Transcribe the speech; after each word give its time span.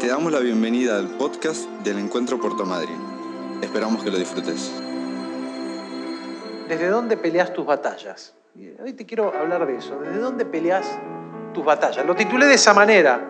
Te 0.00 0.06
damos 0.06 0.30
la 0.30 0.38
bienvenida 0.38 0.96
al 0.96 1.08
podcast 1.08 1.68
del 1.82 1.98
Encuentro 1.98 2.38
Puerto. 2.38 2.64
Esperamos 3.60 4.04
que 4.04 4.12
lo 4.12 4.16
disfrutes. 4.16 4.70
¿Desde 6.68 6.86
dónde 6.86 7.16
peleas 7.16 7.52
tus 7.52 7.66
batallas? 7.66 8.32
Hoy 8.80 8.92
te 8.92 9.04
quiero 9.04 9.34
hablar 9.36 9.66
de 9.66 9.76
eso. 9.76 9.98
¿Desde 9.98 10.20
dónde 10.20 10.44
peleas 10.44 10.86
tus 11.52 11.64
batallas? 11.64 12.06
Lo 12.06 12.14
titulé 12.14 12.46
de 12.46 12.54
esa 12.54 12.72
manera. 12.74 13.28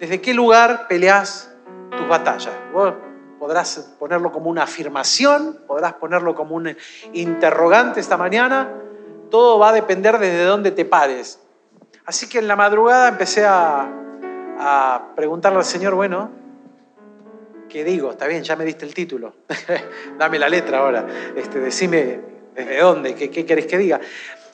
¿Desde 0.00 0.20
qué 0.20 0.34
lugar 0.34 0.88
peleas 0.88 1.48
tus 1.96 2.08
batallas? 2.08 2.52
Vos 2.72 2.94
podrás 3.38 3.94
ponerlo 4.00 4.32
como 4.32 4.50
una 4.50 4.64
afirmación, 4.64 5.60
podrás 5.68 5.92
ponerlo 5.92 6.34
como 6.34 6.56
un 6.56 6.76
interrogante 7.12 8.00
esta 8.00 8.16
mañana. 8.16 8.72
Todo 9.30 9.60
va 9.60 9.68
a 9.68 9.72
depender 9.72 10.18
desde 10.18 10.42
dónde 10.46 10.72
te 10.72 10.84
pares. 10.84 11.38
Así 12.04 12.28
que 12.28 12.40
en 12.40 12.48
la 12.48 12.56
madrugada 12.56 13.06
empecé 13.06 13.46
a, 13.46 13.88
a 14.64 15.12
preguntarle 15.16 15.58
al 15.58 15.64
Señor, 15.64 15.94
bueno, 15.94 16.30
¿qué 17.68 17.82
digo? 17.82 18.12
Está 18.12 18.28
bien, 18.28 18.44
ya 18.44 18.54
me 18.54 18.64
diste 18.64 18.84
el 18.86 18.94
título. 18.94 19.34
Dame 20.18 20.38
la 20.38 20.48
letra 20.48 20.78
ahora. 20.78 21.04
Este, 21.34 21.58
decime 21.58 22.20
desde 22.54 22.80
dónde, 22.80 23.14
qué, 23.16 23.28
qué 23.28 23.44
querés 23.44 23.66
que 23.66 23.76
diga. 23.76 24.00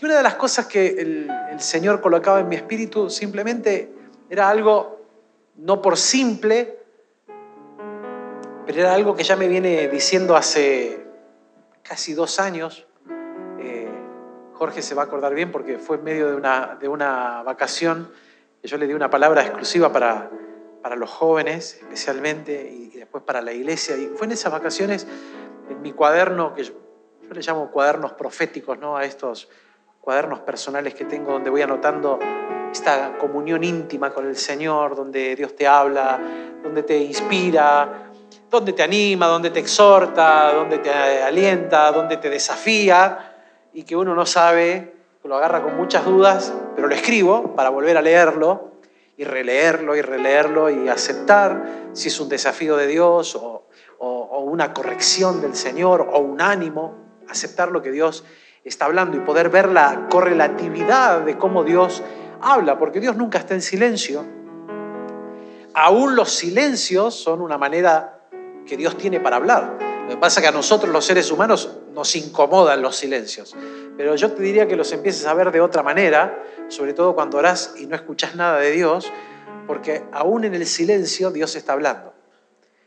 Y 0.00 0.04
una 0.06 0.16
de 0.16 0.22
las 0.22 0.36
cosas 0.36 0.66
que 0.66 0.86
el, 0.86 1.30
Señor 1.58 2.00
colocaba 2.00 2.38
en 2.38 2.48
mi 2.48 2.54
espíritu 2.54 3.10
simplemente 3.10 3.92
era 4.30 4.48
algo, 4.48 5.00
no 5.56 5.82
por 5.82 5.96
simple, 5.96 6.78
pero 8.64 8.78
era 8.78 8.94
algo 8.94 9.16
que 9.16 9.24
ya 9.24 9.34
me 9.34 9.48
viene 9.48 9.88
diciendo 9.88 10.36
hace 10.36 11.04
casi 11.82 12.14
dos 12.14 12.38
años. 12.38 12.86
Eh, 13.58 13.88
Jorge 14.54 14.82
se 14.82 14.94
va 14.94 15.02
a 15.02 15.04
acordar 15.06 15.34
bien 15.34 15.50
porque 15.50 15.78
fue 15.78 15.96
en 15.96 16.04
medio 16.04 16.30
de 16.30 16.36
una, 16.36 16.78
de 16.80 16.86
una 16.86 17.42
vacación 17.42 18.08
yo 18.62 18.76
le 18.76 18.86
di 18.86 18.94
una 18.94 19.10
palabra 19.10 19.42
exclusiva 19.42 19.92
para, 19.92 20.30
para 20.82 20.96
los 20.96 21.10
jóvenes, 21.10 21.78
especialmente, 21.80 22.70
y, 22.70 22.90
y 22.94 22.98
después 22.98 23.22
para 23.24 23.40
la 23.40 23.52
iglesia. 23.52 23.96
Y 23.96 24.06
fue 24.06 24.26
en 24.26 24.32
esas 24.32 24.52
vacaciones, 24.52 25.06
en 25.68 25.80
mi 25.82 25.92
cuaderno, 25.92 26.54
que 26.54 26.64
yo, 26.64 26.74
yo 27.22 27.34
le 27.34 27.40
llamo 27.40 27.70
cuadernos 27.70 28.12
proféticos, 28.12 28.78
¿no? 28.78 28.96
A 28.96 29.04
estos 29.04 29.48
cuadernos 30.00 30.40
personales 30.40 30.94
que 30.94 31.04
tengo 31.04 31.32
donde 31.32 31.50
voy 31.50 31.62
anotando 31.62 32.18
esta 32.72 33.16
comunión 33.18 33.64
íntima 33.64 34.12
con 34.12 34.26
el 34.26 34.36
Señor, 34.36 34.96
donde 34.96 35.36
Dios 35.36 35.54
te 35.54 35.66
habla, 35.66 36.20
donde 36.62 36.82
te 36.82 36.98
inspira, 36.98 38.10
donde 38.50 38.72
te 38.72 38.82
anima, 38.82 39.26
donde 39.26 39.50
te 39.50 39.60
exhorta, 39.60 40.52
donde 40.54 40.78
te 40.78 40.90
alienta, 40.90 41.92
donde 41.92 42.16
te 42.16 42.30
desafía 42.30 43.34
y 43.72 43.84
que 43.84 43.96
uno 43.96 44.14
no 44.14 44.26
sabe, 44.26 44.94
lo 45.24 45.36
agarra 45.36 45.62
con 45.62 45.76
muchas 45.76 46.04
dudas, 46.04 46.52
pero 46.74 46.88
lo 46.88 46.94
escribo 46.94 47.54
para 47.54 47.70
volver 47.70 47.96
a 47.96 48.02
leerlo 48.02 48.72
y 49.16 49.24
releerlo 49.24 49.96
y 49.96 50.00
releerlo 50.00 50.70
y 50.70 50.88
aceptar 50.88 51.90
si 51.92 52.08
es 52.08 52.20
un 52.20 52.28
desafío 52.28 52.76
de 52.76 52.86
Dios 52.86 53.34
o, 53.34 53.66
o, 53.98 54.40
una 54.40 54.72
corrección 54.72 55.40
del 55.40 55.54
Señor 55.54 56.08
o 56.12 56.20
un 56.20 56.40
ánimo, 56.40 56.94
aceptar 57.28 57.70
lo 57.70 57.82
que 57.82 57.90
Dios 57.90 58.24
está 58.64 58.84
hablando 58.86 59.16
y 59.16 59.20
poder 59.20 59.50
ver 59.50 59.68
la 59.68 60.06
correlatividad 60.08 61.20
de 61.22 61.36
cómo 61.36 61.64
Dios 61.64 62.02
habla, 62.40 62.78
porque 62.78 63.00
Dios 63.00 63.16
nunca 63.16 63.38
está 63.38 63.54
en 63.54 63.62
silencio. 63.62 64.24
Aún 65.74 66.16
los 66.16 66.30
silencios 66.30 67.14
son 67.14 67.40
una 67.40 67.58
manera 67.58 68.20
que 68.66 68.76
Dios 68.76 68.96
tiene 68.96 69.20
para 69.20 69.36
hablar. 69.36 69.87
Pasa 70.20 70.40
que 70.40 70.48
a 70.48 70.52
nosotros 70.52 70.92
los 70.92 71.04
seres 71.04 71.30
humanos 71.30 71.70
nos 71.94 72.16
incomodan 72.16 72.82
los 72.82 72.96
silencios. 72.96 73.54
Pero 73.96 74.16
yo 74.16 74.32
te 74.32 74.42
diría 74.42 74.66
que 74.66 74.76
los 74.76 74.92
empieces 74.92 75.26
a 75.26 75.34
ver 75.34 75.52
de 75.52 75.60
otra 75.60 75.82
manera, 75.82 76.44
sobre 76.68 76.92
todo 76.92 77.14
cuando 77.14 77.38
orás 77.38 77.74
y 77.78 77.86
no 77.86 77.94
escuchás 77.94 78.34
nada 78.34 78.58
de 78.58 78.72
Dios, 78.72 79.12
porque 79.66 80.04
aún 80.12 80.44
en 80.44 80.54
el 80.54 80.66
silencio 80.66 81.30
Dios 81.30 81.54
está 81.54 81.74
hablando. 81.74 82.14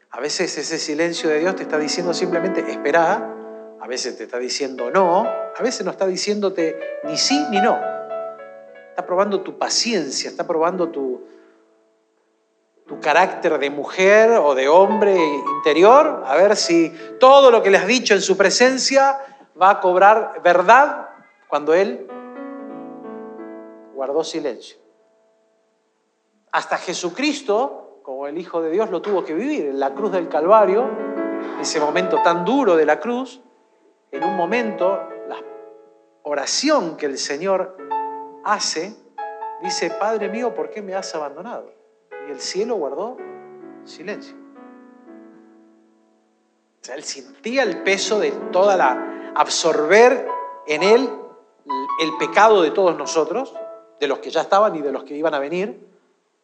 A 0.10 0.20
veces 0.20 0.58
ese 0.58 0.78
silencio 0.78 1.30
de 1.30 1.40
Dios 1.40 1.56
te 1.56 1.64
está 1.64 1.78
diciendo 1.78 2.14
simplemente 2.14 2.70
espera, 2.70 3.34
a 3.80 3.88
veces 3.88 4.18
te 4.18 4.26
está 4.26 4.38
diciendo 4.38 4.92
no, 4.92 5.26
a 5.26 5.64
veces 5.64 5.86
no 5.86 5.92
está 5.92 6.06
diciéndote 6.06 7.00
ni 7.06 7.18
sí 7.18 7.46
ni 7.50 7.62
no. 7.62 7.80
Está 8.90 9.06
probando 9.06 9.40
tu 9.42 9.58
paciencia, 9.58 10.30
está 10.30 10.46
probando 10.46 10.90
tu, 10.90 11.24
tu 12.92 13.00
carácter 13.00 13.58
de 13.58 13.70
mujer 13.70 14.32
o 14.32 14.54
de 14.54 14.68
hombre 14.68 15.16
interior, 15.16 16.24
a 16.28 16.36
ver 16.36 16.58
si 16.58 16.94
todo 17.22 17.50
lo 17.50 17.64
que 17.64 17.70
le 17.70 17.78
has 17.78 17.88
dicho 17.88 18.14
en 18.14 18.22
su 18.22 18.36
presencia 18.36 19.18
va 19.60 19.70
a 19.70 19.80
cobrar 19.80 20.42
verdad 20.44 21.08
cuando 21.48 21.74
Él 21.74 22.06
guardó 23.96 24.26
silencio. 24.26 24.76
Hasta 26.52 26.76
Jesucristo, 26.80 28.02
como 28.04 28.28
el 28.28 28.38
Hijo 28.38 28.62
de 28.62 28.70
Dios, 28.72 28.90
lo 28.90 29.02
tuvo 29.02 29.24
que 29.24 29.36
vivir 29.36 29.68
en 29.68 29.80
la 29.80 29.94
cruz 29.94 30.12
del 30.12 30.28
Calvario, 30.28 30.90
ese 31.62 31.80
momento 31.80 32.22
tan 32.22 32.44
duro 32.44 32.76
de 32.76 32.86
la 32.86 33.00
cruz, 33.00 33.40
en 34.12 34.26
un 34.26 34.36
momento, 34.36 35.00
la 35.30 35.38
oración 36.24 36.98
que 36.98 37.06
el 37.06 37.18
Señor 37.18 37.78
hace, 38.44 38.94
dice, 39.62 39.92
Padre 39.92 40.28
mío, 40.28 40.54
¿por 40.54 40.70
qué 40.70 40.82
me 40.82 40.94
has 40.94 41.16
abandonado? 41.16 41.80
Y 42.28 42.32
el 42.32 42.40
cielo 42.40 42.76
guardó 42.76 43.18
silencio. 43.86 44.36
O 46.82 46.84
sea, 46.84 46.96
él 46.96 47.04
sentía 47.04 47.64
el 47.64 47.84
peso 47.84 48.20
de 48.20 48.32
toda 48.52 48.76
la, 48.76 49.34
absorber 49.36 50.28
en 50.68 50.84
él 50.84 51.10
el 52.02 52.18
pecado 52.18 52.62
de 52.62 52.72
todos 52.72 52.98
nosotros, 52.98 53.54
de 54.00 54.08
los 54.08 54.20
que 54.20 54.32
ya 54.32 54.42
estaban 54.42 54.76
y 54.76 54.82
de 54.82 54.92
los 54.92 55.04
que 55.04 55.16
iban 55.16 55.34
a 55.34 55.40
venir, 55.40 55.88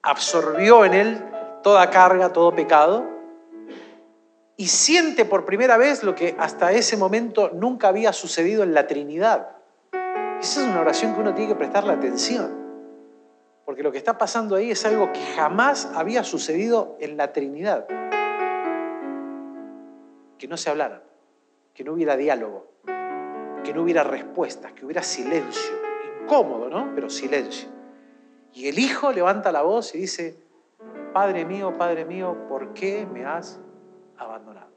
absorbió 0.03 0.85
en 0.85 0.93
él 0.93 1.25
toda 1.63 1.89
carga, 1.89 2.31
todo 2.31 2.53
pecado, 2.53 3.05
y 4.55 4.67
siente 4.67 5.25
por 5.25 5.45
primera 5.45 5.77
vez 5.77 6.03
lo 6.03 6.16
que 6.16 6.35
hasta 6.39 6.71
ese 6.71 6.97
momento 6.97 7.49
nunca 7.53 7.87
había 7.87 8.13
sucedido 8.13 8.63
en 8.63 8.73
la 8.73 8.87
Trinidad. 8.87 9.49
Esa 10.39 10.61
es 10.61 10.67
una 10.67 10.81
oración 10.81 11.13
que 11.13 11.21
uno 11.21 11.33
tiene 11.33 11.49
que 11.49 11.57
prestarle 11.57 11.93
atención. 11.93 12.66
Porque 13.67 13.83
lo 13.83 13.91
que 13.91 13.97
está 13.97 14.17
pasando 14.17 14.55
ahí 14.55 14.72
es 14.72 14.85
algo 14.85 15.11
que 15.11 15.19
jamás 15.19 15.91
había 15.94 16.23
sucedido 16.23 16.95
en 17.01 17.17
la 17.17 17.33
Trinidad. 17.33 17.85
Que 20.38 20.47
no 20.47 20.55
se 20.55 20.69
hablara, 20.69 21.03
que 21.73 21.83
no 21.83 21.91
hubiera 21.91 22.16
diálogo, 22.16 22.72
que 23.66 23.73
no 23.73 23.81
hubiera 23.81 24.05
respuestas, 24.05 24.72
que 24.72 24.85
hubiera 24.85 25.03
silencio. 25.03 25.73
Incómodo, 26.23 26.69
¿no? 26.69 26.94
Pero 26.95 27.09
silencio. 27.09 27.67
Y 28.53 28.69
el 28.69 28.79
Hijo 28.79 29.11
levanta 29.11 29.51
la 29.51 29.63
voz 29.63 29.94
y 29.95 29.97
dice, 29.97 30.39
Padre 31.11 31.44
mío, 31.44 31.78
Padre 31.78 32.05
mío, 32.05 32.38
¿por 32.47 32.73
qué 32.73 33.05
me 33.05 33.25
has 33.25 33.59
abandonado? 34.17 34.72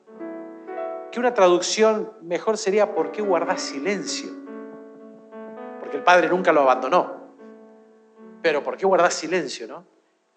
Que 1.12 1.20
una 1.20 1.32
traducción 1.32 2.12
mejor 2.22 2.58
sería, 2.58 2.92
¿por 2.92 3.12
qué 3.12 3.22
guardas 3.22 3.60
silencio? 3.60 4.32
Porque 5.78 5.96
el 5.96 6.02
Padre 6.02 6.28
nunca 6.28 6.50
lo 6.50 6.62
abandonó. 6.62 7.19
Pero 8.42 8.62
¿por 8.62 8.76
qué 8.76 8.86
guardar 8.86 9.12
silencio, 9.12 9.66
no? 9.68 9.84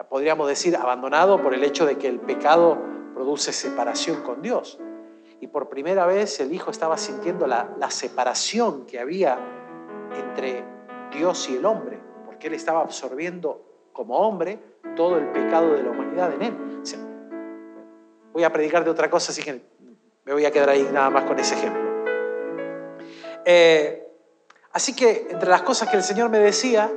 Podríamos 0.10 0.48
decir 0.48 0.76
abandonado 0.76 1.42
por 1.42 1.54
el 1.54 1.64
hecho 1.64 1.86
de 1.86 1.98
que 1.98 2.08
el 2.08 2.20
pecado 2.20 2.78
produce 3.14 3.54
separación 3.54 4.22
con 4.22 4.42
Dios. 4.42 4.80
Y 5.40 5.48
por 5.48 5.70
primera 5.70 6.06
vez 6.06 6.40
el 6.40 6.54
Hijo 6.54 6.72
estaba 6.72 6.98
sintiendo 6.98 7.48
la, 7.48 7.90
separación 7.90 8.86
que 8.86 9.00
había 9.00 9.38
entre 10.16 10.64
Dios 11.12 11.50
y 11.50 11.58
el 11.58 11.66
hombre, 11.66 12.00
porque 12.26 12.48
Él 12.48 12.54
estaba 12.54 12.82
absorbiendo 12.82 13.90
como 13.94 14.18
hombre 14.18 14.60
todo 14.96 15.18
el 15.18 15.28
pecado 15.32 15.74
de 15.74 15.84
la 15.84 15.92
humanidad 15.92 16.34
en 16.34 16.42
Él. 16.42 16.58
Voy 18.34 18.44
a 18.44 18.52
predicar 18.52 18.84
de 18.84 18.90
otra 18.90 19.10
cosa, 19.10 19.32
así 19.32 19.44
que 19.44 19.62
me 20.26 20.34
voy 20.34 20.46
a 20.46 20.52
quedar 20.52 20.70
ahí 20.70 20.90
nada 20.92 21.10
más 21.10 21.26
con 21.26 21.38
ese 21.40 21.56
ejemplo. 21.56 21.82
Eh, 23.46 24.08
así 24.72 24.96
que 24.96 25.28
entre 25.30 25.50
las 25.50 25.62
cosas 25.62 25.90
que 25.90 25.98
el 25.98 26.04
Señor 26.04 26.30
me 26.30 26.40
decía, 26.40 26.92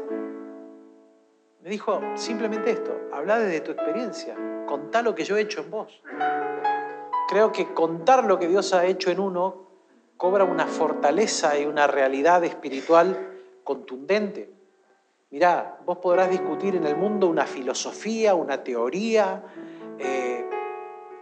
me 1.67 1.73
dijo 1.73 2.01
simplemente 2.15 2.71
esto, 2.71 2.97
habla 3.13 3.41
desde 3.41 3.61
tu 3.61 3.73
experiencia, 3.73 4.37
contá 4.67 5.03
lo 5.03 5.17
que 5.17 5.25
yo 5.25 5.37
he 5.37 5.41
hecho 5.41 5.63
en 5.63 5.71
vos. 5.73 6.01
Creo 7.29 7.51
que 7.51 7.75
contar 7.75 8.23
lo 8.23 8.39
que 8.39 8.47
Dios 8.47 8.73
ha 8.73 8.87
hecho 8.87 9.11
en 9.11 9.19
uno 9.19 9.67
cobra 10.17 10.45
una 10.45 10.69
fortaleza 10.69 11.59
y 11.59 11.67
una 11.67 11.89
realidad 11.89 12.45
espiritual 12.45 13.41
contundente. 13.65 14.49
Mirá, 15.33 15.81
vos 15.85 15.99
podrás 15.99 16.31
discutir 16.31 16.77
en 16.77 16.87
el 16.87 16.95
mundo 16.95 17.27
una 17.27 17.47
filosofía, 17.47 18.37
una 18.37 18.63
teoría, 18.63 19.43
eh, 19.99 20.49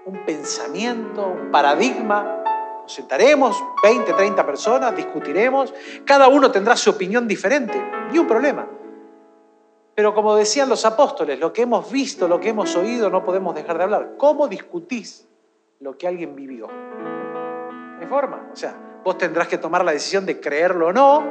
un 0.04 0.26
pensamiento, 0.26 1.26
un 1.26 1.50
paradigma. 1.50 2.42
Nos 2.82 2.92
sentaremos, 2.92 3.64
20, 3.82 4.12
30 4.12 4.44
personas, 4.44 4.94
discutiremos, 4.94 5.72
cada 6.04 6.28
uno 6.28 6.50
tendrá 6.50 6.76
su 6.76 6.90
opinión 6.90 7.26
diferente, 7.26 7.82
ni 8.12 8.18
un 8.18 8.26
problema. 8.26 8.68
Pero 9.94 10.12
como 10.12 10.34
decían 10.34 10.68
los 10.68 10.84
apóstoles, 10.84 11.38
lo 11.38 11.52
que 11.52 11.62
hemos 11.62 11.90
visto, 11.90 12.26
lo 12.26 12.40
que 12.40 12.48
hemos 12.48 12.74
oído, 12.74 13.10
no 13.10 13.24
podemos 13.24 13.54
dejar 13.54 13.78
de 13.78 13.84
hablar. 13.84 14.14
¿Cómo 14.18 14.48
discutís 14.48 15.28
lo 15.78 15.96
que 15.96 16.08
alguien 16.08 16.34
vivió? 16.34 16.68
Hay 18.00 18.06
forma. 18.06 18.48
O 18.52 18.56
sea, 18.56 18.74
vos 19.04 19.16
tendrás 19.18 19.46
que 19.46 19.58
tomar 19.58 19.84
la 19.84 19.92
decisión 19.92 20.26
de 20.26 20.40
creerlo 20.40 20.88
o 20.88 20.92
no, 20.92 21.22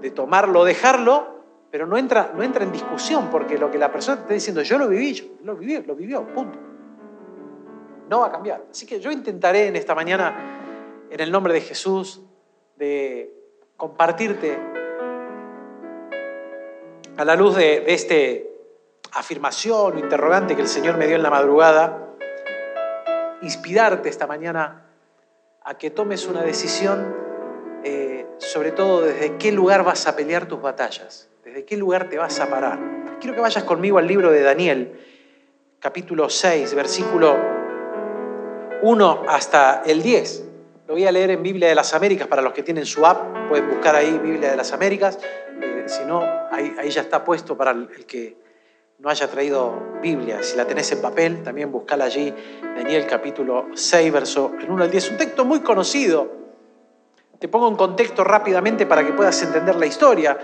de 0.00 0.10
tomarlo 0.12 0.60
o 0.60 0.64
dejarlo, 0.64 1.32
pero 1.72 1.86
no 1.86 1.96
entra, 1.96 2.32
no 2.36 2.42
entra 2.42 2.62
en 2.62 2.70
discusión 2.70 3.30
porque 3.30 3.58
lo 3.58 3.70
que 3.70 3.78
la 3.78 3.90
persona 3.90 4.18
te 4.18 4.22
está 4.22 4.34
diciendo, 4.34 4.62
yo 4.62 4.78
lo 4.78 4.88
viví, 4.88 5.14
yo 5.14 5.24
lo 5.42 5.56
viví, 5.56 5.82
lo 5.82 5.96
vivió, 5.96 6.24
punto. 6.26 6.58
No 8.08 8.20
va 8.20 8.26
a 8.26 8.30
cambiar. 8.30 8.64
Así 8.70 8.86
que 8.86 9.00
yo 9.00 9.10
intentaré 9.10 9.66
en 9.66 9.74
esta 9.74 9.94
mañana, 9.94 11.08
en 11.10 11.18
el 11.18 11.32
nombre 11.32 11.52
de 11.52 11.62
Jesús, 11.62 12.22
de 12.76 13.34
compartirte 13.76 14.71
a 17.16 17.24
la 17.24 17.36
luz 17.36 17.56
de, 17.56 17.84
este 17.88 18.48
afirmación 19.12 19.96
o 19.96 19.98
interrogante 19.98 20.56
que 20.56 20.62
el 20.62 20.68
Señor 20.68 20.96
me 20.96 21.06
dio 21.06 21.16
en 21.16 21.22
la 21.22 21.30
madrugada, 21.30 22.08
inspirarte 23.42 24.08
esta 24.08 24.26
mañana 24.26 24.86
a 25.64 25.76
que 25.76 25.90
tomes 25.90 26.26
una 26.26 26.42
decisión, 26.42 27.14
eh, 27.84 28.26
sobre 28.38 28.72
todo 28.72 29.02
desde 29.02 29.36
qué 29.36 29.52
lugar 29.52 29.84
vas 29.84 30.06
a 30.06 30.16
pelear 30.16 30.46
tus 30.46 30.62
batallas, 30.62 31.28
desde 31.44 31.64
qué 31.64 31.76
lugar 31.76 32.08
te 32.08 32.16
vas 32.16 32.40
a 32.40 32.48
parar. 32.48 32.78
Quiero 33.20 33.34
que 33.34 33.42
vayas 33.42 33.64
conmigo 33.64 33.98
al 33.98 34.06
libro 34.06 34.30
de 34.30 34.42
Daniel, 34.42 34.98
capítulo 35.78 36.30
6, 36.30 36.74
versículo 36.74 37.36
1 38.82 39.24
hasta 39.28 39.82
el 39.84 40.02
10. 40.02 40.51
Lo 40.86 40.94
voy 40.94 41.06
a 41.06 41.12
leer 41.12 41.30
en 41.30 41.42
Biblia 41.42 41.68
de 41.68 41.74
las 41.74 41.94
Américas 41.94 42.26
para 42.26 42.42
los 42.42 42.52
que 42.52 42.62
tienen 42.62 42.86
su 42.86 43.06
app, 43.06 43.48
pueden 43.48 43.68
buscar 43.68 43.94
ahí 43.94 44.18
Biblia 44.18 44.50
de 44.50 44.56
las 44.56 44.72
Américas, 44.72 45.18
eh, 45.60 45.84
si 45.86 46.04
no, 46.04 46.22
ahí, 46.50 46.74
ahí 46.78 46.90
ya 46.90 47.02
está 47.02 47.24
puesto 47.24 47.56
para 47.56 47.70
el 47.70 48.06
que 48.06 48.36
no 49.02 49.08
haya 49.08 49.28
traído 49.28 49.74
Biblia. 50.00 50.42
Si 50.42 50.56
la 50.56 50.64
tenés 50.64 50.90
en 50.92 51.02
papel, 51.02 51.42
también 51.42 51.72
buscala 51.72 52.04
allí, 52.04 52.32
Daniel 52.62 53.04
capítulo 53.08 53.66
6, 53.74 54.12
verso 54.12 54.52
1 54.68 54.82
al 54.82 54.90
10. 54.90 55.10
Un 55.10 55.16
texto 55.16 55.44
muy 55.44 55.60
conocido. 55.60 56.30
Te 57.40 57.48
pongo 57.48 57.68
en 57.68 57.74
contexto 57.74 58.22
rápidamente 58.22 58.86
para 58.86 59.04
que 59.04 59.12
puedas 59.12 59.42
entender 59.42 59.74
la 59.74 59.86
historia. 59.86 60.38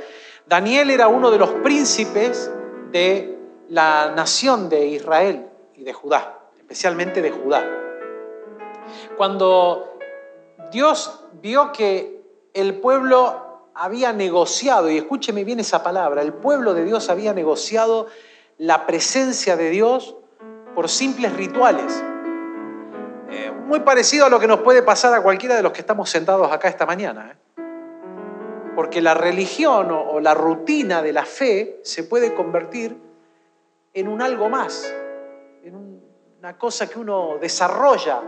Daniel 0.44 0.90
era 0.90 1.06
uno 1.06 1.30
de 1.30 1.38
los 1.38 1.50
príncipes 1.50 2.50
de 2.90 3.38
la 3.68 4.12
nación 4.16 4.68
de 4.68 4.86
Israel 4.86 5.46
y 5.76 5.84
de 5.84 5.92
Judá, 5.92 6.40
especialmente 6.58 7.22
de 7.22 7.30
Judá. 7.30 7.64
Cuando 9.16 9.97
Dios 10.70 11.24
vio 11.40 11.72
que 11.72 12.22
el 12.54 12.80
pueblo 12.80 13.70
había 13.74 14.12
negociado, 14.12 14.90
y 14.90 14.96
escúcheme 14.98 15.44
bien 15.44 15.60
esa 15.60 15.82
palabra, 15.82 16.22
el 16.22 16.32
pueblo 16.32 16.74
de 16.74 16.84
Dios 16.84 17.10
había 17.10 17.32
negociado 17.32 18.08
la 18.58 18.86
presencia 18.86 19.56
de 19.56 19.70
Dios 19.70 20.16
por 20.74 20.88
simples 20.88 21.32
rituales. 21.36 22.02
Eh, 23.30 23.52
muy 23.66 23.80
parecido 23.80 24.26
a 24.26 24.28
lo 24.30 24.40
que 24.40 24.46
nos 24.48 24.60
puede 24.60 24.82
pasar 24.82 25.14
a 25.14 25.22
cualquiera 25.22 25.54
de 25.54 25.62
los 25.62 25.72
que 25.72 25.80
estamos 25.80 26.10
sentados 26.10 26.50
acá 26.50 26.68
esta 26.68 26.86
mañana. 26.86 27.32
¿eh? 27.32 27.62
Porque 28.74 29.00
la 29.00 29.14
religión 29.14 29.90
o, 29.90 30.18
la 30.20 30.34
rutina 30.34 31.02
de 31.02 31.12
la 31.12 31.24
fe 31.24 31.80
se 31.84 32.04
puede 32.04 32.34
convertir 32.34 32.96
en 33.92 34.08
un 34.08 34.22
algo 34.22 34.48
más, 34.48 34.92
en 35.62 35.74
un- 35.76 36.02
una 36.38 36.56
cosa 36.56 36.88
que 36.88 36.98
uno 36.98 37.36
desarrolla, 37.40 38.22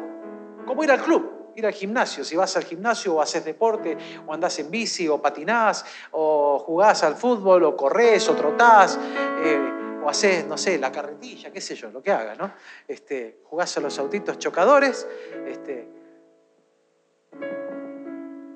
como 0.67 0.85
ir 0.85 0.91
al 0.91 1.01
club, 1.03 1.31
ir 1.55 1.67
al 1.67 1.73
gimnasio. 1.73 2.25
Si 2.25 2.37
vas 2.37 2.57
al 2.57 2.65
gimnasio 2.65 3.15
o 3.15 3.21
haces 3.21 3.45
deporte, 3.45 3.97
o 4.27 4.33
andás 4.33 4.59
en 4.59 4.71
bici, 4.71 5.09
o 5.09 5.21
patinás, 5.21 5.85
o 6.13 6.59
jugás 6.59 7.03
al 7.03 7.17
fútbol, 7.17 7.65
o 7.65 7.77
corres, 7.77 8.29
o 8.29 8.35
trotás, 8.35 8.99
eh, 9.43 10.01
o 10.03 10.09
haces, 10.09 10.47
no 10.47 10.57
sé, 10.57 10.79
la 10.79 10.91
carretilla, 10.91 11.53
qué 11.53 11.61
sé 11.61 11.75
yo, 11.75 11.91
lo 11.91 12.03
que 12.03 12.11
hagas, 12.11 12.39
¿no? 12.39 12.53
Este, 12.89 13.41
jugás 13.45 13.77
a 13.77 13.81
los 13.81 13.99
autitos 13.99 14.39
chocadores, 14.39 15.07
este, 15.47 15.89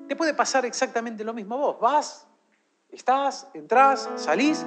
te 0.07 0.15
puede 0.15 0.33
pasar 0.33 0.65
exactamente 0.65 1.23
lo 1.23 1.33
mismo 1.33 1.57
vos. 1.57 1.79
Vas, 1.79 2.27
estás, 2.91 3.47
entrás, 3.53 4.09
salís 4.15 4.65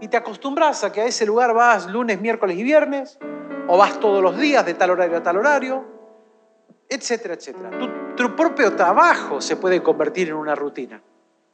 y 0.00 0.08
te 0.08 0.16
acostumbras 0.16 0.84
a 0.84 0.92
que 0.92 1.00
a 1.00 1.06
ese 1.06 1.26
lugar 1.26 1.54
vas 1.54 1.86
lunes, 1.86 2.20
miércoles 2.20 2.56
y 2.56 2.62
viernes, 2.62 3.18
o 3.68 3.76
vas 3.76 3.98
todos 3.98 4.22
los 4.22 4.38
días 4.38 4.64
de 4.64 4.74
tal 4.74 4.90
horario 4.90 5.18
a 5.18 5.22
tal 5.22 5.38
horario, 5.38 5.95
etcétera, 6.88 7.34
etcétera. 7.34 7.70
Tu, 8.16 8.36
propio 8.36 8.74
trabajo 8.74 9.40
se 9.40 9.56
puede 9.56 9.82
convertir 9.82 10.28
en 10.28 10.34
una 10.34 10.54
rutina. 10.54 11.02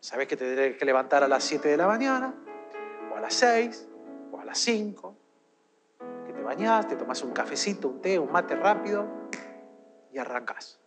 Sabes 0.01 0.27
que 0.29 0.37
te 0.37 0.45
tendrás 0.45 0.79
que 0.79 0.85
levantar 0.85 1.23
a 1.23 1.29
las 1.29 1.45
7 1.45 1.69
de 1.69 1.77
la 1.77 1.87
mañana, 1.87 2.35
o 3.13 3.17
a 3.17 3.21
las 3.21 3.35
6, 3.35 3.89
o 4.33 4.41
a 4.41 4.45
las 4.45 4.59
5, 4.59 5.17
que 6.27 6.33
te 6.33 6.43
bañás, 6.43 6.89
te 6.89 6.97
tomas 6.97 7.23
un 7.23 7.33
cafecito, 7.33 7.89
un 7.89 8.01
té, 8.01 8.19
un 8.19 8.31
mate 8.31 8.57
rápido 8.57 9.07
y 10.13 10.19
arrancás. 10.19 10.79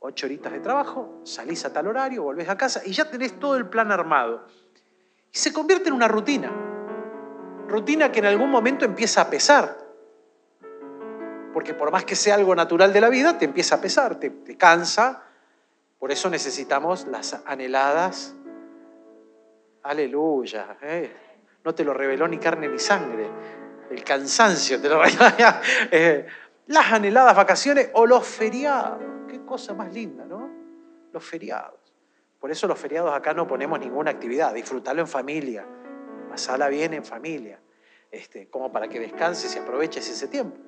Ocho 0.00 0.26
horitas 0.26 0.52
de 0.52 0.60
trabajo, 0.60 1.20
salís 1.24 1.64
a 1.64 1.72
tal 1.72 1.88
horario, 1.88 2.22
volvés 2.22 2.48
a 2.48 2.56
casa 2.56 2.82
y 2.84 2.92
ya 2.92 3.10
tenés 3.10 3.38
todo 3.40 3.56
el 3.56 3.68
plan 3.68 3.90
armado. 3.90 4.46
Y 5.32 5.36
se 5.36 5.52
convierte 5.52 5.88
en 5.88 5.94
una 5.94 6.06
rutina. 6.06 6.52
Rutina 7.66 8.12
que 8.12 8.20
en 8.20 8.26
algún 8.26 8.50
momento 8.50 8.84
empieza 8.84 9.22
a 9.22 9.30
pesar. 9.30 9.87
Porque 11.58 11.74
por 11.74 11.90
más 11.90 12.04
que 12.04 12.14
sea 12.14 12.36
algo 12.36 12.54
natural 12.54 12.92
de 12.92 13.00
la 13.00 13.08
vida, 13.08 13.36
te 13.36 13.44
empieza 13.44 13.74
a 13.74 13.80
pesar, 13.80 14.20
te, 14.20 14.56
cansa. 14.56 15.24
Por 15.98 16.12
eso 16.12 16.30
necesitamos 16.30 17.08
las 17.08 17.42
anheladas. 17.46 18.32
Aleluya. 19.82 20.76
¿eh? 20.80 21.12
No 21.64 21.74
te 21.74 21.82
lo 21.82 21.92
reveló 21.92 22.28
ni 22.28 22.38
carne 22.38 22.68
ni 22.68 22.78
sangre. 22.78 23.28
El 23.90 24.04
cansancio 24.04 24.80
te 24.80 24.88
lo 24.88 25.02
eh, 25.90 26.26
Las 26.68 26.92
anheladas 26.92 27.34
vacaciones 27.34 27.90
o 27.94 28.06
los 28.06 28.24
feriados. 28.24 29.02
Qué 29.26 29.44
cosa 29.44 29.74
más 29.74 29.92
linda, 29.92 30.26
¿no? 30.26 30.48
Los 31.12 31.24
feriados. 31.24 31.80
Por 32.38 32.52
eso 32.52 32.68
los 32.68 32.78
feriados 32.78 33.12
acá 33.12 33.34
no 33.34 33.48
ponemos 33.48 33.80
ninguna 33.80 34.12
actividad. 34.12 34.54
Disfrutarlo 34.54 35.02
en 35.02 35.08
familia. 35.08 35.66
Pasarla 36.30 36.68
bien 36.68 36.94
en 36.94 37.04
familia. 37.04 37.58
Este, 38.12 38.48
como 38.48 38.70
para 38.70 38.86
que 38.86 39.00
descanses 39.00 39.56
y 39.56 39.58
aproveches 39.58 40.08
ese 40.08 40.28
tiempo. 40.28 40.67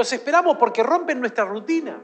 Los 0.00 0.14
esperamos 0.14 0.56
porque 0.56 0.82
rompen 0.82 1.20
nuestra 1.20 1.44
rutina. 1.44 2.00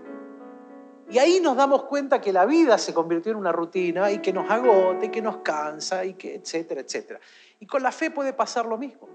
Y 1.08 1.16
ahí 1.16 1.40
nos 1.40 1.56
damos 1.56 1.84
cuenta 1.84 2.20
que 2.20 2.30
la 2.30 2.44
vida 2.44 2.76
se 2.76 2.92
convirtió 2.92 3.32
en 3.32 3.38
una 3.38 3.52
rutina 3.52 4.10
y 4.10 4.18
que 4.18 4.34
nos 4.34 4.50
agota 4.50 5.06
y 5.06 5.08
que 5.08 5.22
nos 5.22 5.38
cansa 5.38 6.04
y 6.04 6.12
que 6.12 6.34
etcétera, 6.34 6.82
etcétera. 6.82 7.20
Y 7.58 7.66
con 7.66 7.82
la 7.82 7.90
fe 7.90 8.10
puede 8.10 8.34
pasar 8.34 8.66
lo 8.66 8.76
mismo. 8.76 9.08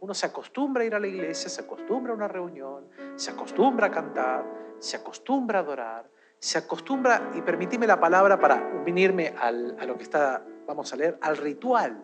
Uno 0.00 0.14
se 0.14 0.24
acostumbra 0.24 0.84
a 0.84 0.86
ir 0.86 0.94
a 0.94 1.00
la 1.00 1.06
iglesia, 1.06 1.50
se 1.50 1.60
acostumbra 1.60 2.14
a 2.14 2.16
una 2.16 2.26
reunión, 2.26 2.88
se 3.14 3.30
acostumbra 3.30 3.88
a 3.88 3.90
cantar, 3.90 4.42
se 4.78 4.96
acostumbra 4.96 5.58
a 5.58 5.62
adorar, 5.62 6.08
se 6.38 6.56
acostumbra, 6.56 7.30
y 7.34 7.42
permitime 7.42 7.86
la 7.86 8.00
palabra 8.00 8.38
para 8.40 8.72
unirme 8.86 9.34
al- 9.38 9.76
a 9.78 9.84
lo 9.84 9.98
que 9.98 10.04
está, 10.04 10.42
vamos 10.66 10.90
a 10.94 10.96
leer, 10.96 11.18
al 11.20 11.36
ritual. 11.36 12.02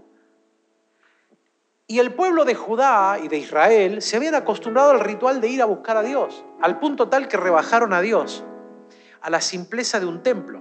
Y 1.90 1.98
el 1.98 2.14
pueblo 2.14 2.44
de 2.44 2.54
Judá 2.54 3.18
y 3.20 3.26
de 3.26 3.36
Israel 3.36 4.00
se 4.00 4.16
habían 4.16 4.36
acostumbrado 4.36 4.92
al 4.92 5.00
ritual 5.00 5.40
de 5.40 5.48
ir 5.48 5.60
a 5.60 5.64
buscar 5.64 5.96
a 5.96 6.02
Dios, 6.04 6.44
al 6.62 6.78
punto 6.78 7.08
tal 7.08 7.26
que 7.26 7.36
rebajaron 7.36 7.92
a 7.92 8.00
Dios, 8.00 8.44
a 9.20 9.28
la 9.28 9.40
simpleza 9.40 9.98
de 9.98 10.06
un 10.06 10.22
templo. 10.22 10.60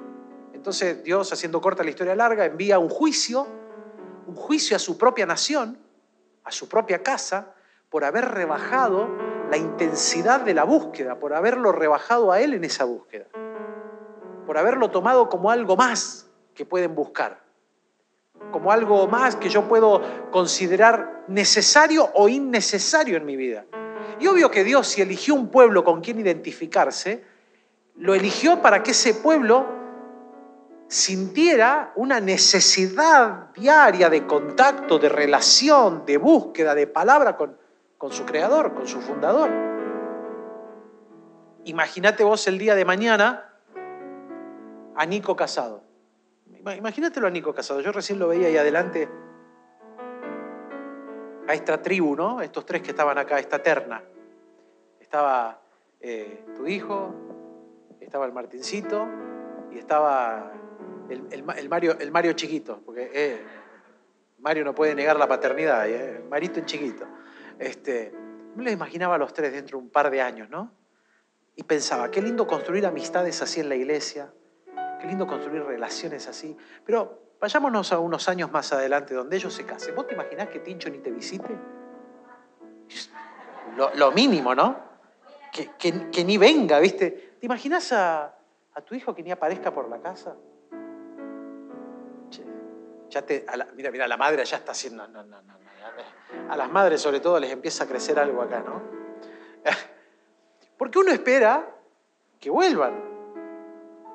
Entonces 0.56 1.04
Dios, 1.04 1.32
haciendo 1.32 1.62
corta 1.62 1.84
la 1.84 1.92
historia 1.92 2.16
larga, 2.16 2.46
envía 2.46 2.80
un 2.80 2.90
juicio, 2.90 3.46
un 4.26 4.34
juicio 4.34 4.76
a 4.76 4.80
su 4.80 4.98
propia 4.98 5.28
nación, 5.28 5.78
a 6.46 6.52
su 6.52 6.68
propia 6.68 7.04
casa, 7.04 7.54
por 7.92 8.06
haber 8.06 8.26
rebajado 8.26 9.08
la 9.52 9.58
intensidad 9.58 10.42
de 10.42 10.56
la 10.56 10.64
búsqueda, 10.64 11.20
por 11.20 11.36
haberlo 11.36 11.72
rebajado 11.72 12.32
a 12.32 12.42
él 12.42 12.56
en 12.56 12.64
esa 12.64 12.86
búsqueda, 12.86 13.26
por 14.48 14.58
haberlo 14.58 14.90
tomado 14.90 15.30
como 15.30 15.52
algo 15.52 15.78
más 15.78 16.28
que 16.56 16.66
pueden 16.66 16.96
buscar 16.96 17.49
como 18.52 18.72
algo 18.72 19.08
más 19.08 19.36
que 19.36 19.50
yo 19.50 19.68
puedo 19.68 20.02
considerar 20.32 21.24
necesario 21.28 22.10
o 22.14 22.30
innecesario 22.30 23.18
en 23.18 23.26
mi 23.26 23.36
vida. 23.36 23.66
Y 24.20 24.28
obvio 24.28 24.52
que 24.52 24.64
Dios, 24.64 24.88
si 24.88 25.02
eligió 25.02 25.36
un 25.36 25.50
pueblo 25.50 25.84
con 25.84 26.02
quien 26.02 26.20
identificarse, 26.20 27.24
lo 27.96 28.16
eligió 28.16 28.62
para 28.62 28.84
que 28.84 28.92
ese 28.92 29.14
pueblo 29.14 29.66
sintiera 30.88 31.94
una 31.96 32.20
necesidad 32.20 33.52
diaria 33.54 34.10
de 34.10 34.26
contacto, 34.26 34.98
de 34.98 35.10
relación, 35.10 36.06
de 36.06 36.18
búsqueda, 36.18 36.74
de 36.74 36.88
palabra 36.88 37.38
con, 37.38 37.58
con 37.98 38.12
su 38.12 38.26
creador, 38.26 38.74
con 38.74 38.88
su 38.88 39.00
fundador. 39.00 39.52
Imagínate 41.66 42.24
vos 42.24 42.48
el 42.48 42.58
día 42.58 42.74
de 42.74 42.86
mañana 42.86 43.54
a 44.96 45.06
Nico 45.06 45.36
casado. 45.36 45.89
Ima- 46.70 46.78
Imagínatelo 46.78 47.28
a 47.28 47.30
Nico 47.30 47.54
Casado. 47.54 47.82
Yo 47.82 47.92
recién 47.92 48.20
lo 48.20 48.28
veía 48.28 48.48
ahí 48.48 48.58
adelante. 48.58 49.10
A 51.48 51.54
esta 51.54 51.82
tribu, 51.82 52.16
¿no? 52.16 52.42
Estos 52.42 52.66
tres 52.66 52.82
que 52.82 52.92
estaban 52.92 53.18
acá, 53.18 53.40
esta 53.40 53.62
terna. 53.62 54.04
Estaba 55.00 55.60
eh, 56.00 56.46
tu 56.56 56.68
hijo, 56.68 57.14
estaba 58.00 58.26
el 58.26 58.32
Martincito 58.34 59.08
y 59.72 59.80
estaba 59.80 60.52
el, 61.10 61.26
el 61.32 61.44
Ma- 61.44 61.54
el 61.54 61.68
Mario, 61.68 61.98
el 62.00 62.12
Mario 62.12 62.34
chiquito, 62.34 62.82
porque 62.86 63.10
eh, 63.14 63.42
Mario 64.38 64.64
no 64.64 64.76
puede 64.76 64.94
negar 64.94 65.18
la 65.18 65.28
paternidad, 65.28 65.90
¿eh? 65.90 66.24
Marito 66.30 66.60
en 66.60 66.66
chiquito. 66.66 67.06
Este, 67.58 68.14
me 68.56 68.64
lo 68.64 68.70
imaginaba 68.72 69.16
a 69.16 69.18
los 69.18 69.34
tres 69.34 69.52
dentro 69.52 69.80
de 69.80 69.86
un 69.86 69.90
par 69.90 70.12
de 70.12 70.22
años, 70.22 70.50
¿no? 70.52 70.72
Y 71.56 71.64
pensaba, 71.64 72.12
qué 72.12 72.22
lindo 72.22 72.46
construir 72.46 72.86
amistades 72.86 73.42
así 73.42 73.60
en 73.60 73.70
la 73.70 73.76
iglesia, 73.76 74.32
Qué 75.00 75.08
lindo 75.08 75.26
construir 75.26 75.64
relaciones 75.64 76.28
así. 76.28 76.56
Pero 76.86 77.30
Vayámonos 77.40 77.94
a 77.94 78.00
unos 78.00 78.28
años 78.28 78.52
más 78.52 78.74
adelante 78.74 79.14
donde 79.14 79.38
ellos 79.38 79.54
se 79.54 79.66
casen. 79.66 79.96
¿Vos 79.96 80.08
te 80.08 80.14
imaginás 80.14 80.50
que 80.50 80.60
Tincho 80.60 80.90
ni 80.90 80.98
te 80.98 81.10
visite? 81.10 81.58
Lo, 83.96 84.12
mínimo, 84.12 84.54
¿no? 84.54 84.78
Que, 85.52 86.24
ni 86.26 86.38
venga, 86.38 86.80
¿viste? 86.80 87.36
¿Te 87.40 87.46
imaginás 87.46 87.94
a, 87.94 88.36
tu 88.86 88.94
hijo 88.94 89.16
que 89.16 89.24
ni 89.24 89.32
aparezca 89.32 89.74
por 89.74 89.88
la 89.90 90.00
casa? 90.00 90.36
Mira, 93.76 93.90
mira, 93.90 94.08
la 94.08 94.18
madre 94.18 94.44
ya 94.44 94.58
está 94.58 94.74
haciendo. 94.74 95.04
a 95.04 96.58
las 96.58 96.70
madres, 96.70 97.02
sobre 97.02 97.22
todo, 97.22 97.40
les 97.40 97.52
empieza 97.52 97.86
a 97.86 97.88
crecer 97.88 98.20
algo 98.20 98.42
acá, 98.42 98.60
¿no? 98.60 98.82
Porque 100.78 101.00
uno 101.00 101.12
espera 101.12 101.66
que 102.38 102.50
vuelvan. 102.50 103.09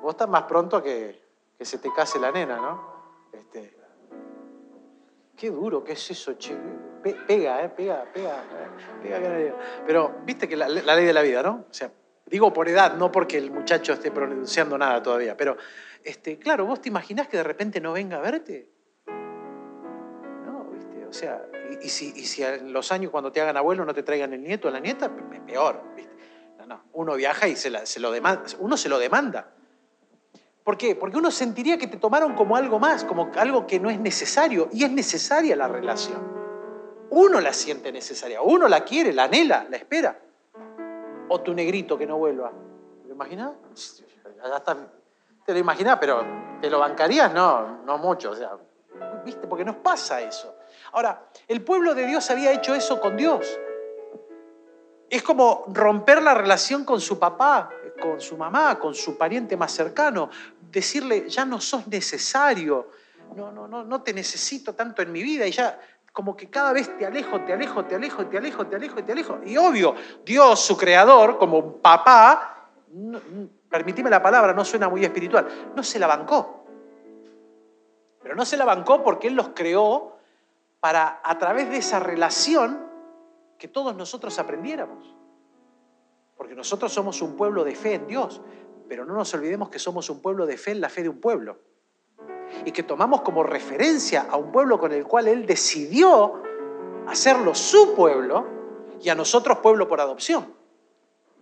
Vos 0.05 0.13
estás 0.13 0.29
más 0.29 0.43
pronto 0.43 0.83
que, 0.83 1.19
que 1.57 1.65
se 1.65 1.79
te 1.79 1.91
case 1.91 2.19
la 2.19 2.31
nena, 2.31 2.57
¿no? 2.57 3.27
Este, 3.33 3.75
qué 5.35 5.49
duro 5.49 5.83
que 5.83 5.93
es 5.93 6.11
eso, 6.11 6.33
che. 6.33 6.55
Pe- 7.01 7.15
pega, 7.25 7.63
¿eh? 7.63 7.69
Pega, 7.69 8.05
pega, 8.13 8.37
eh, 8.37 8.67
pega. 9.01 9.55
Pero 9.83 10.17
viste 10.23 10.47
que 10.47 10.55
la, 10.55 10.69
ley 10.69 11.05
de 11.05 11.11
la 11.11 11.23
vida, 11.23 11.41
¿no? 11.41 11.65
O 11.67 11.73
sea, 11.73 11.89
digo 12.27 12.53
por 12.53 12.69
edad, 12.69 12.93
no 12.93 13.11
porque 13.11 13.39
el 13.39 13.49
muchacho 13.49 13.93
esté 13.93 14.11
pronunciando 14.11 14.77
nada 14.77 15.01
todavía. 15.01 15.35
Pero, 15.35 15.57
este, 16.03 16.37
claro, 16.37 16.67
vos 16.67 16.79
te 16.81 16.89
imaginás 16.89 17.27
que 17.27 17.37
de 17.37 17.43
repente 17.43 17.81
no 17.81 17.91
venga 17.93 18.17
a 18.17 18.21
verte. 18.21 18.69
No, 19.07 20.65
¿viste? 20.71 21.03
O 21.07 21.13
sea, 21.13 21.47
y, 21.81 21.89
si, 21.89 22.43
en 22.43 22.71
los 22.71 22.91
años 22.91 23.09
cuando 23.09 23.31
te 23.31 23.41
hagan 23.41 23.57
abuelo 23.57 23.83
no 23.85 23.93
te 23.95 24.03
traigan 24.03 24.33
el 24.33 24.43
nieto 24.43 24.67
o 24.67 24.71
la 24.71 24.79
nieta, 24.79 25.09
pe- 25.09 25.41
peor, 25.41 25.81
¿viste? 25.95 26.13
No, 26.59 26.67
no. 26.67 26.83
Uno 26.93 27.15
viaja 27.15 27.47
y 27.47 27.55
se, 27.55 27.87
se 27.87 27.99
lo 27.99 28.11
demanda, 28.11 28.43
uno 28.59 28.77
se 28.77 28.87
lo 28.87 28.99
demanda. 28.99 29.54
¿Por 30.65 30.77
qué? 30.77 30.95
Porque 30.95 31.17
uno 31.17 31.29
sentiría 31.29 31.77
que 31.77 31.85
te 31.85 31.97
tomaron 31.97 32.33
como 32.33 32.55
algo 32.55 32.79
más, 32.79 33.05
como 33.05 33.29
algo 33.37 33.67
que 33.67 33.79
no 33.79 33.91
es 33.91 33.99
necesario. 33.99 34.67
Y 34.73 34.83
es 34.83 34.91
necesaria 34.91 35.55
la 35.55 35.67
relación. 35.67 36.17
Uno 37.11 37.39
la 37.39 37.53
siente 37.53 37.91
necesaria, 37.91 38.41
uno 38.41 38.67
la 38.67 38.83
quiere, 38.83 39.13
la 39.13 39.25
anhela, 39.25 39.67
la 39.69 39.77
espera. 39.77 40.19
O 41.29 41.39
tu 41.41 41.53
negrito 41.53 41.95
que 41.99 42.07
no 42.07 42.17
vuelva. 42.17 42.51
¿Te 43.03 43.07
lo 43.07 43.13
imaginas? 43.13 43.51
Te 45.45 45.53
lo 45.53 45.59
imaginás, 45.59 45.99
pero 45.99 46.25
¿te 46.59 46.67
lo 46.67 46.79
bancarías? 46.79 47.31
No, 47.31 47.83
no 47.83 47.99
mucho. 47.99 48.31
O 48.31 48.35
sea, 48.35 48.57
¿viste? 49.23 49.45
Porque 49.45 49.63
nos 49.63 49.75
pasa 49.75 50.19
eso. 50.19 50.55
Ahora, 50.93 51.27
el 51.47 51.63
pueblo 51.63 51.93
de 51.93 52.07
Dios 52.07 52.31
había 52.31 52.51
hecho 52.51 52.73
eso 52.73 52.99
con 52.99 53.15
Dios. 53.15 53.59
Es 55.11 55.21
como 55.21 55.65
romper 55.67 56.23
la 56.23 56.33
relación 56.33 56.85
con 56.85 56.99
su 56.99 57.19
papá, 57.19 57.69
con 57.99 58.19
su 58.21 58.37
mamá, 58.37 58.77
con 58.79 58.93
su 58.93 59.17
pariente 59.17 59.57
más 59.57 59.71
cercano. 59.71 60.29
Decirle, 60.71 61.29
ya 61.29 61.45
no 61.45 61.59
sos 61.61 61.87
necesario, 61.87 62.91
no, 63.35 63.51
no, 63.51 63.67
no, 63.67 63.83
no 63.83 64.01
te 64.01 64.13
necesito 64.13 64.73
tanto 64.73 65.01
en 65.01 65.11
mi 65.11 65.23
vida 65.23 65.45
y 65.47 65.51
ya 65.51 65.79
como 66.15 66.35
que 66.35 66.49
cada 66.49 66.71
vez 66.71 66.97
te 66.97 67.05
alejo, 67.05 67.41
te 67.41 67.51
alejo, 67.51 67.83
te 67.83 67.95
alejo, 67.95 68.25
te 68.27 68.37
alejo, 68.37 68.65
te 68.65 68.75
alejo, 68.77 69.03
te 69.03 69.11
alejo. 69.11 69.39
Y 69.45 69.57
obvio, 69.57 69.95
Dios, 70.23 70.61
su 70.61 70.77
creador, 70.77 71.37
como 71.37 71.73
papá, 71.73 72.69
permitime 73.69 74.09
la 74.09 74.23
palabra, 74.23 74.53
no 74.53 74.63
suena 74.63 74.87
muy 74.87 75.03
espiritual, 75.03 75.73
no 75.75 75.83
se 75.83 75.99
la 75.99 76.07
bancó. 76.07 76.65
Pero 78.21 78.33
no 78.33 78.45
se 78.45 78.55
la 78.55 78.63
bancó 78.63 79.03
porque 79.03 79.27
Él 79.27 79.35
los 79.35 79.49
creó 79.49 80.17
para, 80.79 81.19
a 81.21 81.37
través 81.37 81.69
de 81.69 81.77
esa 81.77 81.99
relación, 81.99 82.85
que 83.57 83.67
todos 83.67 83.95
nosotros 83.95 84.39
aprendiéramos. 84.39 85.13
Porque 86.35 86.55
nosotros 86.55 86.91
somos 86.93 87.21
un 87.21 87.35
pueblo 87.35 87.63
de 87.63 87.75
fe 87.75 87.95
en 87.95 88.07
Dios, 88.07 88.41
pero 88.87 89.05
no 89.05 89.13
nos 89.13 89.33
olvidemos 89.33 89.69
que 89.69 89.79
somos 89.79 90.09
un 90.09 90.21
pueblo 90.21 90.45
de 90.45 90.57
fe 90.57 90.71
en 90.71 90.81
la 90.81 90.89
fe 90.89 91.03
de 91.03 91.09
un 91.09 91.19
pueblo. 91.19 91.59
Y 92.65 92.71
que 92.71 92.83
tomamos 92.83 93.21
como 93.21 93.43
referencia 93.43 94.27
a 94.29 94.37
un 94.37 94.51
pueblo 94.51 94.79
con 94.79 94.91
el 94.91 95.05
cual 95.05 95.27
Él 95.27 95.45
decidió 95.45 96.41
hacerlo 97.07 97.55
su 97.55 97.93
pueblo 97.95 98.45
y 99.01 99.09
a 99.09 99.15
nosotros 99.15 99.59
pueblo 99.59 99.87
por 99.87 100.01
adopción. 100.01 100.53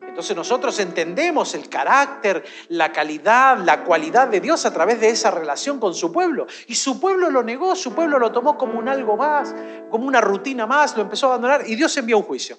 Entonces 0.08 0.36
nosotros 0.36 0.80
entendemos 0.80 1.56
el 1.56 1.70
carácter, 1.70 2.44
la 2.70 2.92
calidad, 2.92 3.58
la 3.58 3.84
cualidad 3.84 4.28
de 4.28 4.42
Dios 4.42 4.66
a 4.66 4.74
través 4.74 5.00
de 5.00 5.10
esa 5.10 5.32
relación 5.32 5.80
con 5.80 5.96
su 5.96 6.12
pueblo. 6.12 6.46
Y 6.68 6.76
su 6.76 7.00
pueblo 7.00 7.32
lo 7.32 7.42
negó, 7.42 7.76
su 7.76 7.96
pueblo 7.96 8.20
lo 8.20 8.32
tomó 8.32 8.58
como 8.58 8.78
un 8.78 8.88
algo 8.90 9.18
más, 9.18 9.56
como 9.90 10.06
una 10.06 10.22
rutina 10.22 10.68
más, 10.68 10.96
lo 10.96 11.02
empezó 11.02 11.28
a 11.28 11.30
abandonar 11.30 11.68
y 11.68 11.76
Dios 11.76 11.96
envió 11.98 12.18
un 12.18 12.24
juicio. 12.24 12.58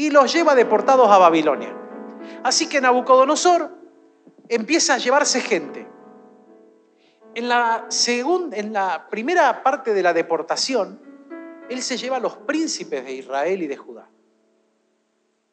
Y 0.00 0.08
los 0.08 0.32
lleva 0.32 0.54
deportados 0.54 1.10
a 1.10 1.18
Babilonia. 1.18 1.76
Así 2.42 2.68
que 2.70 2.80
Nabucodonosor 2.80 3.70
empieza 4.48 4.94
a 4.94 4.98
llevarse 4.98 5.42
gente. 5.42 5.86
En 7.34 7.48
la, 7.48 7.84
segun- 7.90 8.54
en 8.54 8.72
la 8.72 9.08
primera 9.10 9.62
parte 9.62 9.92
de 9.92 10.02
la 10.02 10.14
deportación, 10.14 10.98
él 11.68 11.82
se 11.82 11.98
lleva 11.98 12.16
a 12.16 12.20
los 12.20 12.36
príncipes 12.38 13.04
de 13.04 13.12
Israel 13.12 13.60
y 13.62 13.66
de 13.66 13.76
Judá 13.76 14.08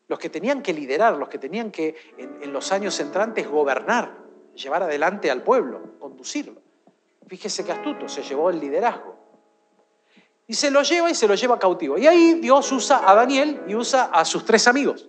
los 0.08 0.18
que 0.20 0.30
tenían 0.30 0.62
que 0.62 0.72
liderar, 0.74 1.18
los 1.18 1.28
que 1.28 1.38
tenían 1.38 1.70
que 1.70 1.94
en, 2.18 2.42
en 2.42 2.54
los 2.54 2.72
años 2.72 2.98
entrantes 3.02 3.46
gobernar, 3.50 4.16
llevar 4.56 4.84
adelante 4.84 5.30
al 5.30 5.44
pueblo, 5.44 6.00
conducirlo. 6.00 6.62
Fíjese 7.28 7.66
que 7.66 7.74
astuto, 7.74 8.08
se 8.08 8.24
llevó 8.24 8.50
el 8.50 8.62
liderazgo. 8.62 9.18
Y 10.48 10.54
se 10.54 10.72
lo 10.72 10.82
lleva 10.82 11.10
y 11.10 11.16
se 11.16 11.28
lo 11.28 11.36
lleva 11.36 11.60
cautivo. 11.60 11.98
Y 11.98 12.08
ahí 12.08 12.36
Dios 12.36 12.72
usa 12.72 13.02
a 13.06 13.14
Daniel 13.14 13.62
y 13.68 13.76
usa 13.76 14.06
a 14.06 14.24
sus 14.24 14.46
tres 14.46 14.68
amigos, 14.68 15.08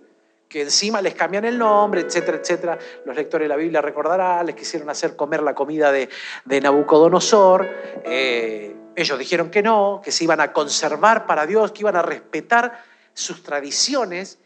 que 0.49 0.61
encima 0.61 1.01
les 1.01 1.15
cambian 1.15 1.45
el 1.45 1.57
nombre, 1.57 2.01
etcétera, 2.01 2.37
etcétera. 2.37 2.77
Los 3.05 3.15
lectores 3.15 3.45
de 3.45 3.49
la 3.49 3.55
Biblia 3.55 3.81
recordarán, 3.81 4.45
les 4.45 4.55
quisieron 4.55 4.89
hacer 4.89 5.15
comer 5.15 5.41
la 5.41 5.55
comida 5.55 5.91
de, 5.93 6.09
Nabucodonosor. 6.45 7.69
Eh, 8.03 8.75
ellos 8.95 9.17
dijeron 9.17 9.49
que 9.49 9.63
no, 9.63 10.01
que 10.03 10.11
se 10.11 10.25
iban 10.25 10.41
a 10.41 10.51
conservar 10.51 11.25
para 11.25 11.45
Dios, 11.45 11.71
que 11.71 11.81
iban 11.81 11.95
a 11.95 12.01
respetar 12.01 12.83
sus 13.13 13.41
tradiciones 13.41 14.39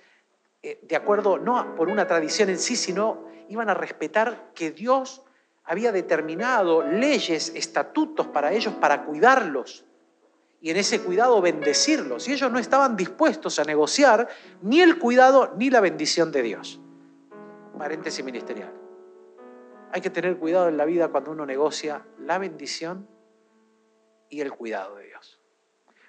eh, 0.65 0.79
de 0.81 0.95
acuerdo, 0.95 1.37
no 1.37 1.75
por 1.75 1.89
una 1.89 2.07
tradición 2.07 2.49
en 2.49 2.57
sí, 2.57 2.77
sino 2.77 3.25
iban 3.49 3.69
a 3.69 3.73
respetar 3.73 4.51
que 4.55 4.71
Dios 4.71 5.21
había 5.65 5.91
determinado 5.91 6.83
leyes, 6.83 7.51
estatutos 7.55 8.27
para 8.27 8.53
ellos, 8.53 8.73
para 8.75 9.03
cuidarlos. 9.03 9.83
Y 10.63 10.71
en 10.71 10.77
ese 10.77 11.01
cuidado 11.01 11.41
bendecirlos. 11.41 12.25
Y 12.29 12.31
ellos 12.31 12.49
no 12.49 12.57
estaban 12.57 12.95
dispuestos 12.95 13.59
a 13.59 13.65
negociar 13.65 14.29
ni 14.61 14.79
el 14.79 14.97
cuidado 14.97 15.53
ni 15.57 15.69
la 15.69 15.81
bendición 15.81 16.31
de 16.31 16.41
Dios. 16.41 16.79
Paréntesis 17.77 18.23
ministerial. 18.23 18.71
Hay 19.91 19.99
que 19.99 20.09
tener 20.09 20.37
cuidado 20.37 20.69
en 20.69 20.77
la 20.77 20.85
vida 20.85 21.09
cuando 21.09 21.31
uno 21.31 21.45
negocia 21.45 22.05
la 22.17 22.37
bendición 22.37 23.09
y 24.29 24.39
el 24.39 24.53
cuidado 24.53 24.95
de 24.95 25.07
Dios. 25.07 25.41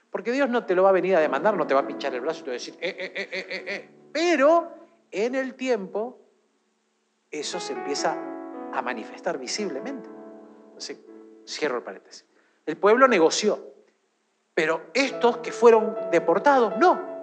Porque 0.08 0.30
Dios 0.30 0.48
no 0.48 0.64
te 0.64 0.76
lo 0.76 0.84
va 0.84 0.90
a 0.90 0.92
venir 0.92 1.16
a 1.16 1.20
demandar, 1.20 1.56
no 1.56 1.66
te 1.66 1.74
va 1.74 1.80
a 1.80 1.86
pinchar 1.88 2.14
el 2.14 2.20
brazo 2.20 2.42
y 2.42 2.44
te 2.44 2.50
va 2.50 2.52
a 2.52 2.54
decir, 2.54 2.74
eh, 2.80 2.96
eh, 2.96 3.12
eh, 3.12 3.28
eh, 3.32 3.46
eh, 3.50 3.64
eh. 3.66 3.90
Pero 4.12 4.70
en 5.10 5.34
el 5.34 5.56
tiempo 5.56 6.20
eso 7.28 7.58
se 7.58 7.72
empieza 7.72 8.16
a 8.72 8.80
manifestar 8.82 9.36
visiblemente. 9.36 10.08
Cierro 11.44 11.78
el 11.78 11.82
paréntesis. 11.82 12.24
El 12.64 12.76
pueblo 12.76 13.08
negoció, 13.08 13.73
pero 14.54 14.82
estos 14.94 15.38
que 15.38 15.52
fueron 15.52 15.96
deportados, 16.10 16.76
no. 16.78 17.14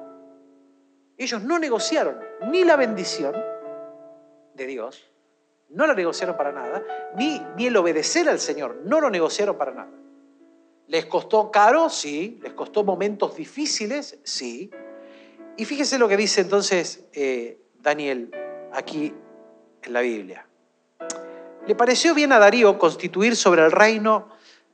Ellos 1.18 1.42
no 1.44 1.60
negociaron 1.60 2.20
ni 2.50 2.64
la 2.64 2.76
bendición 2.76 3.36
de 4.54 4.66
Dios, 4.68 5.10
no 5.70 5.88
la 5.88 5.94
negociaron 5.94 6.36
para 6.36 6.52
nada, 6.52 6.84
ni, 7.16 7.42
ni 7.56 7.68
el 7.68 7.78
obedecer 7.78 8.28
al 8.28 8.40
Señor, 8.40 8.82
no 8.86 9.00
lo 9.00 9.10
negociaron 9.10 9.58
para 9.58 9.72
nada. 9.72 10.02
¿Les 10.92 11.06
costó 11.06 11.50
caro? 11.52 11.88
Sí. 11.90 12.38
¿Les 12.44 12.52
costó 12.52 12.84
momentos 12.84 13.38
difíciles? 13.38 14.20
Sí. 14.24 14.70
Y 15.56 15.64
fíjese 15.64 15.98
lo 15.98 16.10
que 16.10 16.18
dice 16.18 16.42
entonces 16.42 17.06
eh, 17.14 17.62
Daniel 17.80 18.30
aquí 18.74 19.14
en 19.84 19.94
la 19.94 20.02
Biblia. 20.02 20.46
Le 21.66 21.76
pareció 21.76 22.14
bien 22.14 22.34
a 22.34 22.40
Darío 22.40 22.78
constituir 22.78 23.38
sobre 23.38 23.64
el 23.64 23.72
reino 23.72 24.28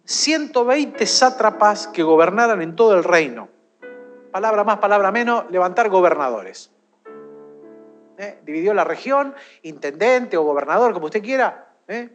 120 0.08 1.06
sátrapas 1.06 1.88
que 1.90 2.02
gobernaran 2.02 2.62
en 2.62 2.78
todo 2.78 2.96
el 2.96 3.04
reino. 3.04 3.50
Palabra 4.32 4.64
más, 4.64 4.78
palabra 4.78 5.12
menos, 5.12 5.44
levantar 5.52 5.90
gobernadores. 5.90 6.72
¿Eh? 8.18 8.40
Dividió 8.46 8.74
la 8.74 8.86
región, 8.86 9.36
intendente 9.64 10.38
o 10.38 10.44
gobernador, 10.44 10.94
como 10.94 11.08
usted 11.08 11.22
quiera. 11.22 11.68
¿eh? 11.90 12.08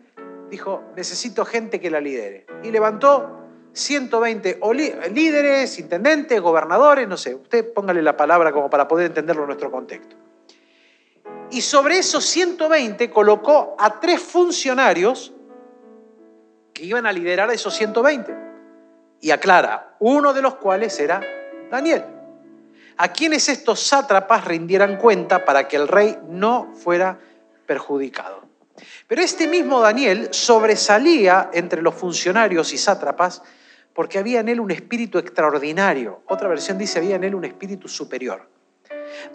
Dijo, 0.48 0.82
necesito 0.96 1.44
gente 1.44 1.80
que 1.80 1.90
la 1.90 2.00
lidere. 2.00 2.46
Y 2.62 2.70
levantó 2.70 3.40
120 3.74 4.56
o 4.62 4.72
li- 4.72 4.94
líderes, 5.12 5.78
intendentes, 5.78 6.40
gobernadores, 6.40 7.06
no 7.06 7.18
sé, 7.18 7.34
usted 7.34 7.74
póngale 7.74 8.00
la 8.00 8.16
palabra 8.16 8.52
como 8.52 8.70
para 8.70 8.88
poder 8.88 9.08
entenderlo 9.08 9.42
en 9.42 9.48
nuestro 9.48 9.70
contexto. 9.70 10.16
Y 11.50 11.60
sobre 11.60 11.98
esos 11.98 12.24
120 12.24 13.10
colocó 13.10 13.76
a 13.78 14.00
tres 14.00 14.22
funcionarios 14.22 15.31
que 16.72 16.84
iban 16.84 17.06
a 17.06 17.12
liderar 17.12 17.50
a 17.50 17.54
esos 17.54 17.74
120. 17.74 18.34
Y 19.20 19.30
aclara, 19.30 19.96
uno 20.00 20.32
de 20.32 20.42
los 20.42 20.56
cuales 20.56 20.98
era 20.98 21.20
Daniel, 21.70 22.04
a 22.96 23.12
quienes 23.12 23.48
estos 23.48 23.80
sátrapas 23.80 24.44
rindieran 24.44 24.96
cuenta 24.96 25.44
para 25.44 25.68
que 25.68 25.76
el 25.76 25.88
rey 25.88 26.18
no 26.28 26.72
fuera 26.74 27.18
perjudicado. 27.66 28.42
Pero 29.06 29.22
este 29.22 29.46
mismo 29.46 29.80
Daniel 29.80 30.28
sobresalía 30.32 31.50
entre 31.52 31.82
los 31.82 31.94
funcionarios 31.94 32.72
y 32.72 32.78
sátrapas 32.78 33.42
porque 33.94 34.18
había 34.18 34.40
en 34.40 34.48
él 34.48 34.60
un 34.60 34.70
espíritu 34.70 35.18
extraordinario. 35.18 36.22
Otra 36.26 36.48
versión 36.48 36.78
dice, 36.78 36.98
había 36.98 37.16
en 37.16 37.24
él 37.24 37.34
un 37.34 37.44
espíritu 37.44 37.88
superior. 37.88 38.48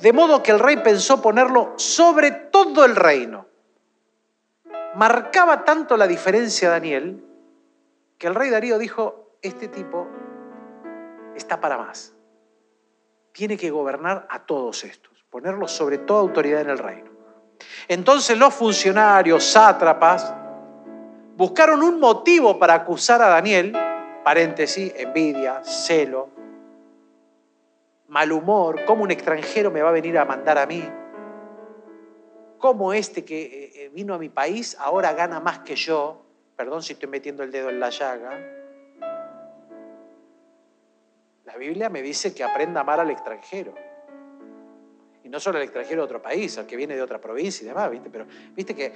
De 0.02 0.12
modo 0.12 0.42
que 0.42 0.52
el 0.52 0.60
rey 0.60 0.78
pensó 0.78 1.22
ponerlo 1.22 1.74
sobre 1.78 2.32
todo 2.32 2.84
el 2.84 2.96
reino. 2.96 3.48
Marcaba 4.96 5.64
tanto 5.64 5.96
la 5.96 6.08
diferencia 6.08 6.70
Daniel 6.70 7.24
que 8.18 8.28
el 8.28 8.36
rey 8.36 8.50
Darío 8.50 8.78
dijo, 8.78 9.38
este 9.42 9.68
tipo 9.68 10.08
está 11.36 11.60
para 11.60 11.78
más. 11.78 12.14
Tiene 13.32 13.58
que 13.58 13.70
gobernar 13.70 14.28
a 14.30 14.46
todos 14.46 14.84
estos, 14.84 15.24
ponerlos 15.30 15.72
sobre 15.72 16.00
toda 16.00 16.22
autoridad 16.22 16.62
en 16.62 16.70
el 16.70 16.80
reino. 16.80 17.12
Entonces 17.88 18.38
los 18.38 18.54
funcionarios, 18.54 19.44
sátrapas, 19.44 20.34
buscaron 21.36 21.84
un 21.84 22.00
motivo 22.00 22.58
para 22.58 22.74
acusar 22.74 23.22
a 23.22 23.30
Daniel, 23.30 23.74
paréntesis, 24.24 24.92
envidia, 24.96 25.64
celo, 25.64 26.30
mal 28.08 28.32
humor, 28.32 28.84
cómo 28.86 29.04
un 29.04 29.12
extranjero 29.12 29.70
me 29.70 29.82
va 29.82 29.90
a 29.90 29.94
venir 29.94 30.18
a 30.18 30.26
mandar 30.26 30.58
a 30.58 30.66
mí, 30.66 30.84
cómo 32.58 32.94
este 32.94 33.24
que 33.24 33.42
eh, 33.44 33.72
eh, 33.76 33.90
vino 33.94 34.14
a 34.14 34.18
mi 34.18 34.30
país 34.30 34.76
ahora 34.80 35.14
gana 35.14 35.40
más 35.40 35.60
que 35.60 35.76
yo, 35.76 36.27
perdón 36.58 36.82
si 36.84 36.94
estoy 36.94 37.08
metiendo 37.08 37.44
el 37.44 37.52
dedo 37.52 37.70
en 37.70 37.80
la 37.80 37.92
llaga, 37.92 38.38
la 41.46 41.56
Biblia 41.56 41.90
me 41.90 42.02
dice 42.02 42.34
que 42.34 42.44
aprenda 42.44 42.82
a 42.82 42.84
amar 42.84 43.00
al 43.00 43.12
extranjero. 43.12 43.74
Y 45.24 45.30
no 45.30 45.40
solo 45.40 45.60
al 45.60 45.64
extranjero 45.64 46.02
de 46.02 46.06
otro 46.06 46.22
país, 46.22 46.58
al 46.58 46.66
que 46.66 46.76
viene 46.76 46.96
de 46.96 47.02
otra 47.02 47.22
provincia 47.22 47.64
y 47.64 47.68
demás, 47.68 47.90
¿viste? 47.92 48.10
Pero 48.10 48.26
viste 48.56 48.76
que 48.76 48.92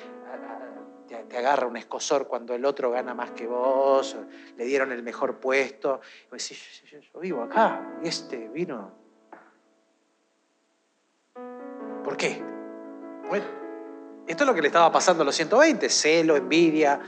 te 1.28 1.38
agarra 1.38 1.68
un 1.68 1.78
escosor 1.78 2.28
cuando 2.28 2.54
el 2.54 2.66
otro 2.66 2.92
gana 2.92 3.14
más 3.14 3.32
que 3.32 3.48
vos, 3.48 4.18
le 4.58 4.66
dieron 4.66 4.92
el 4.92 5.04
mejor 5.04 5.40
puesto. 5.40 6.02
Y 6.28 6.32
vos 6.32 6.50
decís, 6.50 6.84
yo, 7.14 7.20
vivo 7.20 7.44
acá 7.44 8.00
y 8.04 8.08
este 8.08 8.50
vino. 8.50 8.92
¿Por 12.04 12.18
qué? 12.18 12.42
Bueno, 13.30 13.46
esto 14.28 14.44
es 14.44 14.48
lo 14.48 14.54
que 14.56 14.62
le 14.62 14.68
estaba 14.68 14.92
pasando 14.92 15.24
a 15.24 15.26
los 15.26 15.36
120, 15.36 15.90
celo, 15.90 16.36
envidia. 16.36 17.00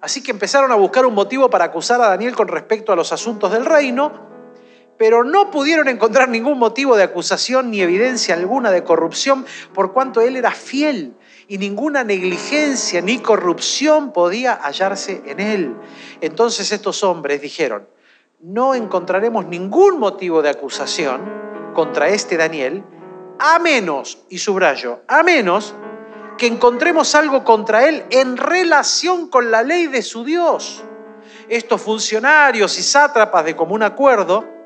Así 0.00 0.22
que 0.22 0.30
empezaron 0.30 0.70
a 0.72 0.76
buscar 0.76 1.06
un 1.06 1.14
motivo 1.14 1.50
para 1.50 1.64
acusar 1.64 2.00
a 2.00 2.08
Daniel 2.08 2.34
con 2.36 2.48
respecto 2.48 2.92
a 2.92 2.96
los 2.96 3.12
asuntos 3.12 3.52
del 3.52 3.64
reino 3.64 4.26
pero 4.98 5.24
no 5.24 5.50
pudieron 5.50 5.88
encontrar 5.88 6.28
ningún 6.28 6.58
motivo 6.58 6.96
de 6.96 7.02
acusación 7.02 7.70
ni 7.70 7.80
evidencia 7.80 8.34
alguna 8.34 8.70
de 8.70 8.84
corrupción, 8.84 9.44
por 9.74 9.92
cuanto 9.92 10.20
él 10.20 10.36
era 10.36 10.50
fiel 10.52 11.14
y 11.48 11.58
ninguna 11.58 12.02
negligencia 12.02 13.00
ni 13.00 13.18
corrupción 13.18 14.12
podía 14.12 14.54
hallarse 14.54 15.22
en 15.26 15.40
él. 15.40 15.76
Entonces 16.20 16.72
estos 16.72 17.04
hombres 17.04 17.40
dijeron, 17.40 17.88
no 18.40 18.74
encontraremos 18.74 19.46
ningún 19.46 19.98
motivo 19.98 20.42
de 20.42 20.50
acusación 20.50 21.72
contra 21.74 22.08
este 22.08 22.36
Daniel, 22.36 22.84
a 23.38 23.58
menos, 23.58 24.18
y 24.30 24.38
subrayo, 24.38 25.00
a 25.08 25.22
menos 25.22 25.74
que 26.36 26.46
encontremos 26.46 27.14
algo 27.14 27.44
contra 27.44 27.88
él 27.88 28.04
en 28.10 28.36
relación 28.36 29.28
con 29.28 29.50
la 29.50 29.62
ley 29.62 29.86
de 29.86 30.02
su 30.02 30.24
Dios. 30.24 30.84
Estos 31.48 31.80
funcionarios 31.80 32.78
y 32.78 32.82
sátrapas 32.82 33.44
de 33.44 33.56
común 33.56 33.82
acuerdo, 33.82 34.56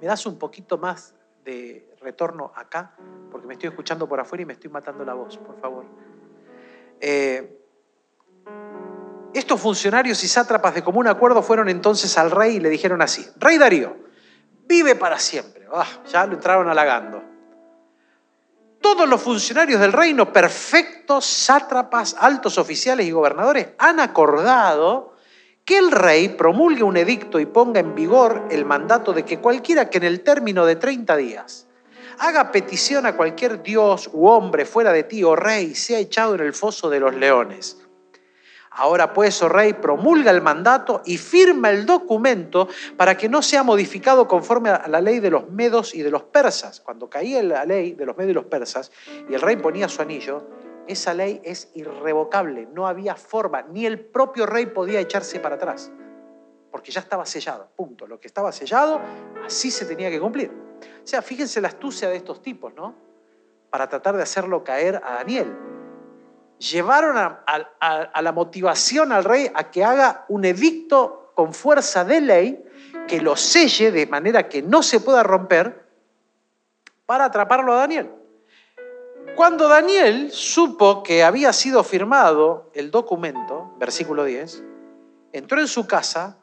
¿Me 0.00 0.06
das 0.06 0.26
un 0.26 0.38
poquito 0.38 0.78
más 0.78 1.14
de 1.44 1.96
retorno 2.00 2.52
acá? 2.54 2.94
Porque 3.30 3.46
me 3.46 3.54
estoy 3.54 3.68
escuchando 3.68 4.08
por 4.08 4.20
afuera 4.20 4.42
y 4.42 4.46
me 4.46 4.52
estoy 4.52 4.70
matando 4.70 5.04
la 5.04 5.14
voz, 5.14 5.36
por 5.38 5.60
favor. 5.60 5.84
Eh, 7.00 7.64
estos 9.34 9.60
funcionarios 9.60 10.22
y 10.22 10.28
sátrapas 10.28 10.74
de 10.74 10.84
común 10.84 11.08
acuerdo 11.08 11.42
fueron 11.42 11.68
entonces 11.68 12.16
al 12.16 12.30
rey 12.30 12.56
y 12.56 12.60
le 12.60 12.70
dijeron 12.70 13.02
así, 13.02 13.26
Rey 13.36 13.58
Darío, 13.58 13.96
vive 14.66 14.94
para 14.94 15.18
siempre. 15.18 15.66
Ah, 15.72 15.86
ya 16.06 16.26
lo 16.26 16.34
entraron 16.34 16.68
halagando. 16.68 17.22
Todos 18.90 19.06
los 19.06 19.20
funcionarios 19.20 19.82
del 19.82 19.92
reino, 19.92 20.32
perfectos 20.32 21.26
sátrapas, 21.26 22.16
altos 22.18 22.56
oficiales 22.56 23.06
y 23.06 23.10
gobernadores, 23.10 23.68
han 23.76 24.00
acordado 24.00 25.14
que 25.62 25.76
el 25.76 25.90
rey 25.90 26.30
promulgue 26.30 26.82
un 26.82 26.96
edicto 26.96 27.38
y 27.38 27.44
ponga 27.44 27.80
en 27.80 27.94
vigor 27.94 28.48
el 28.50 28.64
mandato 28.64 29.12
de 29.12 29.26
que 29.26 29.40
cualquiera 29.40 29.90
que 29.90 29.98
en 29.98 30.04
el 30.04 30.22
término 30.22 30.64
de 30.64 30.76
30 30.76 31.16
días 31.18 31.66
haga 32.18 32.50
petición 32.50 33.04
a 33.04 33.14
cualquier 33.14 33.62
dios 33.62 34.08
u 34.10 34.26
hombre 34.26 34.64
fuera 34.64 34.90
de 34.90 35.02
ti, 35.02 35.22
oh 35.22 35.36
rey, 35.36 35.74
sea 35.74 35.98
echado 35.98 36.34
en 36.34 36.40
el 36.40 36.54
foso 36.54 36.88
de 36.88 37.00
los 37.00 37.14
leones. 37.14 37.76
Ahora 38.78 39.12
pues, 39.12 39.42
oh 39.42 39.48
rey, 39.48 39.72
promulga 39.72 40.30
el 40.30 40.40
mandato 40.40 41.02
y 41.04 41.18
firma 41.18 41.68
el 41.70 41.84
documento 41.84 42.68
para 42.96 43.16
que 43.16 43.28
no 43.28 43.42
sea 43.42 43.64
modificado 43.64 44.28
conforme 44.28 44.70
a 44.70 44.86
la 44.86 45.00
ley 45.00 45.18
de 45.18 45.30
los 45.30 45.50
medos 45.50 45.96
y 45.96 46.02
de 46.02 46.12
los 46.12 46.22
persas. 46.22 46.80
Cuando 46.80 47.10
caía 47.10 47.42
la 47.42 47.64
ley 47.64 47.94
de 47.94 48.06
los 48.06 48.16
medos 48.16 48.30
y 48.30 48.34
los 48.34 48.44
persas 48.44 48.92
y 49.28 49.34
el 49.34 49.40
rey 49.40 49.56
ponía 49.56 49.88
su 49.88 50.00
anillo, 50.00 50.46
esa 50.86 51.12
ley 51.12 51.40
es 51.42 51.72
irrevocable, 51.74 52.68
no 52.72 52.86
había 52.86 53.16
forma, 53.16 53.62
ni 53.62 53.84
el 53.84 53.98
propio 53.98 54.46
rey 54.46 54.66
podía 54.66 55.00
echarse 55.00 55.40
para 55.40 55.56
atrás, 55.56 55.90
porque 56.70 56.92
ya 56.92 57.00
estaba 57.00 57.26
sellado, 57.26 57.68
punto. 57.74 58.06
Lo 58.06 58.20
que 58.20 58.28
estaba 58.28 58.52
sellado, 58.52 59.00
así 59.44 59.72
se 59.72 59.86
tenía 59.86 60.08
que 60.08 60.20
cumplir. 60.20 60.52
O 61.02 61.06
sea, 61.06 61.20
fíjense 61.20 61.60
la 61.60 61.68
astucia 61.68 62.08
de 62.08 62.16
estos 62.16 62.40
tipos, 62.42 62.72
¿no? 62.74 62.94
Para 63.70 63.88
tratar 63.88 64.16
de 64.16 64.22
hacerlo 64.22 64.62
caer 64.62 65.02
a 65.04 65.14
Daniel. 65.14 65.67
Llevaron 66.58 67.16
a, 67.16 68.20
la 68.20 68.32
motivación 68.32 69.12
al 69.12 69.24
rey 69.24 69.50
a 69.54 69.70
que 69.70 69.84
haga 69.84 70.24
un 70.28 70.44
edicto 70.44 71.32
con 71.34 71.54
fuerza 71.54 72.04
de 72.04 72.20
ley 72.20 72.64
que 73.06 73.20
lo 73.20 73.36
selle 73.36 73.92
de 73.92 74.06
manera 74.06 74.48
que 74.48 74.62
no 74.62 74.82
se 74.82 75.00
pueda 75.00 75.22
romper 75.22 75.86
para 77.06 77.26
atraparlo 77.26 77.72
a 77.72 77.76
Daniel. 77.76 78.10
Cuando 79.36 79.68
Daniel 79.68 80.30
supo 80.32 81.02
que 81.02 81.22
había 81.22 81.52
sido 81.52 81.84
firmado 81.84 82.70
el 82.74 82.90
documento, 82.90 83.72
versículo 83.78 84.24
10, 84.24 84.64
entró 85.32 85.60
en 85.60 85.68
su 85.68 85.86
casa, 85.86 86.38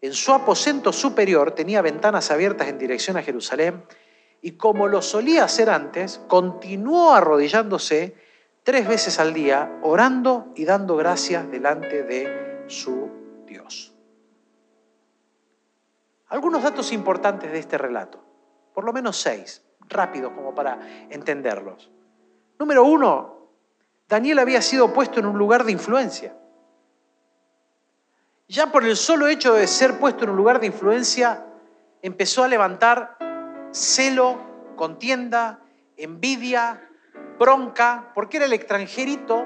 en 0.00 0.12
su 0.12 0.32
aposento 0.32 0.92
superior 0.92 1.52
tenía 1.52 1.82
ventanas 1.82 2.30
abiertas 2.30 2.68
en 2.68 2.78
dirección 2.78 3.16
a 3.16 3.22
Jerusalén 3.22 3.84
y 4.40 4.52
como 4.52 4.86
lo 4.86 5.02
solía 5.02 5.44
hacer 5.44 5.68
antes, 5.70 6.20
continuó 6.28 7.12
arrodillándose 7.12 8.14
tres 8.66 8.88
veces 8.88 9.20
al 9.20 9.32
día, 9.32 9.78
orando 9.82 10.52
y 10.56 10.64
dando 10.64 10.96
gracias 10.96 11.48
delante 11.52 12.02
de 12.02 12.64
su 12.66 13.08
Dios. 13.46 13.94
Algunos 16.26 16.64
datos 16.64 16.90
importantes 16.90 17.52
de 17.52 17.60
este 17.60 17.78
relato, 17.78 18.20
por 18.74 18.82
lo 18.82 18.92
menos 18.92 19.18
seis, 19.18 19.62
rápidos 19.88 20.32
como 20.32 20.52
para 20.52 20.80
entenderlos. 21.10 21.92
Número 22.58 22.82
uno, 22.82 23.50
Daniel 24.08 24.40
había 24.40 24.60
sido 24.60 24.92
puesto 24.92 25.20
en 25.20 25.26
un 25.26 25.38
lugar 25.38 25.62
de 25.62 25.70
influencia. 25.70 26.36
Ya 28.48 28.72
por 28.72 28.82
el 28.82 28.96
solo 28.96 29.28
hecho 29.28 29.54
de 29.54 29.68
ser 29.68 30.00
puesto 30.00 30.24
en 30.24 30.30
un 30.30 30.36
lugar 30.36 30.58
de 30.58 30.66
influencia, 30.66 31.46
empezó 32.02 32.42
a 32.42 32.48
levantar 32.48 33.16
celo, 33.70 34.40
contienda, 34.74 35.60
envidia, 35.96 36.85
bronca, 37.38 38.10
porque 38.14 38.38
era 38.38 38.46
el 38.46 38.52
extranjerito 38.52 39.44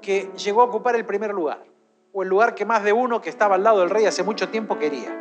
que 0.00 0.30
llegó 0.36 0.62
a 0.62 0.64
ocupar 0.64 0.96
el 0.96 1.06
primer 1.06 1.32
lugar, 1.32 1.64
o 2.12 2.22
el 2.22 2.28
lugar 2.28 2.54
que 2.54 2.64
más 2.64 2.84
de 2.84 2.92
uno 2.92 3.20
que 3.20 3.30
estaba 3.30 3.54
al 3.54 3.62
lado 3.62 3.80
del 3.80 3.90
rey 3.90 4.06
hace 4.06 4.22
mucho 4.22 4.48
tiempo 4.48 4.78
quería. 4.78 5.16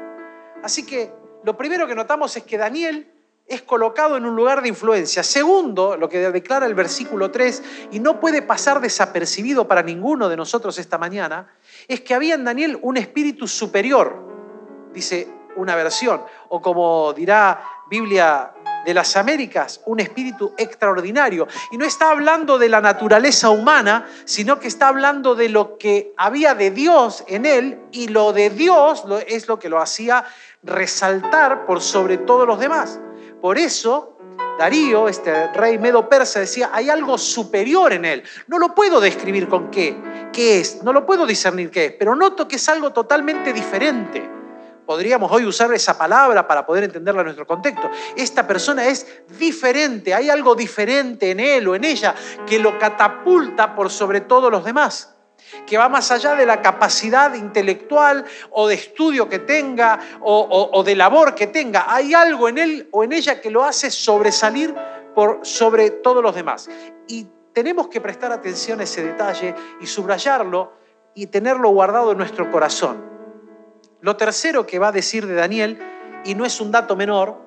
Así 0.62 0.86
que 0.86 1.14
lo 1.44 1.58
primero 1.58 1.88
que 1.88 1.96
notamos 1.96 2.36
es 2.38 2.44
que 2.44 2.58
Daniel 2.58 3.10
es 3.46 3.62
colocado 3.62 4.16
en 4.16 4.26
un 4.26 4.36
lugar 4.36 4.62
de 4.62 4.70
influencia. 4.70 5.22
Segundo, 5.24 5.98
lo 5.98 6.08
que 6.08 6.32
declara 6.32 6.66
el 6.66 6.76
versículo 6.76 7.32
3, 7.32 7.90
y 7.92 8.00
no 8.00 8.20
puede 8.20 8.42
pasar 8.42 8.80
desapercibido 8.80 9.68
para 9.68 9.84
ninguno 9.84 10.30
de 10.30 10.38
nosotros 10.38 10.78
esta 10.80 10.98
mañana, 10.98 11.54
es 11.88 12.02
que 12.02 12.14
había 12.14 12.36
en 12.36 12.46
Daniel 12.46 12.80
un 12.82 12.98
espíritu 12.98 13.48
superior, 13.48 14.22
dice 14.94 15.28
una 15.56 15.76
versión, 15.76 16.24
o 16.50 16.62
como 16.62 17.14
dirá 17.14 17.64
Biblia 17.90 18.53
de 18.86 18.94
las 18.94 19.16
Américas, 19.16 19.82
un 19.86 20.00
espíritu 20.00 20.54
extraordinario. 20.58 21.48
Y 21.72 21.78
no 21.78 21.86
está 21.86 22.12
hablando 22.12 22.58
de 22.58 22.70
la 22.70 22.82
naturaleza 22.82 23.50
humana, 23.50 24.08
sino 24.26 24.60
que 24.60 24.68
está 24.68 24.88
hablando 24.88 25.36
de 25.36 25.50
lo 25.50 25.78
que 25.78 26.14
había 26.18 26.56
de 26.56 26.72
Dios 26.72 27.24
en 27.28 27.46
él, 27.46 27.80
y 27.92 28.08
lo 28.08 28.34
de 28.34 28.50
Dios 28.50 29.04
es 29.28 29.48
lo 29.48 29.60
que 29.60 29.70
lo 29.70 29.82
hacía 29.82 30.26
resaltar 30.64 31.66
por 31.66 31.82
sobre 31.82 32.18
todos 32.18 32.48
los 32.48 32.60
demás. 32.60 33.00
Por 33.42 33.58
eso 33.58 34.14
Darío, 34.58 35.08
este 35.08 35.52
rey 35.54 35.80
medo 35.80 36.08
persa, 36.08 36.40
decía, 36.40 36.70
hay 36.72 36.90
algo 36.90 37.18
superior 37.18 37.92
en 37.92 38.06
él. 38.06 38.24
No 38.48 38.60
lo 38.60 38.76
puedo 38.76 39.00
describir 39.00 39.48
con 39.48 39.72
qué, 39.72 39.98
qué 40.32 40.60
es, 40.60 40.84
no 40.84 40.94
lo 40.94 41.06
puedo 41.06 41.26
discernir 41.26 41.72
qué 41.72 41.86
es, 41.86 41.94
pero 41.94 42.16
noto 42.16 42.48
que 42.48 42.58
es 42.58 42.70
algo 42.70 42.92
totalmente 42.94 43.52
diferente. 43.52 44.43
Podríamos 44.86 45.32
hoy 45.32 45.46
usar 45.46 45.74
esa 45.74 45.98
palabra 45.98 46.46
para 46.46 46.66
poder 46.66 46.84
entenderla 46.84 47.22
en 47.22 47.28
nuestro 47.28 47.48
contexto. 47.48 47.90
Esta 48.18 48.46
persona 48.46 48.86
es 48.86 49.24
diferente, 49.40 50.14
hay 50.14 50.30
algo 50.30 50.56
diferente 50.56 51.32
en 51.32 51.40
él 51.40 51.68
o 51.68 51.76
en 51.76 51.86
ella 51.86 52.14
que 52.46 52.60
lo 52.60 52.78
catapulta 52.78 53.76
por 53.76 53.90
sobre 53.90 54.22
todos 54.22 54.52
los 54.52 54.66
demás, 54.66 55.16
que 55.66 55.78
va 55.78 55.88
más 55.88 56.12
allá 56.12 56.36
de 56.36 56.46
la 56.46 56.62
capacidad 56.62 57.34
intelectual 57.34 58.26
o 58.52 58.68
de 58.68 58.76
estudio 58.76 59.30
que 59.30 59.40
tenga 59.40 60.00
o, 60.22 60.84
de 60.84 60.96
labor 60.96 61.34
que 61.34 61.48
tenga. 61.48 61.86
Hay 61.88 62.14
algo 62.14 62.50
en 62.50 62.58
él 62.58 62.90
o 62.92 63.04
en 63.04 63.14
ella 63.14 63.40
que 63.40 63.52
lo 63.52 63.64
hace 63.64 63.90
sobresalir 63.90 64.76
por 65.16 65.40
sobre 65.44 65.92
todos 65.92 66.22
los 66.22 66.36
demás. 66.36 66.70
Y 67.08 67.28
tenemos 67.54 67.88
que 67.88 68.02
prestar 68.02 68.34
atención 68.34 68.82
a 68.82 68.84
ese 68.84 69.04
detalle 69.04 69.56
y 69.80 69.88
subrayarlo 69.88 70.74
y 71.16 71.28
tenerlo 71.28 71.70
guardado 71.70 72.12
en 72.12 72.18
nuestro 72.18 72.52
corazón. 72.52 73.13
Lo 74.04 74.18
tercero 74.18 74.68
que 74.68 74.80
va 74.80 74.90
a 74.90 74.92
decir 74.92 75.26
de 75.28 75.34
Daniel, 75.34 75.80
y 76.26 76.36
no 76.36 76.44
es 76.44 76.60
un 76.60 76.72
dato 76.72 76.98
menor, 76.98 77.38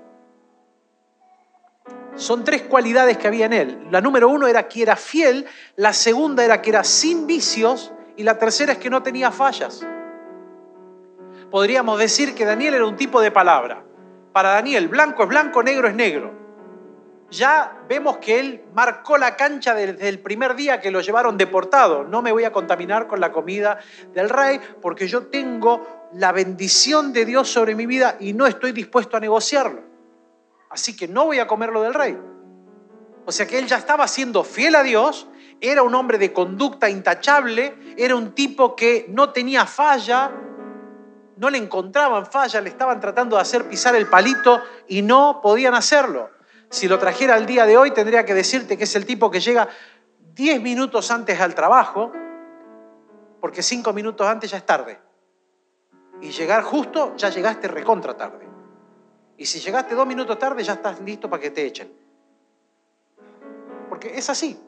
son 2.15 2.45
tres 2.45 2.63
cualidades 2.63 3.19
que 3.19 3.29
había 3.29 3.45
en 3.45 3.53
él. 3.53 3.87
La 3.91 4.01
número 4.01 4.31
uno 4.31 4.47
era 4.47 4.67
que 4.67 4.81
era 4.81 4.97
fiel, 4.97 5.45
la 5.77 5.93
segunda 5.93 6.43
era 6.43 6.63
que 6.63 6.71
era 6.71 6.83
sin 6.83 7.27
vicios 7.27 7.93
y 8.17 8.23
la 8.23 8.39
tercera 8.39 8.73
es 8.73 8.79
que 8.79 8.89
no 8.89 9.03
tenía 9.03 9.31
fallas. 9.31 9.87
Podríamos 11.51 11.99
decir 11.99 12.35
que 12.35 12.47
Daniel 12.47 12.73
era 12.73 12.87
un 12.87 12.97
tipo 12.97 13.21
de 13.21 13.31
palabra. 13.31 13.85
Para 14.33 14.53
Daniel, 14.53 14.89
blanco 14.89 15.25
es 15.25 15.29
blanco, 15.29 15.63
negro 15.63 15.89
es 15.89 15.95
negro. 15.95 16.46
Ya 17.31 17.83
vemos 17.89 18.19
que 18.19 18.39
él 18.39 18.65
marcó 18.73 19.19
la 19.19 19.37
cancha 19.37 19.75
desde 19.75 20.09
el 20.09 20.21
primer 20.21 20.55
día 20.55 20.81
que 20.81 20.91
lo 20.91 21.01
llevaron 21.01 21.37
deportado. 21.37 22.05
No 22.05 22.23
me 22.23 22.31
voy 22.31 22.45
a 22.45 22.53
contaminar 22.53 23.09
con 23.09 23.19
la 23.21 23.33
comida 23.33 23.81
del 24.15 24.29
rey 24.29 24.61
porque 24.81 25.09
yo 25.09 25.27
tengo 25.27 26.09
la 26.13 26.31
bendición 26.33 27.13
de 27.13 27.25
Dios 27.25 27.49
sobre 27.49 27.75
mi 27.75 27.87
vida 27.87 28.17
y 28.21 28.33
no 28.33 28.47
estoy 28.47 28.73
dispuesto 28.73 29.17
a 29.17 29.21
negociarlo. 29.21 29.83
Así 30.71 30.97
que 30.97 31.09
no 31.09 31.27
voy 31.27 31.41
a 31.41 31.47
comer 31.47 31.71
lo 31.71 31.83
del 31.83 31.95
rey. 31.95 32.17
O 33.25 33.33
sea 33.33 33.47
que 33.47 33.59
él 33.59 33.67
ya 33.67 33.77
estaba 33.77 34.07
siendo 34.07 34.45
fiel 34.45 34.77
a 34.77 34.85
Dios, 34.85 35.27
era 35.61 35.83
un 35.83 35.95
hombre 35.97 36.19
de 36.19 36.33
conducta 36.33 36.89
intachable, 36.89 37.75
era 37.97 38.15
un 38.15 38.35
tipo 38.35 38.77
que 38.77 39.07
no 39.09 39.31
tenía 39.31 39.67
falla, 39.67 40.31
no 41.37 41.51
le 41.51 41.59
encontraban 41.59 42.27
falla, 42.27 42.61
le 42.61 42.69
estaban 42.69 43.01
tratando 43.01 43.35
de 43.35 43.43
hacer 43.43 43.69
pisar 43.69 43.97
el 43.97 44.09
palito 44.09 44.63
y 44.87 45.03
no 45.03 45.41
podían 45.43 45.75
hacerlo. 45.75 46.36
Si 46.77 46.89
lo 46.89 46.99
trajera 46.99 47.37
al 47.37 47.47
día 47.47 47.65
de 47.65 47.79
hoy, 47.79 47.91
tendría 47.91 48.27
que 48.27 48.35
decirte 48.35 48.77
que 48.77 48.85
es 48.85 48.95
el 48.97 49.07
tipo 49.07 49.31
que 49.31 49.41
llega 49.41 49.67
10 50.35 50.61
minutos 50.61 51.11
antes 51.11 51.41
al 51.41 51.55
trabajo, 51.55 52.13
porque 53.41 53.63
5 53.63 53.95
minutos 53.95 54.27
antes 54.27 54.51
ya 54.51 54.59
es 54.59 54.67
tarde 54.67 54.99
y 56.21 56.29
llegar 56.33 56.63
justo, 56.63 57.17
ya 57.17 57.31
llegaste 57.31 57.67
recontra 57.67 58.15
tarde. 58.15 58.47
Y 59.39 59.47
si 59.47 59.59
llegaste 59.59 59.95
dos 59.95 60.07
minutos 60.07 60.39
tarde, 60.39 60.63
ya 60.63 60.75
estás 60.75 61.01
listo 61.01 61.31
para 61.31 61.41
que 61.41 61.51
te 61.51 61.65
echen. 61.65 61.91
Porque 63.89 64.13
es 64.15 64.29
así. 64.29 64.61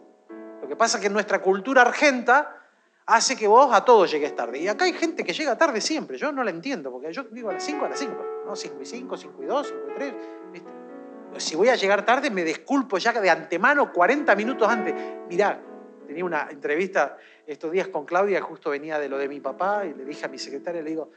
Lo 0.63 0.67
que 0.67 0.77
pasa 0.77 0.97
es 0.97 1.03
que 1.03 1.11
nuestra 1.11 1.43
cultura 1.43 1.83
argenta 1.83 2.57
hace 3.05 3.37
que 3.37 3.47
vos 3.47 3.71
a 3.75 3.85
todos 3.85 4.11
llegues 4.11 4.35
tarde. 4.35 4.61
Y 4.61 4.69
acá 4.69 4.87
hay 4.87 4.95
gente 4.95 5.23
que 5.23 5.35
llega 5.35 5.59
tarde 5.59 5.83
siempre. 5.83 6.17
Yo 6.17 6.33
no 6.33 6.43
la 6.43 6.53
entiendo, 6.53 6.91
porque 6.91 7.13
yo 7.13 7.25
digo 7.25 7.51
a 7.51 7.53
las 7.53 7.65
5, 7.65 7.85
a 7.85 7.89
las 7.91 7.99
5. 7.99 8.27
No, 8.47 8.57
5 8.57 8.77
y 8.81 8.87
5, 8.87 9.17
5 9.19 9.43
y 9.43 9.47
2, 9.47 9.67
5 9.67 9.81
y 9.91 9.95
3. 9.95 10.15
Si 11.37 11.55
voy 11.55 11.69
a 11.69 11.77
llegar 11.77 12.05
tarde, 12.05 12.31
me 12.31 12.43
disculpo 12.43 12.99
ya 12.99 13.13
de 13.13 13.31
antemano 13.31 13.93
40 13.93 14.35
minutos 14.35 14.69
antes. 14.69 14.95
Mirá, 15.29 15.61
tenía 16.07 16.25
una 16.25 16.49
entrevista 16.51 17.17
estos 17.47 17.71
días 17.71 17.89
con 17.89 18.05
Claudia, 18.05 18.41
justo 18.41 18.71
venía 18.71 18.99
de 18.99 19.09
lo 19.09 19.19
de 19.19 19.29
mi 19.29 19.41
papá, 19.41 19.85
y 19.85 19.95
le 19.95 20.05
dije 20.05 20.25
a 20.25 20.29
mi 20.29 20.39
secretaria, 20.39 20.83
le 20.83 20.91
digo, 20.91 21.11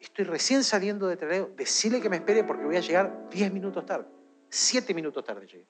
estoy 0.00 0.24
recién 0.24 0.64
saliendo 0.64 1.06
de 1.06 1.16
trailer, 1.16 1.48
decirle 1.54 2.00
que 2.00 2.08
me 2.08 2.16
espere 2.16 2.42
porque 2.44 2.64
voy 2.64 2.76
a 2.76 2.80
llegar 2.80 3.28
10 3.30 3.52
minutos 3.52 3.86
tarde. 3.86 4.06
7 4.48 4.92
minutos 4.94 5.24
tarde 5.24 5.46
llegué. 5.46 5.66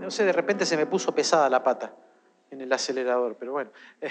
No 0.00 0.10
sé, 0.10 0.24
de 0.24 0.32
repente 0.32 0.66
se 0.66 0.76
me 0.76 0.86
puso 0.86 1.14
pesada 1.14 1.48
la 1.48 1.62
pata 1.62 1.94
en 2.50 2.60
el 2.60 2.72
acelerador, 2.72 3.36
pero 3.38 3.52
bueno, 3.52 3.70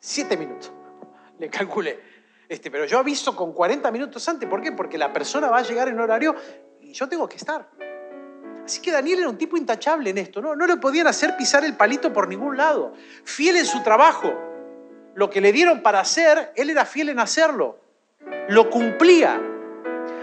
7 0.00 0.36
minutos, 0.36 0.72
le 1.38 1.48
calculé. 1.48 2.00
Este, 2.48 2.70
pero 2.70 2.84
yo 2.84 2.98
aviso 2.98 3.34
con 3.34 3.52
40 3.52 3.90
minutos 3.90 4.28
antes, 4.28 4.48
¿por 4.48 4.60
qué? 4.60 4.72
Porque 4.72 4.98
la 4.98 5.12
persona 5.12 5.48
va 5.48 5.58
a 5.58 5.62
llegar 5.62 5.88
en 5.88 5.98
horario 5.98 6.34
y 6.86 6.92
yo 6.92 7.08
tengo 7.08 7.28
que 7.28 7.36
estar. 7.36 7.68
Así 8.64 8.80
que 8.80 8.90
Daniel 8.90 9.20
era 9.20 9.28
un 9.28 9.38
tipo 9.38 9.56
intachable 9.56 10.10
en 10.10 10.18
esto, 10.18 10.40
¿no? 10.40 10.56
No 10.56 10.66
le 10.66 10.76
podían 10.76 11.06
hacer 11.06 11.36
pisar 11.36 11.64
el 11.64 11.76
palito 11.76 12.12
por 12.12 12.28
ningún 12.28 12.56
lado. 12.56 12.94
Fiel 13.24 13.56
en 13.56 13.66
su 13.66 13.82
trabajo 13.82 14.32
lo 15.14 15.30
que 15.30 15.40
le 15.40 15.52
dieron 15.52 15.82
para 15.82 16.00
hacer, 16.00 16.52
él 16.56 16.70
era 16.70 16.84
fiel 16.84 17.08
en 17.08 17.18
hacerlo, 17.18 17.78
lo 18.48 18.68
cumplía. 18.68 19.40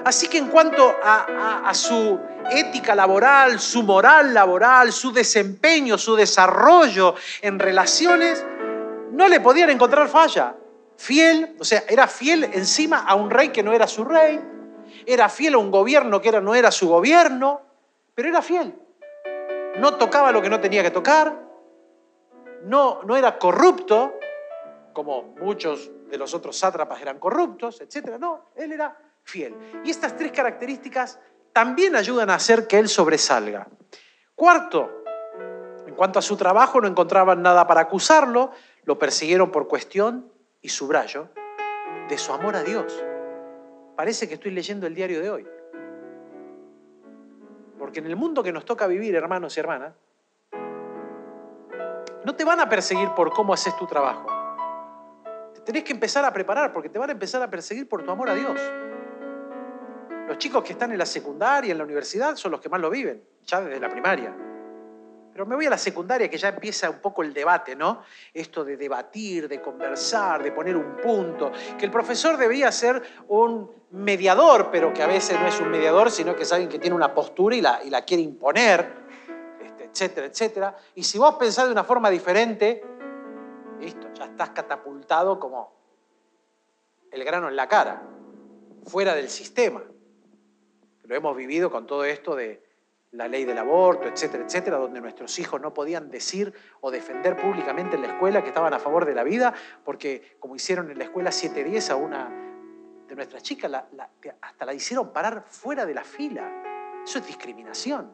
Así 0.06 0.28
que 0.28 0.38
en 0.38 0.50
cuanto 0.50 0.96
a, 1.02 1.72
su 1.74 2.20
ética 2.52 2.94
laboral, 2.94 3.60
su 3.60 3.82
moral 3.82 4.34
laboral, 4.34 4.92
su 4.92 5.12
desempeño, 5.12 5.98
su 5.98 6.16
desarrollo 6.16 7.16
en 7.42 7.58
relaciones, 7.58 8.46
no 9.12 9.28
le 9.28 9.40
podían 9.40 9.70
encontrar 9.70 10.08
falla. 10.10 10.56
Fiel, 10.98 11.56
o 11.60 11.64
sea, 11.64 11.86
era 11.90 12.08
fiel 12.08 12.44
encima 12.54 13.00
a 13.00 13.16
un 13.16 13.32
rey 13.32 13.50
que 13.50 13.64
no 13.64 13.74
era 13.74 13.88
su 13.88 14.04
rey, 14.04 14.40
era 15.06 15.30
fiel 15.30 15.56
a 15.56 15.58
un 15.58 15.72
gobierno 15.72 16.22
que 16.22 16.30
era, 16.30 16.42
no 16.42 16.56
era 16.56 16.72
su 16.72 16.88
gobierno, 16.88 17.62
pero 18.16 18.30
era 18.30 18.42
fiel. 18.42 18.76
No 19.78 19.96
tocaba 19.96 20.32
lo 20.32 20.42
que 20.42 20.50
no 20.50 20.60
tenía 20.60 20.84
que 20.84 20.92
tocar, 20.92 21.44
no, 22.64 23.02
no 23.04 23.18
era 23.18 23.38
corrupto, 23.38 24.14
como 24.94 25.36
muchos 25.40 25.92
de 26.10 26.18
los 26.18 26.34
otros 26.34 26.58
sátrapas 26.58 27.02
eran 27.02 27.20
corruptos, 27.20 27.82
etc. 27.82 28.18
No, 28.20 28.52
él 28.56 28.72
era 28.72 28.98
fiel. 29.24 29.56
Y 29.84 29.90
estas 29.90 30.16
tres 30.16 30.32
características 30.32 31.20
también 31.52 31.96
ayudan 31.96 32.30
a 32.30 32.36
hacer 32.36 32.68
que 32.68 32.80
él 32.80 32.88
sobresalga. 32.88 33.68
Cuarto, 34.36 35.04
en 35.86 35.96
cuanto 35.96 36.20
a 36.20 36.22
su 36.22 36.38
trabajo 36.38 36.82
no 36.82 36.88
encontraban 36.88 37.42
nada 37.42 37.68
para 37.68 37.82
acusarlo, 37.82 38.52
lo 38.84 38.98
persiguieron 38.98 39.52
por 39.52 39.68
cuestión, 39.68 40.32
y 40.62 40.70
subrayo, 40.70 41.30
de 42.10 42.18
su 42.18 42.34
amor 42.34 42.56
a 42.56 42.64
Dios. 42.64 43.04
Parece 43.96 44.28
que 44.28 44.36
estoy 44.36 44.52
leyendo 44.52 44.88
el 44.88 44.96
diario 44.96 45.22
de 45.22 45.30
hoy. 45.30 45.48
Porque 47.78 48.00
en 48.00 48.08
el 48.08 48.16
mundo 48.16 48.44
que 48.44 48.52
nos 48.52 48.66
toca 48.66 48.88
vivir, 48.88 49.16
hermanos 49.16 49.56
y 49.58 49.60
hermanas, 49.60 49.94
no 52.26 52.36
te 52.36 52.46
van 52.46 52.60
a 52.60 52.70
perseguir 52.70 53.10
por 53.10 53.32
cómo 53.32 53.54
haces 53.54 53.76
tu 53.78 53.86
trabajo 53.86 54.44
tenés 55.64 55.84
que 55.84 55.94
empezar 55.94 56.26
a 56.26 56.34
preparar 56.34 56.72
porque 56.74 56.90
te 56.90 57.00
van 57.00 57.10
a 57.10 57.14
empezar 57.14 57.42
a 57.42 57.50
perseguir 57.50 57.88
por 57.88 58.04
tu 58.04 58.12
amor 58.12 58.30
a 58.30 58.36
Dios. 58.36 58.60
Los 60.28 60.38
chicos 60.38 60.64
que 60.64 60.74
están 60.74 60.92
en 60.92 60.98
la 60.98 61.06
secundaria, 61.06 61.72
en 61.72 61.78
la 61.78 61.84
universidad, 61.84 62.36
son 62.36 62.52
los 62.52 62.62
que 62.62 62.70
más 62.70 62.80
lo 62.80 62.90
viven, 62.90 63.24
ya 63.46 63.62
desde 63.62 63.80
la 63.80 63.90
primaria. 63.90 64.34
Pero 65.34 65.48
me 65.48 65.56
voy 65.56 65.66
a 65.66 65.72
la 65.72 65.80
secundaria 65.80 66.30
que 66.30 66.38
ya 66.38 66.50
empieza 66.50 66.88
un 66.92 67.00
poco 67.00 67.24
el 67.24 67.34
debate, 67.34 67.76
¿no? 67.76 68.04
Esto 68.32 68.64
de 68.64 68.78
debatir, 68.78 69.48
de 69.48 69.60
conversar, 69.60 70.44
de 70.44 70.52
poner 70.52 70.78
un 70.78 70.98
punto, 70.98 71.52
que 71.78 71.86
el 71.86 71.92
profesor 71.92 72.38
debía 72.38 72.72
ser 72.72 73.02
un 73.30 73.70
mediador, 73.90 74.70
pero 74.72 74.94
que 74.94 75.02
a 75.02 75.08
veces 75.08 75.40
no 75.40 75.48
es 75.48 75.60
un 75.60 75.72
mediador, 75.72 76.12
sino 76.12 76.36
que 76.36 76.44
es 76.44 76.54
alguien 76.54 76.70
que 76.70 76.78
tiene 76.78 76.96
una 76.96 77.16
postura 77.16 77.56
y 77.56 77.62
la, 77.62 77.84
y 77.84 77.90
la 77.90 78.06
quiere 78.06 78.22
imponer, 78.22 78.94
este, 79.60 79.86
etcétera, 79.86 80.28
etcétera. 80.28 80.78
Y 80.94 81.04
si 81.04 81.18
vos 81.18 81.36
pensás 81.36 81.66
de 81.66 81.72
una 81.72 81.84
forma 81.84 82.12
diferente, 82.12 82.84
listo, 83.80 84.14
ya 84.14 84.26
estás 84.26 84.52
catapultado 84.52 85.40
como 85.40 85.74
el 87.12 87.24
grano 87.24 87.50
en 87.50 87.56
la 87.56 87.68
cara, 87.68 88.04
fuera 88.86 89.16
del 89.16 89.30
sistema. 89.30 89.84
Lo 91.04 91.16
hemos 91.16 91.36
vivido 91.36 91.72
con 91.72 91.88
todo 91.88 92.06
esto 92.06 92.36
de 92.36 92.64
la 93.14 93.28
ley 93.28 93.46
del 93.46 93.58
aborto, 93.58 94.08
etcétera, 94.08 94.44
etcétera, 94.44 94.78
donde 94.78 95.00
nuestros 95.00 95.38
hijos 95.38 95.62
no 95.62 95.74
podían 95.74 96.10
decir 96.10 96.54
o 96.82 96.90
defender 96.90 97.38
públicamente 97.38 97.96
en 97.96 98.02
la 98.02 98.10
escuela 98.10 98.42
que 98.42 98.50
estaban 98.50 98.74
a 98.74 98.80
favor 98.80 99.06
de 99.06 99.14
la 99.14 99.24
vida, 99.24 99.54
porque 99.84 100.36
como 100.40 100.56
hicieron 100.56 100.90
en 100.90 100.98
la 100.98 101.04
escuela 101.06 101.32
710 101.32 101.90
a 101.92 101.96
una 101.96 102.30
de 103.08 103.16
nuestras 103.16 103.44
chicas, 103.44 103.72
hasta 104.42 104.66
la 104.66 104.74
hicieron 104.74 105.14
parar 105.14 105.46
fuera 105.48 105.86
de 105.86 105.94
la 105.94 106.04
fila. 106.04 107.02
Eso 107.04 107.20
es 107.20 107.28
discriminación. 107.28 108.12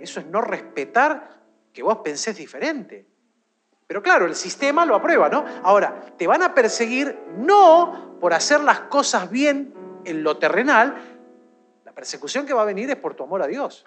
Eso 0.00 0.20
es 0.20 0.26
no 0.26 0.40
respetar 0.40 1.42
que 1.72 1.82
vos 1.82 1.98
pensés 1.98 2.36
diferente. 2.36 3.06
Pero 3.86 4.00
claro, 4.00 4.26
el 4.26 4.36
sistema 4.36 4.86
lo 4.86 4.94
aprueba, 4.94 5.28
¿no? 5.28 5.44
Ahora, 5.64 6.00
te 6.16 6.26
van 6.28 6.42
a 6.42 6.54
perseguir 6.54 7.18
no 7.36 8.16
por 8.20 8.32
hacer 8.32 8.60
las 8.60 8.80
cosas 8.80 9.28
bien 9.28 9.74
en 10.04 10.22
lo 10.22 10.38
terrenal, 10.38 11.11
la 11.92 11.96
persecución 11.96 12.46
que 12.46 12.54
va 12.54 12.62
a 12.62 12.64
venir 12.64 12.88
es 12.88 12.96
por 12.96 13.14
tu 13.14 13.22
amor 13.22 13.42
a 13.42 13.46
Dios. 13.46 13.84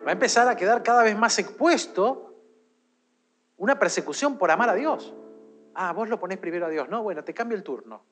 Va 0.00 0.08
a 0.08 0.12
empezar 0.12 0.48
a 0.48 0.56
quedar 0.56 0.82
cada 0.82 1.02
vez 1.02 1.14
más 1.14 1.38
expuesto 1.38 2.34
una 3.58 3.78
persecución 3.78 4.38
por 4.38 4.50
amar 4.50 4.70
a 4.70 4.74
Dios. 4.74 5.12
Ah, 5.74 5.92
vos 5.92 6.08
lo 6.08 6.18
ponés 6.18 6.38
primero 6.38 6.64
a 6.64 6.70
Dios. 6.70 6.88
No, 6.88 7.02
bueno, 7.02 7.22
te 7.22 7.34
cambio 7.34 7.54
el 7.54 7.62
turno. 7.62 8.02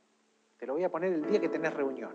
Te 0.59 0.67
lo 0.67 0.75
voy 0.75 0.85
a 0.85 0.91
poner 0.91 1.15
el 1.15 1.25
día 1.25 1.41
que 1.41 1.49
tenés 1.49 1.73
reunión 1.73 2.12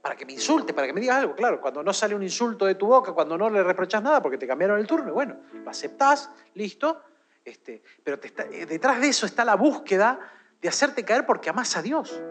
para 0.00 0.14
que 0.14 0.24
me 0.24 0.34
insulte, 0.34 0.72
para 0.72 0.86
que 0.86 0.92
me 0.92 1.00
digas 1.00 1.16
algo. 1.16 1.34
Claro, 1.34 1.60
cuando 1.60 1.82
no 1.82 1.92
sale 1.92 2.14
un 2.14 2.22
insulto 2.22 2.64
de 2.64 2.76
tu 2.76 2.86
boca, 2.86 3.12
cuando 3.12 3.36
no 3.36 3.50
le 3.50 3.64
reprochas 3.64 4.04
nada 4.04 4.22
porque 4.22 4.38
te 4.38 4.46
cambiaron 4.46 4.78
el 4.78 4.86
turno, 4.86 5.12
bueno, 5.12 5.36
lo 5.52 5.68
aceptás, 5.68 6.30
listo, 6.54 7.02
Este, 7.44 7.82
pero 8.04 8.20
eh, 8.22 8.66
detrás 8.66 9.00
de 9.00 9.08
eso 9.08 9.26
está 9.26 9.44
la 9.44 9.56
búsqueda 9.56 10.20
de 10.60 10.68
hacerte 10.68 11.04
caer 11.04 11.26
porque 11.26 11.50
amas 11.50 11.76
a 11.76 11.82
Dios. 11.82 12.22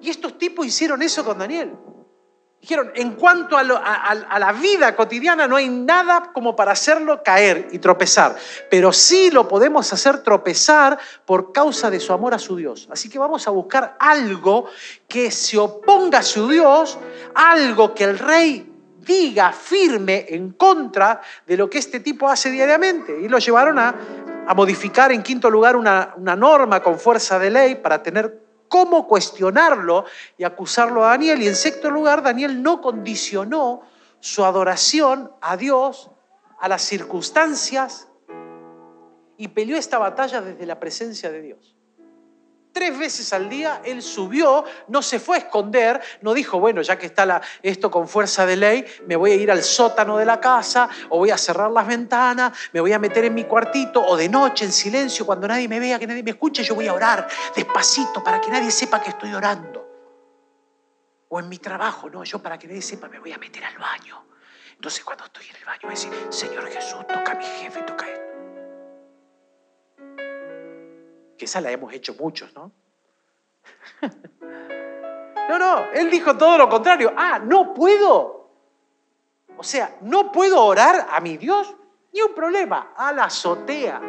Y 0.00 0.10
estos 0.10 0.38
tipos 0.38 0.66
hicieron 0.66 1.02
eso 1.02 1.24
con 1.24 1.38
Daniel. 1.38 1.72
Dijeron, 2.62 2.92
en 2.94 3.14
cuanto 3.14 3.58
a, 3.58 3.64
la 3.64 4.52
vida 4.52 4.94
cotidiana 4.94 5.48
no 5.48 5.56
hay 5.56 5.68
nada 5.68 6.30
como 6.32 6.54
para 6.54 6.70
hacerlo 6.70 7.20
caer 7.20 7.66
y 7.72 7.80
tropezar, 7.80 8.36
pero 8.70 8.92
sí 8.92 9.32
lo 9.32 9.48
podemos 9.48 9.92
hacer 9.92 10.22
tropezar 10.22 10.96
por 11.26 11.52
causa 11.52 11.90
de 11.90 11.98
su 11.98 12.12
amor 12.12 12.34
a 12.34 12.38
su 12.38 12.54
Dios. 12.54 12.88
Así 12.92 13.08
que 13.08 13.18
vamos 13.18 13.48
a 13.48 13.50
buscar 13.50 13.96
algo 13.98 14.66
que 15.08 15.32
se 15.32 15.58
oponga 15.58 16.20
a 16.20 16.22
su 16.22 16.46
Dios, 16.46 16.98
algo 17.34 17.94
que 17.94 18.04
el 18.04 18.16
rey 18.16 18.72
diga 19.04 19.52
firme 19.52 20.26
en 20.28 20.52
contra 20.52 21.20
de 21.44 21.56
lo 21.56 21.68
que 21.68 21.78
este 21.78 21.98
tipo 21.98 22.28
hace 22.28 22.50
diariamente. 22.50 23.20
Y 23.20 23.28
lo 23.28 23.38
llevaron 23.38 23.78
a, 23.78 23.94
modificar 24.54 25.12
en 25.12 25.22
quinto 25.22 25.50
lugar 25.50 25.76
una, 25.76 26.14
norma 26.16 26.82
con 26.82 26.98
fuerza 26.98 27.38
de 27.38 27.50
ley 27.50 27.74
para 27.76 28.02
tener 28.02 28.41
cómo 28.72 29.06
cuestionarlo 29.06 30.06
y 30.38 30.44
acusarlo 30.44 31.04
a 31.04 31.08
Daniel. 31.08 31.42
Y 31.42 31.46
en 31.46 31.56
sexto 31.56 31.90
lugar, 31.90 32.22
Daniel 32.22 32.62
no 32.62 32.80
condicionó 32.80 33.82
su 34.18 34.46
adoración 34.46 35.30
a 35.42 35.58
Dios, 35.58 36.10
a 36.58 36.68
las 36.68 36.80
circunstancias, 36.80 38.08
y 39.36 39.48
peleó 39.48 39.76
esta 39.76 39.98
batalla 39.98 40.40
desde 40.40 40.64
la 40.64 40.80
presencia 40.80 41.30
de 41.30 41.42
Dios. 41.42 41.76
Tres 42.72 42.98
veces 42.98 43.32
al 43.34 43.50
día 43.50 43.82
él 43.84 44.00
subió, 44.00 44.64
no 44.88 45.02
se 45.02 45.20
fue 45.20 45.36
a 45.36 45.38
esconder, 45.40 46.00
no 46.22 46.32
dijo, 46.32 46.58
bueno, 46.58 46.80
ya 46.80 46.98
que 46.98 47.06
está 47.06 47.42
esto 47.62 47.90
con 47.90 48.08
fuerza 48.08 48.46
de 48.46 48.56
ley, 48.56 48.84
me 49.06 49.16
voy 49.16 49.32
a 49.32 49.34
ir 49.34 49.50
al 49.50 49.62
sótano 49.62 50.16
de 50.16 50.24
la 50.24 50.40
casa, 50.40 50.88
o 51.10 51.18
voy 51.18 51.30
a 51.30 51.36
cerrar 51.36 51.70
las 51.70 51.86
ventanas, 51.86 52.56
me 52.72 52.80
voy 52.80 52.94
a 52.94 52.98
meter 52.98 53.26
en 53.26 53.34
mi 53.34 53.44
cuartito, 53.44 54.02
o 54.02 54.16
de 54.16 54.28
noche 54.28 54.64
en 54.64 54.72
silencio, 54.72 55.26
cuando 55.26 55.46
nadie 55.46 55.68
me 55.68 55.78
vea, 55.78 55.98
que 55.98 56.06
nadie 56.06 56.22
me 56.22 56.30
escuche, 56.30 56.64
yo 56.64 56.74
voy 56.74 56.88
a 56.88 56.94
orar 56.94 57.28
despacito 57.54 58.24
para 58.24 58.40
que 58.40 58.50
nadie 58.50 58.70
sepa 58.70 59.02
que 59.02 59.10
estoy 59.10 59.34
orando. 59.34 59.86
O 61.28 61.40
en 61.40 61.48
mi 61.48 61.58
trabajo, 61.58 62.08
no, 62.08 62.24
yo 62.24 62.38
para 62.38 62.58
que 62.58 62.66
nadie 62.66 62.82
sepa 62.82 63.08
me 63.08 63.18
voy 63.18 63.32
a 63.32 63.38
meter 63.38 63.64
al 63.64 63.76
baño. 63.76 64.24
Entonces 64.74 65.04
cuando 65.04 65.24
estoy 65.26 65.46
en 65.48 65.56
el 65.56 65.64
baño 65.64 65.80
voy 65.82 65.92
a 65.92 65.94
decir, 65.94 66.12
Señor 66.30 66.68
Jesús, 66.70 67.06
toca 67.06 67.32
a 67.32 67.34
mi 67.34 67.44
jefe, 67.44 67.82
toca 67.82 68.08
esto 68.08 68.31
esa 71.44 71.60
la 71.60 71.70
hemos 71.70 71.92
hecho 71.92 72.14
muchos, 72.14 72.52
¿no? 72.54 72.72
no, 75.48 75.58
no, 75.58 75.92
él 75.92 76.10
dijo 76.10 76.36
todo 76.36 76.58
lo 76.58 76.68
contrario. 76.68 77.12
Ah, 77.16 77.38
no 77.38 77.74
puedo. 77.74 78.50
O 79.56 79.62
sea, 79.62 79.96
no 80.00 80.32
puedo 80.32 80.64
orar 80.64 81.08
a 81.10 81.20
mi 81.20 81.36
Dios, 81.36 81.74
ni 82.12 82.22
un 82.22 82.34
problema, 82.34 82.92
a 82.96 83.12
la 83.12 83.24
azotea, 83.24 84.00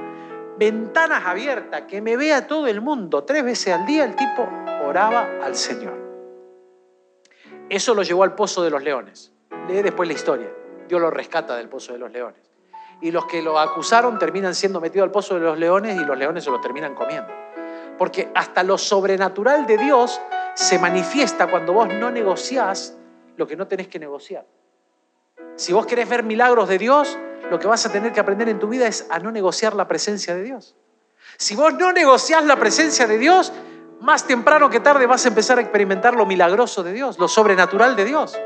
ventanas 0.57 1.25
abiertas, 1.25 1.83
que 1.83 2.01
me 2.01 2.17
vea 2.17 2.47
todo 2.47 2.67
el 2.67 2.81
mundo. 2.81 3.23
Tres 3.23 3.43
veces 3.43 3.73
al 3.73 3.85
día 3.85 4.05
el 4.05 4.15
tipo 4.15 4.47
oraba 4.85 5.39
al 5.43 5.55
Señor. 5.55 6.01
Eso 7.69 7.93
lo 7.93 8.03
llevó 8.03 8.23
al 8.23 8.35
pozo 8.35 8.63
de 8.63 8.69
los 8.69 8.83
leones. 8.83 9.31
Lee 9.67 9.81
después 9.81 10.07
la 10.07 10.13
historia. 10.13 10.51
Dios 10.87 10.99
lo 10.99 11.09
rescata 11.09 11.55
del 11.55 11.69
pozo 11.69 11.93
de 11.93 11.99
los 11.99 12.11
leones 12.11 12.52
y 13.03 13.11
los 13.11 13.25
que 13.25 13.41
lo 13.41 13.59
acusaron 13.59 14.17
terminan 14.17 14.55
siendo 14.55 14.79
metidos 14.79 15.03
al 15.03 15.11
pozo 15.11 15.35
de 15.35 15.41
los 15.41 15.59
leones 15.59 15.99
y 15.99 16.05
los 16.05 16.17
leones 16.17 16.45
se 16.45 16.49
lo 16.49 16.61
terminan 16.61 16.95
comiendo. 16.95 17.33
Porque 17.97 18.31
hasta 18.33 18.63
lo 18.63 18.77
sobrenatural 18.77 19.67
de 19.67 19.77
Dios 19.77 20.21
se 20.55 20.79
manifiesta 20.79 21.47
cuando 21.47 21.73
vos 21.73 21.89
no 21.89 22.09
negociás 22.09 22.95
lo 23.35 23.45
que 23.45 23.57
no 23.57 23.67
tenés 23.67 23.89
que 23.89 23.99
negociar. 23.99 24.45
Si 25.57 25.73
vos 25.73 25.85
querés 25.85 26.07
ver 26.07 26.23
milagros 26.23 26.69
de 26.69 26.77
Dios, 26.77 27.17
lo 27.51 27.59
que 27.59 27.67
vas 27.67 27.85
a 27.85 27.91
tener 27.91 28.13
que 28.13 28.21
aprender 28.21 28.47
en 28.47 28.57
tu 28.57 28.69
vida 28.69 28.87
es 28.87 29.05
a 29.09 29.19
no 29.19 29.31
negociar 29.31 29.75
la 29.75 29.85
presencia 29.85 30.33
de 30.33 30.43
Dios. 30.43 30.77
Si 31.37 31.57
vos 31.57 31.73
no 31.73 31.91
negociás 31.91 32.45
la 32.45 32.55
presencia 32.55 33.05
de 33.05 33.17
Dios, 33.17 33.51
más 33.99 34.25
temprano 34.25 34.69
que 34.69 34.79
tarde 34.79 35.07
vas 35.07 35.25
a 35.25 35.27
empezar 35.27 35.57
a 35.57 35.61
experimentar 35.61 36.15
lo 36.15 36.25
milagroso 36.25 36.83
de 36.83 36.93
Dios, 36.93 37.19
lo 37.19 37.27
sobrenatural 37.27 37.97
de 37.97 38.05
Dios. 38.05 38.39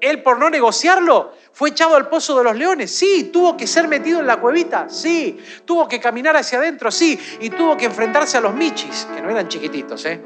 Él 0.00 0.22
por 0.22 0.38
no 0.38 0.48
negociarlo 0.48 1.32
fue 1.52 1.70
echado 1.70 1.96
al 1.96 2.08
pozo 2.08 2.38
de 2.38 2.44
los 2.44 2.56
leones. 2.56 2.94
Sí, 2.94 3.30
tuvo 3.32 3.56
que 3.56 3.66
ser 3.66 3.88
metido 3.88 4.20
en 4.20 4.26
la 4.26 4.40
cuevita. 4.40 4.88
Sí, 4.88 5.38
tuvo 5.64 5.88
que 5.88 5.98
caminar 5.98 6.36
hacia 6.36 6.58
adentro. 6.58 6.90
Sí, 6.90 7.18
y 7.40 7.50
tuvo 7.50 7.76
que 7.76 7.86
enfrentarse 7.86 8.36
a 8.36 8.40
los 8.40 8.54
michis, 8.54 9.08
que 9.14 9.20
no 9.20 9.30
eran 9.30 9.48
chiquititos, 9.48 10.04
¿eh? 10.06 10.20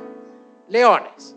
Leones. 0.68 1.36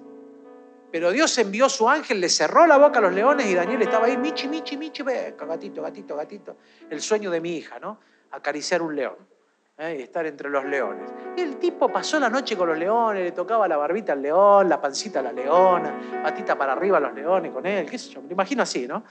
Pero 0.91 1.11
Dios 1.11 1.37
envió 1.37 1.67
su 1.67 1.89
ángel, 1.89 2.21
le 2.21 2.29
cerró 2.29 2.65
la 2.67 2.77
boca 2.77 2.99
a 2.99 3.01
los 3.01 3.13
leones 3.13 3.47
y 3.47 3.53
Daniel 3.53 3.81
estaba 3.81 4.05
ahí, 4.05 4.17
michi, 4.17 4.47
michi, 4.47 4.77
michi, 4.77 5.03
gatito, 5.03 5.81
gatito, 5.81 6.15
gatito. 6.15 6.57
El 6.89 7.01
sueño 7.01 7.29
de 7.31 7.41
mi 7.41 7.57
hija, 7.57 7.79
¿no? 7.79 7.99
Acariciar 8.31 8.81
un 8.81 8.95
león. 8.95 9.34
¿Eh? 9.77 9.97
estar 10.01 10.25
entre 10.25 10.49
los 10.49 10.65
leones. 10.65 11.09
Y 11.35 11.41
el 11.41 11.57
tipo 11.57 11.89
pasó 11.89 12.19
la 12.19 12.29
noche 12.29 12.55
con 12.55 12.69
los 12.69 12.77
leones, 12.77 13.23
le 13.23 13.31
tocaba 13.31 13.67
la 13.67 13.77
barbita 13.77 14.13
al 14.13 14.21
león, 14.21 14.69
la 14.69 14.79
pancita 14.79 15.19
a 15.19 15.23
la 15.23 15.31
leona, 15.31 16.21
patita 16.23 16.57
para 16.57 16.73
arriba 16.73 16.97
a 16.97 17.01
los 17.01 17.13
leones 17.13 17.51
con 17.51 17.65
él, 17.65 17.89
qué 17.89 17.97
sé 17.97 18.09
yo, 18.09 18.21
me 18.21 18.31
imagino 18.31 18.63
así, 18.63 18.87
¿no? 18.87 19.03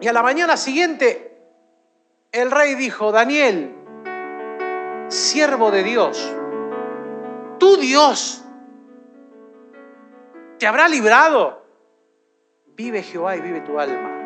Y 0.00 0.08
a 0.08 0.12
la 0.12 0.22
mañana 0.22 0.56
siguiente, 0.56 1.38
el 2.32 2.50
rey 2.50 2.74
dijo, 2.74 3.12
Daniel, 3.12 3.74
siervo 5.08 5.70
de 5.70 5.82
Dios, 5.82 6.34
tu 7.58 7.76
Dios, 7.76 8.44
te 10.58 10.66
habrá 10.66 10.88
librado. 10.88 11.62
Vive 12.76 13.02
Jehová 13.02 13.36
y 13.36 13.40
vive 13.40 13.60
tu 13.60 13.78
alma 13.78 14.23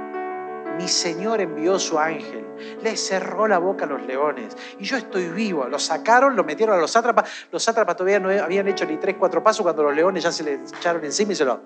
mi 0.78 0.86
Señor 0.86 1.40
envió 1.40 1.76
su 1.76 1.98
ángel, 1.98 2.46
le 2.80 2.96
cerró 2.96 3.48
la 3.48 3.58
boca 3.58 3.84
a 3.84 3.88
los 3.88 4.00
leones 4.02 4.56
y 4.78 4.84
yo 4.84 4.96
estoy 4.96 5.26
vivo. 5.28 5.66
Lo 5.66 5.80
sacaron, 5.80 6.36
lo 6.36 6.44
metieron 6.44 6.78
a 6.78 6.80
los 6.80 6.92
sátrapas. 6.92 7.28
Los 7.50 7.64
sátrapas 7.64 7.96
todavía 7.96 8.20
no 8.20 8.30
habían 8.30 8.68
hecho 8.68 8.86
ni 8.86 8.96
tres, 8.96 9.16
cuatro 9.18 9.42
pasos 9.42 9.62
cuando 9.62 9.82
los 9.82 9.94
leones 9.94 10.22
ya 10.22 10.30
se 10.30 10.44
le 10.44 10.54
echaron 10.54 11.04
encima 11.04 11.32
y 11.32 11.34
se 11.34 11.44
lo... 11.44 11.60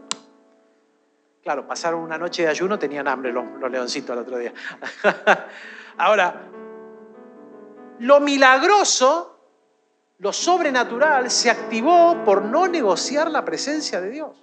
Claro, 1.42 1.66
pasaron 1.66 2.00
una 2.00 2.16
noche 2.16 2.42
de 2.42 2.48
ayuno, 2.48 2.78
tenían 2.78 3.06
hambre 3.06 3.32
los, 3.32 3.44
los 3.60 3.70
leoncitos 3.70 4.16
el 4.16 4.22
otro 4.22 4.38
día. 4.38 4.54
Ahora, 5.98 6.48
lo 7.98 8.20
milagroso, 8.20 9.40
lo 10.18 10.32
sobrenatural, 10.32 11.30
se 11.30 11.50
activó 11.50 12.24
por 12.24 12.42
no 12.42 12.66
negociar 12.66 13.30
la 13.30 13.44
presencia 13.44 14.00
de 14.00 14.08
Dios. 14.08 14.36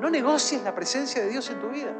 No 0.00 0.10
negocies 0.10 0.62
la 0.62 0.74
presencia 0.74 1.22
de 1.22 1.30
Dios 1.30 1.48
en 1.48 1.60
tu 1.60 1.68
vida 1.68 1.94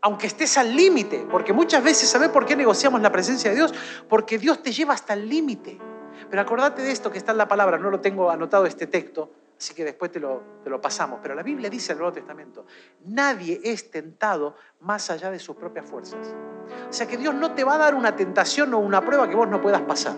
aunque 0.00 0.26
estés 0.28 0.56
al 0.58 0.74
límite, 0.74 1.26
porque 1.30 1.52
muchas 1.52 1.82
veces, 1.82 2.08
¿sabes 2.08 2.28
por 2.28 2.46
qué 2.46 2.54
negociamos 2.54 3.00
la 3.00 3.10
presencia 3.10 3.50
de 3.50 3.56
Dios? 3.56 3.74
Porque 4.08 4.38
Dios 4.38 4.62
te 4.62 4.72
lleva 4.72 4.94
hasta 4.94 5.14
el 5.14 5.28
límite. 5.28 5.78
Pero 6.30 6.42
acordate 6.42 6.82
de 6.82 6.92
esto 6.92 7.10
que 7.10 7.18
está 7.18 7.32
en 7.32 7.38
la 7.38 7.48
palabra, 7.48 7.78
no 7.78 7.90
lo 7.90 8.00
tengo 8.00 8.30
anotado 8.30 8.66
este 8.66 8.86
texto, 8.86 9.30
así 9.58 9.74
que 9.74 9.84
después 9.84 10.12
te 10.12 10.20
lo, 10.20 10.42
te 10.62 10.70
lo 10.70 10.80
pasamos. 10.80 11.18
Pero 11.22 11.34
la 11.34 11.42
Biblia 11.42 11.68
dice 11.70 11.92
en 11.92 11.96
el 11.96 12.00
Nuevo 12.00 12.12
Testamento, 12.12 12.66
nadie 13.06 13.60
es 13.64 13.90
tentado 13.90 14.56
más 14.80 15.10
allá 15.10 15.30
de 15.30 15.38
sus 15.38 15.56
propias 15.56 15.86
fuerzas. 15.86 16.34
O 16.88 16.92
sea 16.92 17.06
que 17.06 17.16
Dios 17.16 17.34
no 17.34 17.54
te 17.54 17.64
va 17.64 17.74
a 17.74 17.78
dar 17.78 17.94
una 17.94 18.14
tentación 18.14 18.72
o 18.74 18.78
una 18.78 19.04
prueba 19.04 19.28
que 19.28 19.34
vos 19.34 19.48
no 19.48 19.60
puedas 19.60 19.82
pasar. 19.82 20.14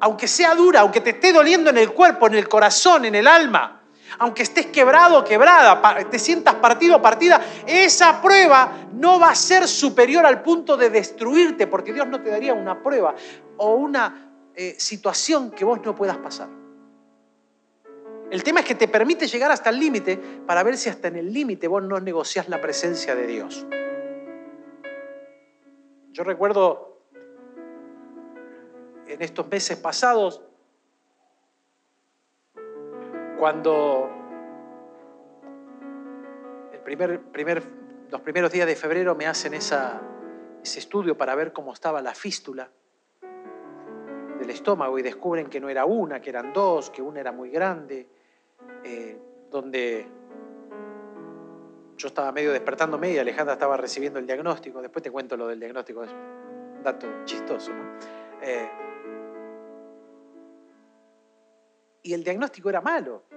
Aunque 0.00 0.26
sea 0.26 0.54
dura, 0.54 0.80
aunque 0.80 1.00
te 1.00 1.10
esté 1.10 1.32
doliendo 1.32 1.70
en 1.70 1.78
el 1.78 1.92
cuerpo, 1.92 2.26
en 2.26 2.34
el 2.34 2.48
corazón, 2.48 3.04
en 3.04 3.14
el 3.14 3.26
alma, 3.26 3.81
aunque 4.18 4.42
estés 4.42 4.66
quebrado 4.66 5.18
o 5.18 5.24
quebrada, 5.24 5.80
te 6.10 6.18
sientas 6.18 6.54
partido 6.56 6.96
o 6.96 7.02
partida, 7.02 7.40
esa 7.66 8.20
prueba 8.20 8.88
no 8.94 9.18
va 9.18 9.30
a 9.30 9.34
ser 9.34 9.66
superior 9.66 10.24
al 10.26 10.42
punto 10.42 10.76
de 10.76 10.90
destruirte, 10.90 11.66
porque 11.66 11.92
Dios 11.92 12.06
no 12.06 12.20
te 12.20 12.30
daría 12.30 12.54
una 12.54 12.82
prueba 12.82 13.14
o 13.56 13.74
una 13.74 14.32
eh, 14.54 14.74
situación 14.78 15.50
que 15.50 15.64
vos 15.64 15.80
no 15.84 15.94
puedas 15.94 16.18
pasar. 16.18 16.48
El 18.30 18.42
tema 18.42 18.60
es 18.60 18.66
que 18.66 18.74
te 18.74 18.88
permite 18.88 19.26
llegar 19.26 19.50
hasta 19.50 19.70
el 19.70 19.78
límite 19.78 20.16
para 20.46 20.62
ver 20.62 20.78
si 20.78 20.88
hasta 20.88 21.08
en 21.08 21.16
el 21.16 21.32
límite 21.32 21.68
vos 21.68 21.82
no 21.82 22.00
negociás 22.00 22.48
la 22.48 22.60
presencia 22.60 23.14
de 23.14 23.26
Dios. 23.26 23.66
Yo 26.12 26.24
recuerdo 26.24 26.98
en 29.06 29.20
estos 29.20 29.48
meses 29.48 29.76
pasados 29.78 30.42
cuando 33.42 34.08
el 36.72 36.78
primer, 36.78 37.20
primer, 37.20 37.60
los 38.08 38.20
primeros 38.20 38.52
días 38.52 38.68
de 38.68 38.76
febrero 38.76 39.16
me 39.16 39.26
hacen 39.26 39.52
ese 39.54 39.98
estudio 40.62 41.16
para 41.16 41.34
ver 41.34 41.52
cómo 41.52 41.72
estaba 41.72 42.00
la 42.00 42.14
fístula 42.14 42.70
del 44.38 44.48
estómago 44.48 44.96
y 44.96 45.02
descubren 45.02 45.48
que 45.48 45.58
no 45.58 45.68
era 45.68 45.86
una, 45.86 46.20
que 46.20 46.30
eran 46.30 46.52
dos, 46.52 46.90
que 46.90 47.02
una 47.02 47.18
era 47.18 47.32
muy 47.32 47.50
grande, 47.50 48.08
eh, 48.84 49.20
donde 49.50 50.06
yo 51.96 52.06
estaba 52.06 52.30
medio 52.30 52.52
despertándome 52.52 53.10
y 53.10 53.18
Alejandra 53.18 53.54
estaba 53.54 53.76
recibiendo 53.76 54.20
el 54.20 54.26
diagnóstico. 54.28 54.80
Después 54.80 55.02
te 55.02 55.10
cuento 55.10 55.36
lo 55.36 55.48
del 55.48 55.58
diagnóstico, 55.58 56.04
es 56.04 56.12
un 56.12 56.80
dato 56.84 57.08
chistoso. 57.24 57.72
¿no? 57.72 57.98
Eh, 58.40 58.70
y 62.04 62.14
el 62.14 62.22
diagnóstico 62.22 62.68
era 62.68 62.80
malo. 62.80 63.31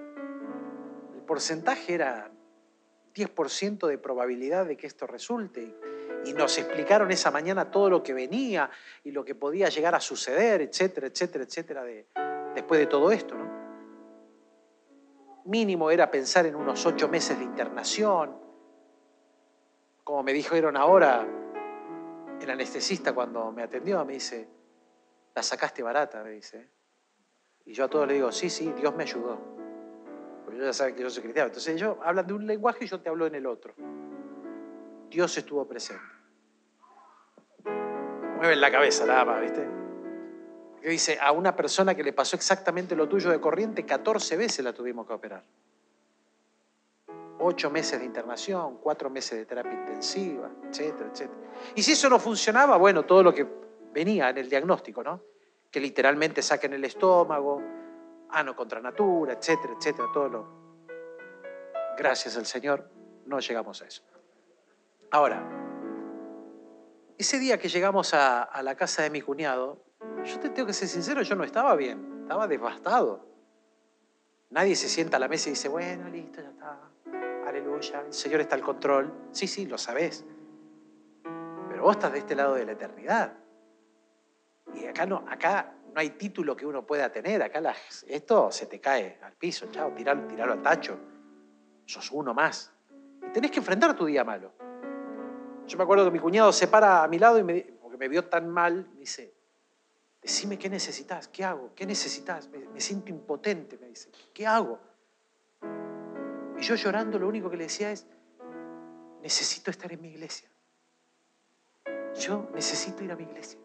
Porcentaje 1.26 1.94
era 1.94 2.30
10% 3.14 3.86
de 3.86 3.98
probabilidad 3.98 4.66
de 4.66 4.76
que 4.76 4.86
esto 4.86 5.06
resulte. 5.06 5.74
Y 6.24 6.32
nos 6.32 6.58
explicaron 6.58 7.10
esa 7.10 7.30
mañana 7.30 7.70
todo 7.70 7.90
lo 7.90 8.02
que 8.02 8.12
venía 8.12 8.70
y 9.04 9.10
lo 9.10 9.24
que 9.24 9.34
podía 9.34 9.68
llegar 9.68 9.94
a 9.94 10.00
suceder, 10.00 10.60
etcétera, 10.60 11.06
etcétera, 11.06 11.44
etcétera, 11.44 11.84
de, 11.84 12.06
después 12.54 12.80
de 12.80 12.86
todo 12.86 13.10
esto, 13.10 13.34
¿no? 13.34 13.56
Mínimo 15.44 15.92
era 15.92 16.10
pensar 16.10 16.44
en 16.46 16.56
unos 16.56 16.84
ocho 16.86 17.08
meses 17.08 17.38
de 17.38 17.44
internación. 17.44 18.36
Como 20.02 20.24
me 20.24 20.32
dijeron 20.32 20.76
ahora, 20.76 21.24
el 22.40 22.50
anestesista 22.50 23.14
cuando 23.14 23.52
me 23.52 23.62
atendió 23.62 24.04
me 24.04 24.14
dice, 24.14 24.48
la 25.34 25.42
sacaste 25.44 25.84
barata, 25.84 26.22
me 26.24 26.30
dice. 26.30 26.68
Y 27.64 27.74
yo 27.74 27.84
a 27.84 27.88
todos 27.88 28.08
le 28.08 28.14
digo, 28.14 28.32
sí, 28.32 28.50
sí, 28.50 28.72
Dios 28.72 28.94
me 28.96 29.04
ayudó. 29.04 29.65
Porque 30.56 30.64
ellos 30.64 30.76
ya 30.76 30.78
saben 30.78 30.94
que 30.94 31.02
yo 31.02 31.10
soy 31.10 31.22
cristiano. 31.22 31.48
Entonces 31.48 31.74
ellos 31.74 31.96
hablan 32.02 32.26
de 32.26 32.32
un 32.32 32.46
lenguaje 32.46 32.86
y 32.86 32.88
yo 32.88 32.98
te 32.98 33.10
hablo 33.10 33.26
en 33.26 33.34
el 33.34 33.44
otro. 33.44 33.74
Dios 35.10 35.36
estuvo 35.36 35.66
presente. 35.68 36.02
Mueven 38.36 38.60
la 38.60 38.70
cabeza 38.70 39.04
nada 39.04 39.24
más, 39.26 39.42
¿viste? 39.42 39.66
Dice, 40.82 41.18
a 41.20 41.32
una 41.32 41.54
persona 41.54 41.94
que 41.94 42.02
le 42.02 42.12
pasó 42.12 42.36
exactamente 42.36 42.96
lo 42.96 43.06
tuyo 43.06 43.30
de 43.30 43.38
corriente, 43.38 43.84
14 43.84 44.36
veces 44.36 44.64
la 44.64 44.72
tuvimos 44.72 45.06
que 45.06 45.12
operar. 45.12 45.42
Ocho 47.38 47.70
meses 47.70 47.98
de 47.98 48.06
internación, 48.06 48.78
cuatro 48.78 49.10
meses 49.10 49.38
de 49.38 49.44
terapia 49.44 49.74
intensiva, 49.74 50.50
etcétera, 50.70 51.10
etcétera. 51.12 51.38
Y 51.74 51.82
si 51.82 51.92
eso 51.92 52.08
no 52.08 52.18
funcionaba, 52.18 52.78
bueno, 52.78 53.04
todo 53.04 53.22
lo 53.22 53.34
que 53.34 53.46
venía 53.92 54.30
en 54.30 54.38
el 54.38 54.48
diagnóstico, 54.48 55.02
¿no? 55.02 55.20
Que 55.70 55.80
literalmente 55.80 56.40
saquen 56.40 56.72
el 56.72 56.84
estómago, 56.84 57.60
ano 58.30 58.54
contra 58.54 58.80
natura, 58.80 59.34
etcétera, 59.34 59.74
etcétera, 59.78 60.08
todo 60.12 60.28
lo. 60.28 60.46
Gracias 61.96 62.36
al 62.36 62.46
Señor, 62.46 62.90
no 63.26 63.40
llegamos 63.40 63.80
a 63.82 63.86
eso. 63.86 64.02
Ahora, 65.10 65.42
ese 67.16 67.38
día 67.38 67.58
que 67.58 67.68
llegamos 67.68 68.12
a, 68.12 68.42
a 68.42 68.62
la 68.62 68.74
casa 68.74 69.02
de 69.02 69.10
mi 69.10 69.22
cuñado, 69.22 69.82
yo 70.24 70.38
te 70.40 70.50
tengo 70.50 70.66
que 70.66 70.72
ser 70.72 70.88
sincero, 70.88 71.22
yo 71.22 71.34
no 71.34 71.44
estaba 71.44 71.74
bien, 71.76 72.20
estaba 72.22 72.46
devastado. 72.46 73.24
Nadie 74.50 74.76
se 74.76 74.88
sienta 74.88 75.16
a 75.16 75.20
la 75.20 75.28
mesa 75.28 75.48
y 75.48 75.52
dice, 75.52 75.68
bueno, 75.68 76.08
listo, 76.08 76.40
ya 76.40 76.50
está, 76.50 76.78
aleluya, 77.46 78.02
el 78.06 78.12
Señor 78.12 78.40
está 78.40 78.54
al 78.54 78.62
control. 78.62 79.12
Sí, 79.32 79.46
sí, 79.46 79.66
lo 79.66 79.78
sabés. 79.78 80.24
Pero 81.68 81.82
vos 81.82 81.96
estás 81.96 82.12
de 82.12 82.18
este 82.18 82.34
lado 82.34 82.54
de 82.54 82.64
la 82.64 82.72
eternidad. 82.72 83.34
Y 84.74 84.86
acá 84.86 85.06
no, 85.06 85.24
acá 85.28 85.75
no 85.96 86.00
hay 86.00 86.10
título 86.10 86.54
que 86.54 86.66
uno 86.66 86.84
pueda 86.84 87.10
tener, 87.10 87.42
acá 87.42 87.74
esto 88.06 88.52
se 88.52 88.66
te 88.66 88.78
cae 88.78 89.18
al 89.22 89.32
piso, 89.32 89.68
chao, 89.70 89.92
tiralo, 89.92 90.52
al 90.52 90.60
tacho. 90.60 90.98
Sos 91.86 92.10
uno 92.10 92.34
más. 92.34 92.70
Y 93.26 93.32
tenés 93.32 93.50
que 93.50 93.60
enfrentar 93.60 93.96
tu 93.96 94.04
día 94.04 94.22
malo. 94.22 94.52
Yo 95.66 95.78
me 95.78 95.84
acuerdo 95.84 96.04
que 96.04 96.10
mi 96.10 96.18
cuñado 96.18 96.52
se 96.52 96.68
para 96.68 97.02
a 97.02 97.08
mi 97.08 97.18
lado 97.18 97.38
y 97.38 97.44
me, 97.44 97.62
porque 97.80 97.96
me 97.96 98.08
vio 98.08 98.26
tan 98.26 98.46
mal, 98.50 98.86
me 98.92 99.00
dice, 99.00 99.32
decime 100.20 100.58
qué 100.58 100.68
necesitas, 100.68 101.28
qué 101.28 101.44
hago, 101.44 101.72
qué 101.74 101.86
necesitas. 101.86 102.46
Me, 102.50 102.58
me 102.58 102.80
siento 102.80 103.08
impotente, 103.08 103.78
me 103.78 103.86
dice, 103.86 104.10
¿qué 104.34 104.46
hago? 104.46 104.78
Y 106.58 106.62
yo 106.62 106.74
llorando 106.74 107.18
lo 107.18 107.26
único 107.26 107.48
que 107.48 107.56
le 107.56 107.64
decía 107.64 107.90
es, 107.90 108.06
necesito 109.22 109.70
estar 109.70 109.90
en 109.90 110.02
mi 110.02 110.08
iglesia. 110.08 110.50
Yo 112.20 112.50
necesito 112.52 113.02
ir 113.02 113.12
a 113.12 113.16
mi 113.16 113.22
iglesia. 113.22 113.58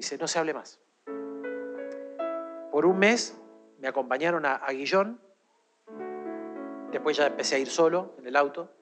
Dice, 0.00 0.16
no 0.16 0.26
se 0.26 0.38
hable 0.38 0.54
más. 0.54 0.80
Por 2.72 2.86
un 2.86 2.98
mes 2.98 3.38
me 3.80 3.86
acompañaron 3.86 4.46
a, 4.46 4.54
a 4.54 4.72
Guillón, 4.72 5.20
después 6.90 7.18
ya 7.18 7.26
empecé 7.26 7.56
a 7.56 7.58
ir 7.58 7.68
solo 7.68 8.14
en 8.16 8.26
el 8.26 8.34
auto. 8.34 8.72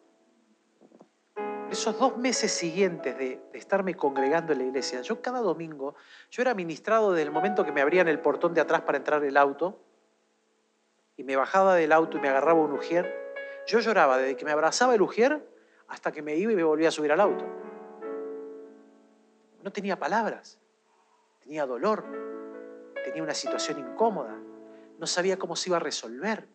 Esos 1.72 1.98
dos 1.98 2.16
meses 2.18 2.52
siguientes 2.52 3.18
de, 3.18 3.40
de, 3.50 3.58
estarme 3.58 3.96
congregando 3.96 4.52
en 4.52 4.60
la 4.60 4.64
iglesia, 4.66 5.00
yo 5.00 5.20
cada 5.20 5.40
domingo, 5.40 5.96
yo 6.30 6.42
era 6.42 6.54
ministrado 6.54 7.10
desde 7.10 7.24
el 7.24 7.32
momento 7.32 7.64
que 7.64 7.72
me 7.72 7.80
abrían 7.80 8.06
el 8.06 8.20
portón 8.20 8.54
de 8.54 8.60
atrás 8.60 8.82
para 8.82 8.98
entrar 8.98 9.24
el 9.24 9.36
auto 9.36 9.82
y 11.16 11.24
me 11.24 11.34
bajaba 11.34 11.74
del 11.74 11.90
auto 11.90 12.18
y 12.18 12.20
me 12.20 12.28
agarraba 12.28 12.60
un 12.60 12.74
ujier. 12.74 13.12
Yo 13.66 13.80
lloraba 13.80 14.18
desde 14.18 14.36
que 14.36 14.44
me 14.44 14.52
abrazaba 14.52 14.94
el 14.94 15.02
ujier 15.02 15.44
hasta 15.88 16.12
que 16.12 16.22
me 16.22 16.36
iba 16.36 16.52
y 16.52 16.54
me 16.54 16.62
volvía 16.62 16.86
a 16.86 16.92
subir 16.92 17.10
al 17.10 17.20
auto. 17.20 17.44
No 19.64 19.72
tenía 19.72 19.98
palabras 19.98 20.60
tenía 21.48 21.64
dolor, 21.64 22.04
tenía 23.06 23.22
una 23.22 23.32
situación 23.32 23.78
incómoda, 23.78 24.36
no 24.98 25.06
sabía 25.06 25.38
cómo 25.38 25.56
se 25.56 25.70
iba 25.70 25.78
a 25.78 25.80
resolver. 25.80 26.46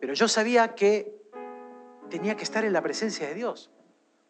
Pero 0.00 0.14
yo 0.14 0.28
sabía 0.28 0.74
que 0.74 1.14
tenía 2.08 2.38
que 2.38 2.42
estar 2.42 2.64
en 2.64 2.72
la 2.72 2.80
presencia 2.80 3.28
de 3.28 3.34
Dios, 3.34 3.70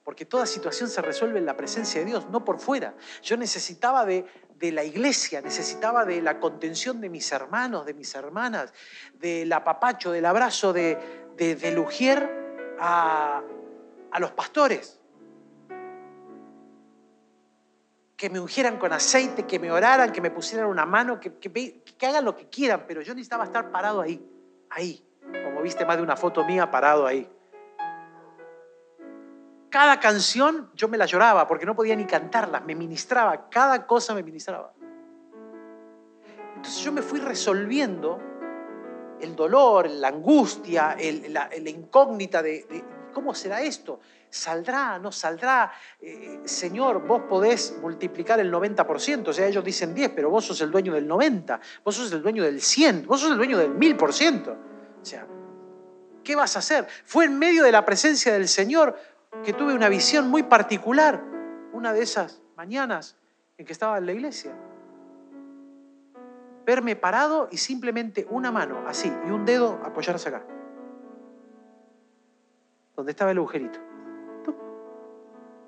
porque 0.03 0.25
toda 0.25 0.47
situación 0.47 0.89
se 0.89 1.01
resuelve 1.01 1.39
en 1.39 1.47
la 1.47 1.57
presencia 1.57 2.01
de 2.01 2.07
Dios, 2.07 2.29
no 2.29 2.45
por 2.45 2.59
fuera. 2.59 2.97
Yo 3.23 3.37
necesitaba 3.37 4.05
de, 4.05 4.27
de 4.57 4.73
la 4.73 4.83
iglesia, 4.83 5.41
necesitaba 5.41 6.05
de 6.05 6.21
la 6.21 6.41
contención 6.41 7.01
de 7.01 7.09
mis 7.09 7.31
hermanos, 7.31 7.87
de 7.87 7.95
mis 7.95 8.13
hermanas, 8.17 8.73
del 9.21 9.53
apapacho, 9.53 10.11
del 10.11 10.27
abrazo 10.27 10.73
de, 10.73 10.99
de, 11.37 11.55
de 11.55 11.71
Lugier 11.71 12.77
a, 12.81 13.45
a 14.11 14.19
los 14.19 14.33
pastores. 14.33 14.99
Que 18.17 18.31
me 18.31 18.39
ungieran 18.39 18.79
con 18.79 18.93
aceite, 18.93 19.45
que 19.45 19.59
me 19.59 19.73
oraran, 19.73 20.13
que 20.13 20.21
me 20.21 20.31
pusieran 20.31 20.69
una 20.69 20.87
mano, 20.87 21.19
que, 21.19 21.35
que, 21.39 22.07
hagan 22.07 22.25
lo 22.25 22.37
que 22.37 22.49
quieran, 22.49 22.85
pero 22.87 23.03
yo 23.03 23.15
necesitaba 23.15 23.45
estar 23.45 23.71
parado 23.71 24.01
ahí, 24.01 24.25
ahí, 24.71 25.05
como 25.45 25.63
viste 25.63 25.85
más 25.85 25.97
de 25.97 26.03
una 26.03 26.17
foto 26.17 26.45
mía 26.45 26.71
parado 26.71 27.07
ahí. 27.07 27.29
Cada 29.69 29.99
canción 29.99 30.71
yo 30.75 30.87
me 30.87 30.97
la 30.97 31.07
lloraba 31.07 31.49
porque 31.49 31.67
no 31.67 31.75
podía 31.75 31.97
ni 31.97 32.05
cantarlas, 32.05 32.65
me 32.65 32.77
ministraba, 32.77 33.49
cada 33.51 33.87
cosa 33.87 34.15
me 34.15 34.23
ministraba. 34.23 34.73
Entonces 36.55 36.81
yo 36.83 36.93
me 36.93 37.03
fui 37.03 37.19
resolviendo 37.19 38.21
el 39.21 39.35
dolor, 39.35 39.91
la 39.91 40.09
angustia, 40.09 40.93
el, 40.99 41.33
la, 41.33 41.51
incógnita 41.67 42.41
de 42.43 42.85
cómo 43.13 43.35
será 43.35 43.63
esto. 43.63 44.01
¿Saldrá? 44.35 44.99
¿No 44.99 45.13
saldrá? 45.13 45.71
Eh, 46.01 46.41
señor, 46.45 47.07
vos 47.07 47.23
podés 47.29 47.79
multiplicar 47.81 48.41
el 48.41 48.53
90%, 48.53 49.29
o 49.29 49.33
sea, 49.33 49.47
ellos 49.47 49.63
dicen 49.63 49.95
10, 49.95 50.11
pero 50.11 50.29
vos 50.29 50.45
sos 50.45 50.61
el 50.61 50.73
dueño 50.73 50.93
del 50.93 51.07
90, 51.07 51.61
vos 51.85 51.95
sos 51.95 52.11
el 52.11 52.21
dueño 52.21 52.43
del 52.43 52.61
100, 52.61 53.07
vos 53.07 53.21
sos 53.21 53.31
el 53.31 53.37
dueño 53.37 53.57
del 53.57 53.73
1000%. 53.77 54.49
O 54.49 55.05
sea, 55.05 55.25
¿qué 56.25 56.35
vas 56.35 56.57
a 56.57 56.59
hacer? 56.59 56.89
Fue 57.05 57.27
en 57.27 57.39
medio 57.39 57.63
de 57.63 57.71
la 57.71 57.85
presencia 57.85 58.33
del 58.33 58.49
Señor 58.49 58.99
que 59.45 59.53
tuve 59.53 59.73
una 59.73 59.89
visión 59.89 60.29
muy 60.29 60.43
particular, 60.43 61.23
una 61.73 61.93
de 61.93 62.03
esas 62.03 62.43
mañanas 62.57 63.17
en 63.57 63.65
que 63.65 63.73
estaba 63.73 63.99
en 63.99 64.07
la 64.07 64.13
iglesia. 64.15 64.53
Verme 66.67 66.97
parado 66.97 67.49
y 67.53 67.59
simplemente 67.59 68.27
una 68.29 68.51
mano 68.51 68.83
así 68.89 69.13
y 69.29 69.31
un 69.31 69.45
dedo 69.45 69.81
apoyarse 69.85 70.29
acá, 70.29 70.45
donde 72.97 73.13
estaba 73.13 73.31
el 73.31 73.39
agujerito. 73.39 73.94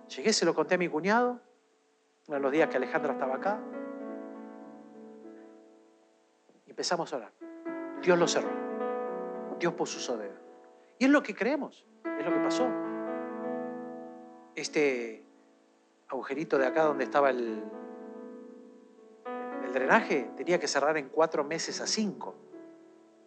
Llegué, 0.08 0.32
se 0.32 0.44
lo 0.44 0.54
conté 0.54 0.76
a 0.76 0.78
mi 0.78 0.88
cuñado, 0.88 1.40
de 2.26 2.40
los 2.40 2.52
días 2.52 2.68
que 2.68 2.76
Alejandra 2.76 3.12
estaba 3.12 3.36
acá. 3.36 3.60
Y 6.64 6.70
empezamos 6.70 7.12
a 7.12 7.16
orar. 7.16 7.32
Dios 8.02 8.18
lo 8.18 8.26
cerró. 8.26 8.50
Dios 9.58 9.72
puso 9.74 9.98
su 9.98 10.16
dedo. 10.16 10.34
Y 10.98 11.04
es 11.04 11.10
lo 11.10 11.22
que 11.22 11.34
creemos, 11.34 11.86
es 12.18 12.24
lo 12.24 12.32
que 12.32 12.40
pasó. 12.40 12.68
Este 14.54 15.24
agujerito 16.08 16.58
de 16.58 16.66
acá 16.66 16.84
donde 16.84 17.04
estaba 17.04 17.30
el, 17.30 17.62
el 19.64 19.72
drenaje 19.72 20.30
tenía 20.36 20.58
que 20.58 20.68
cerrar 20.68 20.96
en 20.96 21.08
cuatro 21.08 21.44
meses 21.44 21.80
a 21.80 21.86
cinco. 21.86 22.34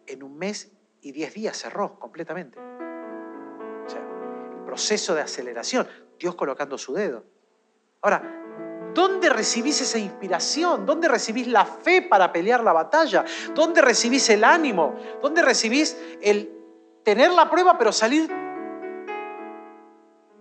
En 0.07 0.23
un 0.23 0.37
mes 0.37 0.71
y 1.01 1.11
diez 1.11 1.33
días 1.33 1.57
cerró 1.57 1.99
completamente. 1.99 2.57
O 2.59 3.89
sea, 3.89 4.01
el 4.01 4.63
proceso 4.65 5.13
de 5.13 5.21
aceleración. 5.21 5.87
Dios 6.19 6.35
colocando 6.35 6.77
su 6.77 6.93
dedo. 6.93 7.23
Ahora, 8.01 8.21
¿dónde 8.93 9.29
recibís 9.29 9.81
esa 9.81 9.97
inspiración? 9.97 10.85
¿Dónde 10.85 11.07
recibís 11.07 11.47
la 11.47 11.65
fe 11.65 12.01
para 12.01 12.31
pelear 12.31 12.63
la 12.63 12.73
batalla? 12.73 13.25
¿Dónde 13.55 13.81
recibís 13.81 14.29
el 14.29 14.43
ánimo? 14.43 14.95
¿Dónde 15.21 15.41
recibís 15.41 15.97
el 16.21 16.51
tener 17.03 17.31
la 17.31 17.49
prueba 17.49 17.77
pero 17.77 17.91
salir 17.91 18.29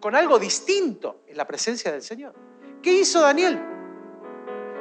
con 0.01 0.15
algo 0.15 0.39
distinto 0.39 1.23
en 1.27 1.37
la 1.37 1.47
presencia 1.47 1.93
del 1.93 2.03
Señor? 2.03 2.35
¿Qué 2.83 2.93
hizo 2.93 3.21
Daniel? 3.21 3.59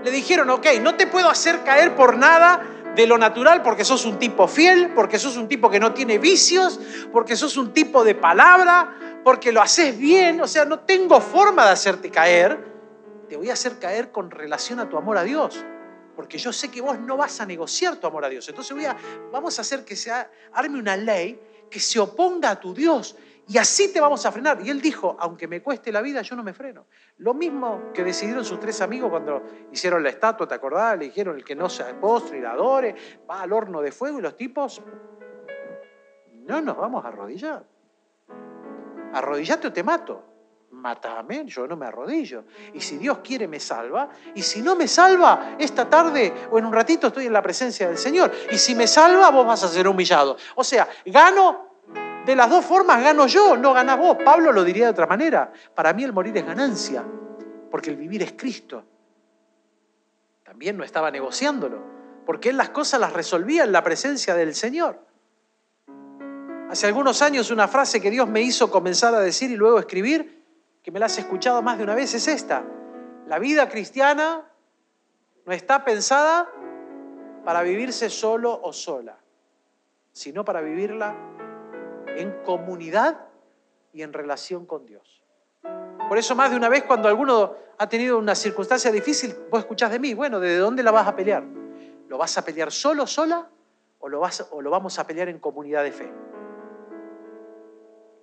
Le 0.03 0.11
dijeron, 0.11 0.49
ok, 0.49 0.65
no 0.81 0.95
te 0.95 1.07
puedo 1.07 1.29
hacer 1.29 1.63
caer 1.63 1.95
por 1.95 2.17
nada 2.17 2.63
de 2.95 3.05
lo 3.05 3.17
natural 3.19 3.61
porque 3.61 3.85
sos 3.85 4.05
un 4.05 4.17
tipo 4.17 4.47
fiel, 4.47 4.91
porque 4.95 5.19
sos 5.19 5.37
un 5.37 5.47
tipo 5.47 5.69
que 5.69 5.79
no 5.79 5.93
tiene 5.93 6.17
vicios, 6.17 6.79
porque 7.11 7.35
sos 7.35 7.55
un 7.55 7.71
tipo 7.71 8.03
de 8.03 8.15
palabra, 8.15 9.06
porque 9.23 9.51
lo 9.51 9.61
haces 9.61 9.97
bien, 9.97 10.39
o 10.41 10.47
sea, 10.47 10.65
no 10.65 10.79
tengo 10.79 11.19
forma 11.19 11.65
de 11.65 11.71
hacerte 11.71 12.09
caer, 12.09 12.57
te 13.27 13.37
voy 13.37 13.49
a 13.49 13.53
hacer 13.53 13.77
caer 13.79 14.11
con 14.11 14.31
relación 14.31 14.79
a 14.79 14.89
tu 14.89 14.97
amor 14.97 15.17
a 15.17 15.23
Dios. 15.23 15.63
Porque 16.15 16.37
yo 16.39 16.51
sé 16.51 16.71
que 16.71 16.81
vos 16.81 16.97
no 16.99 17.15
vas 17.15 17.39
a 17.41 17.45
negociar 17.45 17.97
tu 17.97 18.07
amor 18.07 18.25
a 18.25 18.29
Dios. 18.29 18.47
Entonces 18.49 18.75
voy 18.75 18.85
a, 18.85 18.97
vamos 19.31 19.59
a 19.59 19.61
hacer 19.61 19.85
que 19.85 19.95
se 19.95 20.11
arme 20.51 20.79
una 20.79 20.97
ley 20.97 21.39
que 21.69 21.79
se 21.79 21.99
oponga 21.99 22.51
a 22.51 22.59
tu 22.59 22.73
Dios 22.73 23.15
Y 23.49 23.57
así 23.57 23.93
te 23.93 24.01
vamos 24.01 24.25
a 24.25 24.31
frenar. 24.31 24.59
Y 24.65 24.69
él 24.69 24.81
dijo, 24.81 25.15
aunque 25.19 25.47
me 25.47 25.61
cueste 25.61 25.91
la 25.91 26.01
vida, 26.01 26.21
yo 26.21 26.35
no 26.35 26.43
me 26.43 26.53
freno. 26.53 26.87
Lo 27.19 27.33
mismo 27.33 27.91
que 27.93 28.03
decidieron 28.03 28.43
sus 28.43 28.59
tres 28.59 28.81
amigos 28.81 29.09
cuando 29.09 29.43
hicieron 29.71 30.03
la 30.03 30.09
estatua, 30.09 30.47
¿te 30.47 30.55
acordás? 30.55 30.97
Le 30.97 31.05
dijeron, 31.05 31.37
el 31.37 31.45
que 31.45 31.55
no 31.55 31.69
se 31.69 31.83
postre 31.93 32.39
y 32.39 32.41
la 32.41 32.51
adore, 32.51 32.95
va 33.29 33.43
al 33.43 33.53
horno 33.53 33.81
de 33.81 33.91
fuego 33.91 34.19
y 34.19 34.21
los 34.21 34.35
tipos, 34.35 34.81
no 36.33 36.61
nos 36.61 36.75
vamos 36.75 37.05
a 37.05 37.09
arrodillar. 37.09 37.63
Arrodillate 39.13 39.67
o 39.67 39.73
te 39.73 39.83
mato. 39.83 40.23
Mátame, 40.71 41.45
yo 41.45 41.65
no 41.65 41.77
me 41.77 41.85
arrodillo. 41.85 42.43
Y 42.73 42.81
si 42.81 42.97
Dios 42.97 43.19
quiere 43.19 43.47
me 43.47 43.59
salva. 43.59 44.09
Y 44.35 44.41
si 44.41 44.61
no 44.61 44.75
me 44.75 44.87
salva, 44.87 45.55
esta 45.57 45.89
tarde 45.89 46.33
o 46.51 46.59
en 46.59 46.65
un 46.65 46.73
ratito 46.73 47.07
estoy 47.07 47.27
en 47.27 47.33
la 47.33 47.41
presencia 47.41 47.87
del 47.87 47.97
Señor. 47.97 48.31
Y 48.51 48.57
si 48.57 48.75
me 48.75 48.85
salva, 48.85 49.29
vos 49.31 49.45
vas 49.45 49.63
a 49.63 49.67
ser 49.67 49.87
humillado. 49.87 50.37
O 50.55 50.63
sea, 50.63 50.87
gano 51.05 51.67
de 52.27 52.35
las 52.35 52.49
dos 52.49 52.65
formas 52.65 53.01
gano 53.01 53.25
yo, 53.25 53.55
no 53.55 53.73
ganás 53.73 53.97
vos. 53.97 54.17
Pablo 54.23 54.51
lo 54.51 54.65
diría 54.65 54.85
de 54.85 54.91
otra 54.91 55.07
manera. 55.07 55.49
Para 55.73 55.93
mí 55.93 56.03
el 56.03 56.11
morir 56.11 56.35
es 56.35 56.45
ganancia, 56.45 57.01
porque 57.71 57.89
el 57.89 57.95
vivir 57.95 58.21
es 58.21 58.33
Cristo. 58.33 58.83
También 60.43 60.75
no 60.75 60.83
estaba 60.83 61.09
negociándolo, 61.09 61.81
porque 62.25 62.49
él 62.49 62.57
las 62.57 62.69
cosas 62.69 62.99
las 62.99 63.13
resolvía 63.13 63.63
en 63.63 63.71
la 63.71 63.81
presencia 63.81 64.35
del 64.35 64.55
Señor. 64.55 65.06
Hace 66.69 66.85
algunos 66.85 67.21
años 67.21 67.49
una 67.49 67.67
frase 67.69 68.01
que 68.01 68.09
Dios 68.09 68.27
me 68.27 68.41
hizo 68.41 68.69
comenzar 68.69 69.15
a 69.15 69.21
decir 69.21 69.49
y 69.51 69.55
luego 69.55 69.79
escribir, 69.79 70.43
que 70.83 70.91
me 70.91 70.99
la 70.99 71.05
has 71.05 71.17
escuchado 71.17 71.61
más 71.61 71.77
de 71.77 71.85
una 71.85 71.95
vez, 71.95 72.13
es 72.13 72.27
esta. 72.27 72.65
La 73.25 73.39
vida 73.39 73.69
cristiana 73.69 74.45
no 75.45 75.53
está 75.53 75.85
pensada 75.85 76.51
para 77.45 77.61
vivirse 77.61 78.09
solo 78.09 78.59
o 78.61 78.73
sola, 78.73 79.17
sino 80.11 80.43
para 80.43 80.59
vivirla 80.59 81.15
en 82.17 82.43
comunidad 82.43 83.17
y 83.93 84.01
en 84.01 84.11
relación 84.11 84.65
con 84.65 84.85
Dios. 84.85 85.23
Por 86.09 86.17
eso 86.17 86.35
más 86.35 86.51
de 86.51 86.57
una 86.57 86.67
vez 86.67 86.83
cuando 86.83 87.07
alguno 87.07 87.55
ha 87.77 87.87
tenido 87.87 88.17
una 88.17 88.35
circunstancia 88.35 88.91
difícil, 88.91 89.33
vos 89.49 89.61
escuchás 89.61 89.91
de 89.91 89.99
mí, 89.99 90.13
bueno, 90.13 90.41
¿de 90.41 90.57
dónde 90.57 90.83
la 90.83 90.91
vas 90.91 91.07
a 91.07 91.15
pelear? 91.15 91.43
¿Lo 92.09 92.17
vas 92.17 92.37
a 92.37 92.43
pelear 92.43 92.73
solo, 92.73 93.07
sola? 93.07 93.49
¿O 93.99 94.09
lo, 94.09 94.19
vas, 94.19 94.45
o 94.51 94.61
lo 94.61 94.69
vamos 94.69 94.99
a 94.99 95.07
pelear 95.07 95.29
en 95.29 95.39
comunidad 95.39 95.83
de 95.83 95.91
fe? 95.91 96.26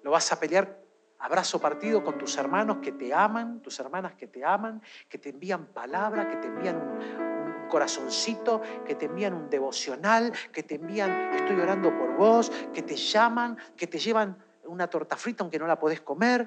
¿Lo 0.05 0.11
vas 0.11 0.31
a 0.33 0.39
pelear 0.39 0.85
abrazo 1.19 1.59
partido 1.59 2.05
con 2.05 2.19
tus 2.19 2.37
hermanos 2.37 2.77
que 2.83 2.93
te 2.93 3.15
aman, 3.15 3.63
tus 3.63 3.81
hermanas 3.81 4.13
que 4.13 4.27
te 4.27 4.45
aman, 4.45 4.83
que 5.09 5.17
te 5.17 5.31
envían 5.31 5.69
palabra, 5.69 6.29
que 6.29 6.37
te 6.37 6.49
envían 6.49 6.77
un, 6.77 7.69
corazoncito, 7.71 8.61
que 8.87 8.95
te 8.95 9.07
envían 9.07 9.33
un 9.33 9.49
devocional, 9.49 10.33
que 10.53 10.63
te 10.63 10.75
envían 10.75 11.11
estoy 11.35 11.59
orando 11.59 11.97
por 11.97 12.15
vos, 12.15 12.53
que 12.75 12.83
te 12.83 12.95
llaman, 12.95 13.57
que 13.75 13.87
te 13.87 13.99
llevan 13.99 14.37
una 14.67 14.89
torta 14.89 15.17
frita 15.17 15.43
aunque 15.43 15.59
no 15.59 15.67
la 15.67 15.79
podés 15.79 16.03
comer. 16.03 16.47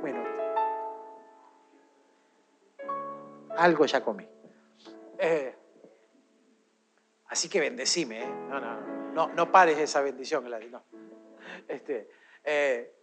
Bueno, 0.00 0.24
algo 3.56 3.86
ya 3.86 4.02
comí. 4.02 4.28
Eh, 5.16 5.56
así 7.28 7.48
que 7.48 7.60
bendecime, 7.60 8.24
¿eh? 8.24 8.34
no, 8.48 8.58
no, 8.58 8.80
no, 9.14 9.28
no 9.28 9.52
pares 9.52 9.78
esa 9.78 10.00
bendición, 10.00 10.44
Gladys, 10.44 10.72
no. 10.72 10.82
Este, 11.68 12.10
eh, 12.44 12.94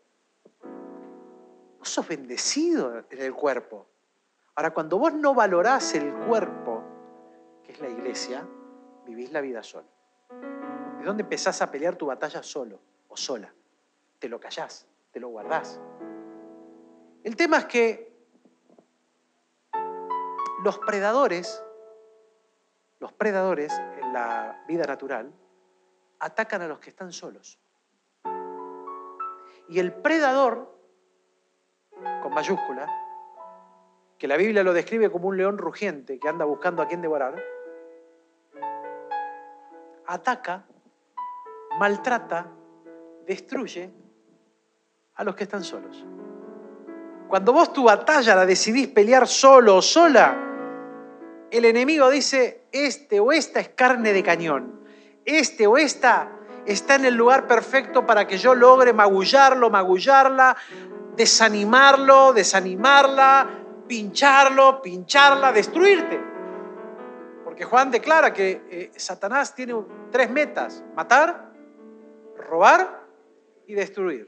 vos 1.77 1.89
sos 1.89 2.07
bendecido 2.07 3.05
en 3.09 3.21
el 3.21 3.33
cuerpo. 3.33 3.87
Ahora, 4.55 4.71
cuando 4.71 4.97
vos 4.97 5.13
no 5.13 5.33
valorás 5.33 5.95
el 5.95 6.13
cuerpo, 6.27 6.83
que 7.63 7.71
es 7.71 7.79
la 7.79 7.89
iglesia, 7.89 8.45
vivís 9.05 9.31
la 9.31 9.41
vida 9.41 9.63
solo. 9.63 9.87
¿De 10.99 11.05
dónde 11.05 11.23
empezás 11.23 11.61
a 11.61 11.71
pelear 11.71 11.95
tu 11.95 12.07
batalla 12.07 12.43
solo 12.43 12.79
o 13.07 13.15
sola? 13.15 13.53
Te 14.19 14.27
lo 14.27 14.39
callás, 14.39 14.85
te 15.11 15.19
lo 15.19 15.29
guardás. 15.29 15.79
El 17.23 17.35
tema 17.35 17.57
es 17.57 17.65
que 17.65 18.09
los 20.63 20.77
predadores, 20.79 21.63
los 22.99 23.13
predadores 23.13 23.73
en 24.01 24.13
la 24.13 24.63
vida 24.67 24.85
natural, 24.85 25.31
atacan 26.19 26.61
a 26.61 26.67
los 26.67 26.79
que 26.79 26.89
están 26.89 27.13
solos. 27.13 27.59
Y 29.69 29.79
el 29.79 29.93
predador, 29.93 30.75
con 32.23 32.33
mayúscula, 32.33 32.87
que 34.17 34.27
la 34.27 34.35
Biblia 34.35 34.63
lo 34.63 34.73
describe 34.73 35.11
como 35.11 35.27
un 35.27 35.37
león 35.37 35.57
rugiente 35.57 36.19
que 36.19 36.27
anda 36.27 36.43
buscando 36.43 36.81
a 36.81 36.87
quien 36.87 37.01
devorar, 37.01 37.35
ataca, 40.07 40.65
maltrata, 41.77 42.47
destruye 43.25 43.91
a 45.15 45.23
los 45.23 45.35
que 45.35 45.43
están 45.43 45.63
solos. 45.63 46.03
Cuando 47.27 47.53
vos 47.53 47.71
tu 47.71 47.83
batalla 47.83 48.35
la 48.35 48.45
decidís 48.47 48.87
pelear 48.87 49.27
solo 49.27 49.77
o 49.77 49.81
sola, 49.83 50.35
el 51.51 51.65
enemigo 51.65 52.09
dice, 52.09 52.63
este 52.71 53.19
o 53.19 53.31
esta 53.31 53.59
es 53.59 53.69
carne 53.69 54.13
de 54.13 54.23
cañón, 54.23 54.81
este 55.25 55.67
o 55.67 55.77
esta 55.77 56.38
está 56.71 56.95
en 56.95 57.05
el 57.05 57.15
lugar 57.15 57.47
perfecto 57.47 58.05
para 58.05 58.27
que 58.27 58.37
yo 58.37 58.53
logre 58.55 58.93
magullarlo, 58.93 59.69
magullarla, 59.69 60.55
desanimarlo, 61.15 62.33
desanimarla, 62.33 63.47
pincharlo, 63.87 64.81
pincharla, 64.81 65.51
destruirte. 65.51 66.19
Porque 67.43 67.65
Juan 67.65 67.91
declara 67.91 68.31
que 68.31 68.61
eh, 68.69 68.91
Satanás 68.95 69.55
tiene 69.55 69.75
tres 70.11 70.29
metas, 70.29 70.83
matar, 70.95 71.51
robar 72.37 73.03
y 73.67 73.73
destruir. 73.73 74.27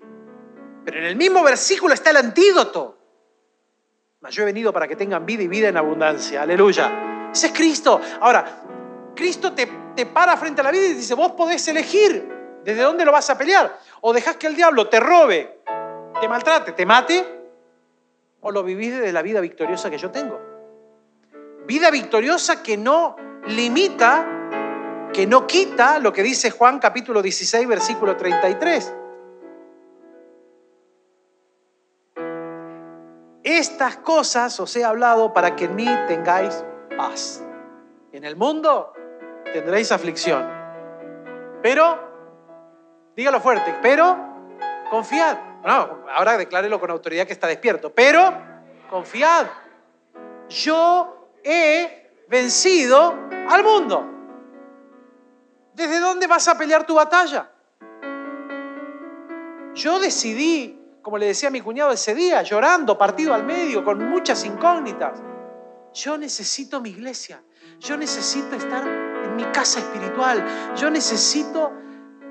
Pero 0.84 0.98
en 0.98 1.06
el 1.06 1.16
mismo 1.16 1.44
versículo 1.44 1.94
está 1.94 2.10
el 2.10 2.18
antídoto. 2.18 2.98
Mas 4.20 4.36
yo 4.36 4.44
he 4.44 4.46
venido 4.46 4.74
para 4.74 4.88
que 4.88 4.96
tengan 4.96 5.26
vida 5.26 5.44
y 5.44 5.48
vida 5.48 5.70
en 5.70 5.78
abundancia. 5.78 6.42
Aleluya. 6.42 7.30
Ese 7.32 7.48
es 7.48 7.54
Cristo. 7.54 8.02
Ahora, 8.20 8.64
Cristo 9.16 9.54
te, 9.54 9.68
te 9.96 10.06
para 10.06 10.38
frente 10.38 10.62
a 10.62 10.64
la 10.64 10.72
vida 10.72 10.88
y 10.88 10.94
dice, 10.94 11.14
vos 11.14 11.34
podés 11.34 11.68
elegir 11.68 12.30
desde 12.64 12.82
dónde 12.82 13.06
lo 13.06 13.12
vas 13.12 13.30
a 13.30 13.38
pelear. 13.38 13.80
O 14.02 14.14
dejas 14.14 14.38
que 14.38 14.48
el 14.48 14.56
diablo 14.56 14.88
te 14.88 15.00
robe, 15.00 15.62
te 16.20 16.28
maltrate, 16.28 16.74
te 16.74 16.86
mate, 16.86 17.42
o 18.42 18.52
lo 18.52 18.64
vivís 18.64 19.00
de 19.00 19.12
la 19.12 19.22
vida 19.22 19.40
victoriosa 19.40 19.90
que 19.90 19.98
yo 19.98 20.12
tengo. 20.12 20.40
Vida 21.66 21.92
victoriosa 21.92 22.64
que 22.64 22.78
no 22.78 23.16
limita, 23.46 25.10
que 25.14 25.28
no 25.28 25.46
quita 25.46 26.00
lo 26.00 26.12
que 26.12 26.24
dice 26.24 26.52
Juan 26.52 26.80
capítulo 26.80 27.22
16, 27.22 27.68
versículo 27.68 28.18
33. 28.18 28.96
Estas 33.44 33.98
cosas 33.98 34.60
os 34.60 34.76
he 34.76 34.84
hablado 34.84 35.34
para 35.34 35.56
que 35.56 35.66
en 35.66 35.76
mí 35.76 35.88
tengáis 36.08 36.64
paz. 36.96 37.44
En 38.12 38.24
el 38.24 38.36
mundo 38.36 38.94
tendréis 39.54 39.92
aflicción. 39.92 40.48
Pero, 41.62 42.00
dígalo 43.16 43.40
fuerte, 43.40 43.78
pero 43.82 44.18
confiad 44.90 45.52
no, 45.64 46.06
ahora 46.16 46.38
declárelo 46.38 46.80
con 46.80 46.90
autoridad 46.90 47.28
que 47.28 47.34
está 47.34 47.48
despierto. 47.48 47.94
Pero 47.94 48.34
confiad, 48.90 49.48
yo 50.50 51.30
he 51.44 52.26
vencido 52.28 53.16
al 53.50 53.64
mundo. 53.64 54.08
¿Desde 55.74 56.00
dónde 56.00 56.28
vas 56.28 56.48
a 56.48 56.58
pelear 56.58 56.86
tu 56.86 56.96
batalla? 56.96 57.50
Yo 59.74 60.00
decidí, 60.00 60.98
como 61.02 61.18
le 61.18 61.28
decía 61.28 61.50
a 61.50 61.52
mi 61.52 61.62
cuñado 61.62 61.92
ese 61.92 62.14
día, 62.14 62.42
llorando, 62.42 62.98
partido 62.98 63.34
al 63.34 63.44
medio, 63.44 63.86
con 63.86 64.10
muchas 64.10 64.44
incógnitas. 64.44 65.22
Yo 65.94 66.18
necesito 66.18 66.82
mi 66.82 66.90
iglesia. 66.90 67.42
Yo 67.80 67.98
necesito 67.98 68.56
estar 68.56 68.84
mi 69.36 69.44
casa 69.46 69.80
espiritual. 69.80 70.44
Yo 70.76 70.90
necesito 70.90 71.72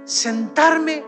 sentarme 0.05 1.05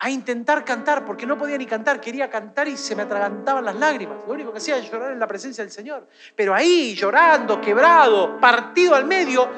a 0.00 0.10
intentar 0.10 0.64
cantar, 0.64 1.04
porque 1.04 1.26
no 1.26 1.36
podía 1.36 1.58
ni 1.58 1.66
cantar, 1.66 2.00
quería 2.00 2.30
cantar 2.30 2.68
y 2.68 2.76
se 2.76 2.94
me 2.94 3.02
atragantaban 3.02 3.64
las 3.64 3.74
lágrimas. 3.74 4.18
Lo 4.26 4.34
único 4.34 4.52
que 4.52 4.58
hacía 4.58 4.76
era 4.76 4.86
llorar 4.86 5.12
en 5.12 5.18
la 5.18 5.26
presencia 5.26 5.64
del 5.64 5.72
Señor. 5.72 6.06
Pero 6.36 6.54
ahí, 6.54 6.94
llorando, 6.94 7.60
quebrado, 7.60 8.38
partido 8.38 8.94
al 8.94 9.06
medio, 9.06 9.48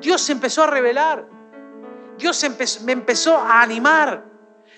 Dios 0.00 0.20
se 0.22 0.32
empezó 0.32 0.62
a 0.62 0.68
revelar. 0.68 1.26
Dios 2.16 2.46
me 2.84 2.92
empezó 2.92 3.36
a 3.36 3.62
animar. 3.62 4.24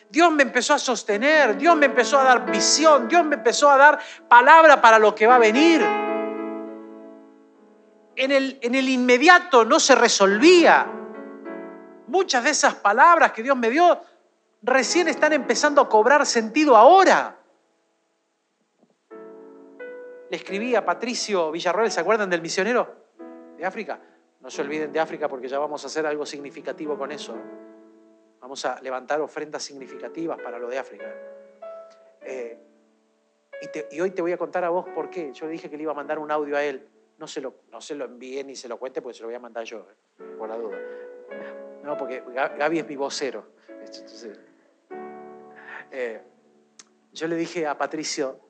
Dios 0.08 0.32
me 0.32 0.44
empezó 0.44 0.74
a 0.74 0.78
sostener. 0.78 1.58
Dios 1.58 1.76
me 1.76 1.86
empezó 1.86 2.18
a 2.18 2.24
dar 2.24 2.50
visión. 2.50 3.06
Dios 3.06 3.24
me 3.24 3.34
empezó 3.34 3.70
a 3.70 3.76
dar 3.76 3.98
palabra 4.28 4.80
para 4.80 4.98
lo 4.98 5.14
que 5.14 5.26
va 5.26 5.36
a 5.36 5.38
venir. 5.38 6.11
En 8.14 8.30
el, 8.30 8.88
inmediato 8.88 9.64
no 9.64 9.80
se 9.80 9.94
resolvía. 9.94 10.86
Muchas 12.08 12.44
de 12.44 12.50
esas 12.50 12.74
palabras 12.74 13.32
que 13.32 13.42
Dios 13.42 13.56
me 13.56 13.70
dio 13.70 14.00
recién 14.62 15.08
están 15.08 15.32
empezando 15.32 15.80
a 15.80 15.88
cobrar 15.88 16.26
sentido 16.26 16.76
ahora. 16.76 17.38
Le 20.30 20.36
escribí 20.36 20.74
a 20.74 20.84
Patricio 20.84 21.50
Villarroel, 21.50 21.90
¿se 21.90 22.00
acuerdan 22.00 22.28
del 22.28 22.42
misionero 22.42 22.94
de 23.56 23.64
África? 23.64 23.98
No 24.40 24.50
se 24.50 24.62
olviden 24.62 24.92
de 24.92 25.00
África 25.00 25.28
porque 25.28 25.48
ya 25.48 25.58
vamos 25.58 25.82
a 25.84 25.86
hacer 25.86 26.06
algo 26.06 26.26
significativo 26.26 26.98
con 26.98 27.12
eso. 27.12 27.34
Vamos 28.40 28.64
a 28.64 28.80
levantar 28.82 29.20
ofrendas 29.20 29.62
significativas 29.62 30.38
para 30.42 30.58
lo 30.58 30.68
de 30.68 30.78
África. 30.78 31.06
Eh, 32.22 32.58
y, 33.62 33.96
y 33.96 34.00
hoy 34.00 34.10
te 34.10 34.20
voy 34.20 34.32
a 34.32 34.36
contar 34.36 34.64
a 34.64 34.68
vos 34.68 34.86
por 34.94 35.08
qué. 35.08 35.32
Yo 35.32 35.46
le 35.46 35.52
dije 35.52 35.70
que 35.70 35.76
le 35.76 35.84
iba 35.84 35.92
a 35.92 35.94
mandar 35.94 36.18
un 36.18 36.30
audio 36.30 36.56
a 36.56 36.64
él. 36.64 36.88
No 37.22 37.28
se 37.28 37.40
lo, 37.40 37.54
no 37.70 37.80
se 37.80 37.94
lo 37.94 38.04
envíe 38.06 38.42
ni 38.42 38.56
se 38.56 38.66
lo 38.66 38.80
cuente 38.80 39.00
porque 39.00 39.14
se 39.16 39.22
lo 39.22 39.28
voy 39.28 39.36
a 39.36 39.38
mandar 39.38 39.62
yo, 39.62 39.86
eh, 40.18 40.24
por 40.36 40.48
la 40.48 40.56
duda. 40.58 40.76
No, 41.84 41.96
porque 41.96 42.20
Ga- 42.24 42.56
Gaby 42.58 42.80
es 42.80 42.88
mi 42.88 42.96
vocero. 42.96 43.46
Entonces, 43.68 44.40
eh, 45.92 46.20
yo 47.12 47.28
le 47.28 47.36
dije 47.36 47.64
a 47.68 47.78
Patricio, 47.78 48.40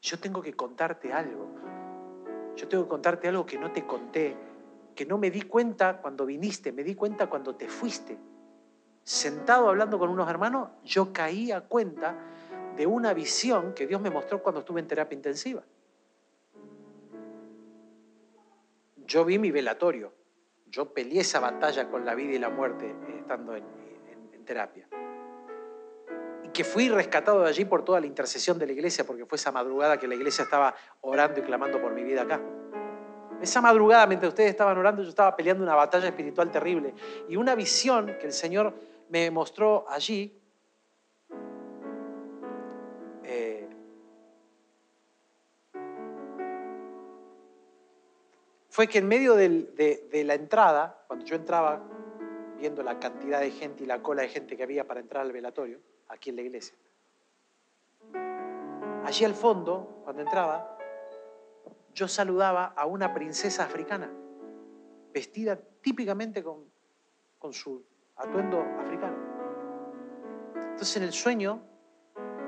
yo 0.00 0.20
tengo 0.20 0.40
que 0.42 0.52
contarte 0.52 1.12
algo. 1.12 1.44
Yo 2.54 2.68
tengo 2.68 2.84
que 2.84 2.88
contarte 2.90 3.26
algo 3.26 3.44
que 3.44 3.58
no 3.58 3.72
te 3.72 3.84
conté, 3.84 4.36
que 4.94 5.04
no 5.04 5.18
me 5.18 5.32
di 5.32 5.42
cuenta 5.42 6.00
cuando 6.00 6.24
viniste, 6.24 6.70
me 6.70 6.84
di 6.84 6.94
cuenta 6.94 7.26
cuando 7.28 7.56
te 7.56 7.66
fuiste. 7.66 8.16
Sentado 9.02 9.68
hablando 9.68 9.98
con 9.98 10.08
unos 10.08 10.30
hermanos, 10.30 10.68
yo 10.84 11.12
caí 11.12 11.50
a 11.50 11.62
cuenta 11.62 12.16
de 12.76 12.86
una 12.86 13.12
visión 13.12 13.74
que 13.74 13.88
Dios 13.88 14.00
me 14.00 14.10
mostró 14.10 14.40
cuando 14.40 14.60
estuve 14.60 14.78
en 14.78 14.86
terapia 14.86 15.16
intensiva. 15.16 15.64
Yo 19.10 19.24
vi 19.24 19.40
mi 19.40 19.50
velatorio. 19.50 20.12
Yo 20.68 20.94
peleé 20.94 21.22
esa 21.22 21.40
batalla 21.40 21.90
con 21.90 22.04
la 22.04 22.14
vida 22.14 22.36
y 22.36 22.38
la 22.38 22.48
muerte 22.48 22.86
eh, 22.86 23.16
estando 23.18 23.56
en, 23.56 23.64
terapia. 24.44 24.88
Y 26.44 26.48
que 26.50 26.62
fui 26.62 26.88
rescatado 26.88 27.42
de 27.42 27.48
allí 27.48 27.64
por 27.64 27.84
toda 27.84 28.00
la 28.00 28.06
intercesión 28.06 28.56
de 28.58 28.66
la 28.66 28.72
iglesia, 28.72 29.04
porque 29.04 29.26
fue 29.26 29.36
esa 29.36 29.50
madrugada 29.50 29.98
que 29.98 30.06
la 30.06 30.14
iglesia 30.14 30.44
estaba 30.44 30.74
orando 31.00 31.40
y 31.40 31.42
clamando 31.42 31.80
por 31.80 31.92
mi 31.92 32.04
vida 32.04 32.22
acá. 32.22 32.40
Esa 33.42 33.60
madrugada, 33.60 34.06
mientras 34.06 34.28
ustedes 34.28 34.50
estaban 34.50 34.78
orando, 34.78 35.02
yo 35.02 35.08
estaba 35.08 35.36
peleando 35.36 35.64
una 35.64 35.74
batalla 35.74 36.06
espiritual 36.06 36.50
terrible. 36.52 36.94
Y 37.28 37.34
una 37.34 37.56
visión 37.56 38.16
que 38.20 38.26
el 38.26 38.32
Señor 38.32 38.74
me 39.08 39.28
mostró 39.32 39.86
allí, 39.88 40.39
fue 48.80 48.88
que 48.88 48.96
en 48.96 49.08
medio 49.08 49.34
de 49.36 50.22
la 50.24 50.32
entrada, 50.32 51.04
cuando 51.06 51.26
yo 51.26 51.36
entraba, 51.36 51.82
viendo 52.58 52.82
la 52.82 52.98
cantidad 52.98 53.38
de 53.38 53.50
gente 53.50 53.84
y 53.84 53.86
la 53.86 54.02
cola 54.02 54.22
de 54.22 54.28
gente 54.28 54.56
que 54.56 54.62
había 54.62 54.86
para 54.86 55.00
entrar 55.00 55.20
al 55.20 55.32
velatorio, 55.32 55.80
aquí 56.08 56.30
en 56.30 56.36
la 56.36 56.40
iglesia, 56.40 56.74
allí 59.04 59.26
al 59.26 59.34
fondo, 59.34 60.00
cuando 60.02 60.22
entraba, 60.22 60.78
yo 61.92 62.08
saludaba 62.08 62.72
a 62.74 62.86
una 62.86 63.12
princesa 63.12 63.64
africana, 63.64 64.10
vestida 65.12 65.58
típicamente 65.82 66.42
con, 66.42 66.64
con 67.38 67.52
su 67.52 67.84
atuendo 68.16 68.62
africano. 68.78 69.18
Entonces 70.54 70.96
en 70.96 71.02
el 71.02 71.12
sueño 71.12 71.60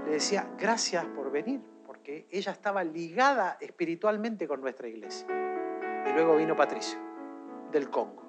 le 0.06 0.12
decía, 0.12 0.50
gracias 0.56 1.04
por 1.08 1.30
venir, 1.30 1.60
porque 1.84 2.26
ella 2.30 2.52
estaba 2.52 2.82
ligada 2.82 3.58
espiritualmente 3.60 4.48
con 4.48 4.62
nuestra 4.62 4.88
iglesia. 4.88 5.51
Y 6.06 6.12
luego 6.12 6.36
vino 6.36 6.56
Patricio, 6.56 6.98
del 7.70 7.90
Congo, 7.90 8.22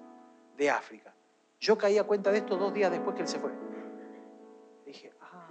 de 0.57 0.69
África. 0.69 1.13
Yo 1.59 1.78
caí 1.78 1.97
a 1.97 2.03
cuenta 2.03 2.32
de 2.32 2.39
esto 2.39 2.57
dos 2.57 2.74
días 2.74 2.91
después 2.91 3.15
que 3.15 3.21
él 3.21 3.28
se 3.28 3.39
fue. 3.39 3.51
Dije, 4.86 5.13
ah, 5.21 5.49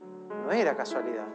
no 0.00 0.50
era 0.50 0.76
casualidad. 0.76 1.26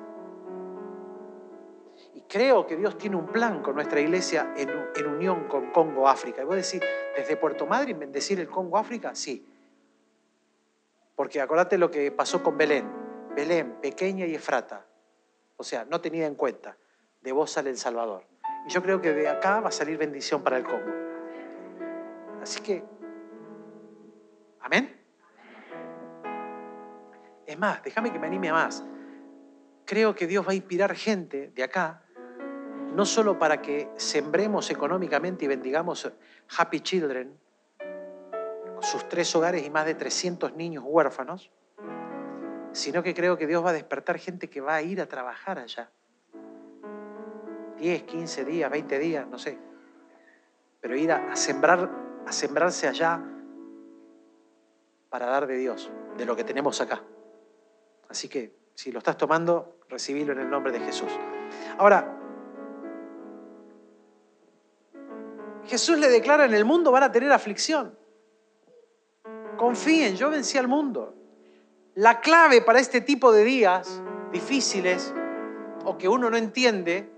Y 2.14 2.22
creo 2.22 2.66
que 2.66 2.76
Dios 2.76 2.98
tiene 2.98 3.16
un 3.16 3.28
plan 3.28 3.62
con 3.62 3.76
nuestra 3.76 4.00
iglesia 4.00 4.54
en, 4.58 4.70
en 4.96 5.08
unión 5.08 5.48
con 5.48 5.72
Congo, 5.72 6.08
África. 6.08 6.42
Y 6.42 6.46
vos 6.46 6.56
decís, 6.56 6.82
desde 7.16 7.38
Puerto 7.38 7.68
Madryn, 7.68 8.00
bendecir 8.00 8.40
el 8.40 8.50
Congo, 8.50 8.78
África, 8.78 9.14
sí. 9.14 9.46
Porque 11.16 11.42
acordate 11.42 11.78
lo 11.78 11.92
que 11.92 12.12
pasó 12.12 12.42
con 12.42 12.58
Belén. 12.58 12.90
Belén, 13.36 13.78
pequeña 13.82 14.26
y 14.26 14.36
Efrata. 14.36 14.86
O 15.58 15.64
sea, 15.64 15.86
no 15.86 16.02
tenida 16.02 16.26
en 16.26 16.36
cuenta. 16.36 16.78
De 17.22 17.32
vos 17.32 17.52
sale 17.52 17.70
el 17.70 17.78
Salvador. 17.78 18.24
Yo 18.70 18.84
creo 18.84 19.02
que 19.02 19.14
de 19.14 19.28
acá 19.28 19.62
va 19.62 19.70
a 19.70 19.72
salir 19.72 19.98
bendición 19.98 20.44
para 20.44 20.58
el 20.58 20.64
Congo. 20.64 20.94
Así 22.40 22.62
que, 22.62 22.84
amén. 24.62 24.96
Es 27.48 27.58
más, 27.58 27.82
déjame 27.82 28.14
que 28.14 28.20
me 28.20 28.28
anime 28.28 28.50
a 28.50 28.54
más. 28.54 28.86
Creo 29.86 30.14
que 30.14 30.28
Dios 30.28 30.48
va 30.48 30.52
a 30.52 30.54
inspirar 30.54 30.94
gente 30.94 31.52
de 31.56 31.64
acá, 31.64 32.04
no 32.94 33.06
solo 33.06 33.40
para 33.40 33.60
que 33.60 33.90
sembremos 33.96 34.70
económicamente 34.70 35.46
y 35.46 35.48
bendigamos 35.48 36.12
Happy 36.56 36.82
Children, 36.82 37.36
sus 38.82 39.10
tres 39.10 39.36
hogares 39.36 39.66
y 39.66 39.72
más 39.72 39.88
de 39.88 39.96
300 39.96 40.54
niños 40.54 40.84
huérfanos, 40.86 41.52
sino 42.72 43.02
que 43.02 43.16
creo 43.16 43.36
que 43.36 43.48
Dios 43.48 43.66
va 43.66 43.72
a 43.72 43.74
despertar 43.74 44.20
gente 44.20 44.48
que 44.48 44.62
va 44.62 44.76
a 44.76 44.84
ir 44.84 45.02
a 45.02 45.08
trabajar 45.08 45.58
allá. 45.58 45.90
10, 47.80 48.04
15 48.04 48.46
días, 48.46 48.70
20 48.70 49.00
días, 49.00 49.28
no 49.28 49.40
sé. 49.40 49.58
Pero 50.82 50.96
ir 50.96 51.12
a, 51.12 51.36
sembrar, 51.36 51.90
a 52.26 52.32
sembrarse 52.32 52.88
allá 52.88 53.22
para 55.10 55.26
dar 55.26 55.48
de 55.48 55.58
Dios, 55.58 55.92
de 56.18 56.26
lo 56.26 56.36
que 56.36 56.44
tenemos 56.44 56.80
acá. 56.82 57.02
Así 58.10 58.28
que 58.28 58.54
si 58.74 58.92
lo 58.92 59.00
estás 59.00 59.18
tomando, 59.18 59.80
recibilo 59.90 60.34
en 60.34 60.40
el 60.40 60.50
nombre 60.50 60.72
de 60.72 60.80
Jesús. 60.80 61.12
Ahora, 61.78 62.16
Jesús 65.66 65.98
le 66.00 66.10
declara 66.10 66.46
en 66.46 66.54
el 66.54 66.66
mundo 66.66 66.92
van 66.92 67.04
a 67.04 67.12
tener 67.12 67.32
aflicción. 67.32 67.98
Confíen, 69.58 70.16
yo 70.16 70.30
vencí 70.30 70.58
al 70.58 70.68
mundo. 70.68 71.16
La 71.96 72.22
clave 72.22 72.62
para 72.62 72.80
este 72.80 73.02
tipo 73.02 73.32
de 73.32 73.44
días 73.44 74.02
difíciles 74.32 75.14
o 75.86 75.98
que 75.98 76.08
uno 76.08 76.30
no 76.30 76.38
entiende, 76.38 77.12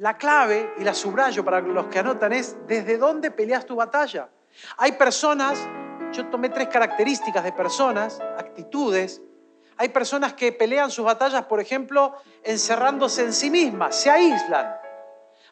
la 0.00 0.16
clave, 0.16 0.72
y 0.78 0.84
la 0.84 0.94
subrayo 0.94 1.44
para 1.44 1.60
los 1.60 1.86
que 1.86 1.98
anotan, 1.98 2.32
es 2.32 2.56
desde 2.66 2.96
dónde 2.96 3.30
peleas 3.30 3.66
tu 3.66 3.76
batalla. 3.76 4.30
Hay 4.78 4.92
personas, 4.92 5.58
yo 6.10 6.26
tomé 6.28 6.48
tres 6.48 6.68
características 6.68 7.44
de 7.44 7.52
personas, 7.52 8.18
actitudes. 8.38 9.20
Hay 9.76 9.90
personas 9.90 10.32
que 10.32 10.52
pelean 10.52 10.90
sus 10.90 11.04
batallas, 11.04 11.44
por 11.44 11.60
ejemplo, 11.60 12.14
encerrándose 12.42 13.24
en 13.24 13.34
sí 13.34 13.50
mismas, 13.50 13.94
se 13.94 14.10
aíslan. 14.10 14.74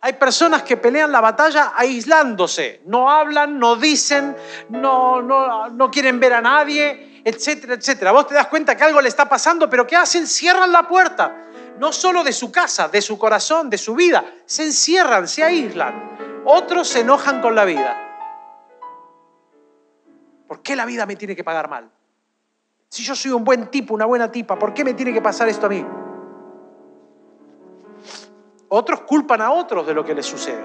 Hay 0.00 0.14
personas 0.14 0.62
que 0.62 0.78
pelean 0.78 1.12
la 1.12 1.20
batalla 1.20 1.72
aislándose, 1.76 2.80
no 2.86 3.10
hablan, 3.10 3.58
no 3.58 3.76
dicen, 3.76 4.34
no, 4.70 5.20
no, 5.20 5.68
no 5.68 5.90
quieren 5.90 6.20
ver 6.20 6.32
a 6.32 6.40
nadie, 6.40 7.20
etcétera, 7.22 7.74
etcétera. 7.74 8.12
Vos 8.12 8.28
te 8.28 8.34
das 8.34 8.46
cuenta 8.46 8.74
que 8.74 8.84
algo 8.84 9.02
le 9.02 9.08
está 9.08 9.28
pasando, 9.28 9.68
pero 9.68 9.86
¿qué 9.86 9.96
hacen? 9.96 10.26
Cierran 10.26 10.72
la 10.72 10.88
puerta, 10.88 11.47
no 11.78 11.92
solo 11.92 12.24
de 12.24 12.32
su 12.32 12.50
casa, 12.50 12.88
de 12.88 13.00
su 13.00 13.18
corazón, 13.18 13.70
de 13.70 13.78
su 13.78 13.94
vida, 13.94 14.24
se 14.46 14.64
encierran, 14.64 15.28
se 15.28 15.44
aíslan. 15.44 16.42
Otros 16.44 16.88
se 16.88 17.00
enojan 17.00 17.40
con 17.40 17.54
la 17.54 17.64
vida. 17.64 18.04
¿Por 20.46 20.60
qué 20.62 20.74
la 20.74 20.86
vida 20.86 21.06
me 21.06 21.16
tiene 21.16 21.36
que 21.36 21.44
pagar 21.44 21.68
mal? 21.68 21.90
Si 22.88 23.02
yo 23.02 23.14
soy 23.14 23.30
un 23.32 23.44
buen 23.44 23.70
tipo, 23.70 23.94
una 23.94 24.06
buena 24.06 24.32
tipa, 24.32 24.58
¿por 24.58 24.72
qué 24.72 24.82
me 24.82 24.94
tiene 24.94 25.12
que 25.12 25.20
pasar 25.20 25.48
esto 25.48 25.66
a 25.66 25.68
mí? 25.68 25.84
Otros 28.68 29.02
culpan 29.02 29.40
a 29.42 29.52
otros 29.52 29.86
de 29.86 29.94
lo 29.94 30.04
que 30.04 30.14
les 30.14 30.26
sucede. 30.26 30.64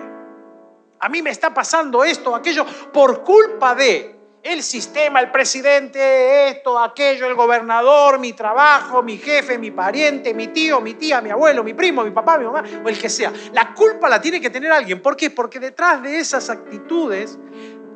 A 1.00 1.10
mí 1.10 1.22
me 1.22 1.32
está 1.32 1.54
pasando 1.54 2.04
esto, 2.04 2.34
aquello, 2.34 2.66
por 2.94 3.24
culpa 3.24 3.76
de 3.76 4.13
el 4.44 4.62
sistema, 4.62 5.22
el 5.22 5.32
presidente, 5.32 6.50
esto, 6.50 6.78
aquello, 6.78 7.26
el 7.26 7.34
gobernador, 7.34 8.20
mi 8.20 8.34
trabajo, 8.34 9.02
mi 9.02 9.18
jefe, 9.18 9.58
mi 9.58 9.72
pariente, 9.72 10.34
mi 10.34 10.50
tío, 10.50 10.82
mi 10.82 10.96
tía, 10.96 11.22
mi 11.22 11.30
abuelo, 11.30 11.64
mi 11.64 11.74
primo, 11.74 12.04
mi 12.04 12.12
papá, 12.12 12.38
mi 12.38 12.44
mamá, 12.44 12.62
o 12.84 12.90
el 12.90 13.00
que 13.00 13.10
sea. 13.10 13.32
La 13.54 13.74
culpa 13.74 14.10
la 14.10 14.20
tiene 14.20 14.42
que 14.42 14.50
tener 14.50 14.70
alguien. 14.70 15.02
¿Por 15.02 15.16
qué? 15.16 15.30
Porque 15.30 15.62
detrás 15.62 16.04
de 16.04 16.20
esas 16.20 16.50
actitudes 16.50 17.40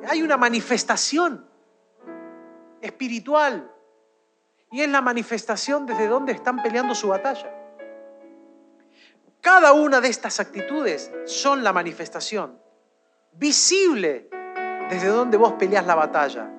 hay 0.08 0.24
una 0.24 0.38
manifestación 0.38 1.46
espiritual. 2.82 3.70
Y 4.72 4.82
es 4.82 4.90
la 4.90 5.02
manifestación 5.02 5.86
desde 5.86 6.08
donde 6.08 6.32
están 6.32 6.64
peleando 6.64 6.96
su 6.96 7.10
batalla. 7.10 7.54
Cada 9.42 9.74
una 9.74 10.00
de 10.00 10.08
estas 10.08 10.40
actitudes 10.40 11.12
son 11.26 11.64
la 11.64 11.74
manifestación 11.74 12.58
visible 13.34 14.30
desde 14.90 15.08
donde 15.08 15.38
vos 15.38 15.54
peleas 15.54 15.86
la 15.86 15.96
batalla. 15.96 16.50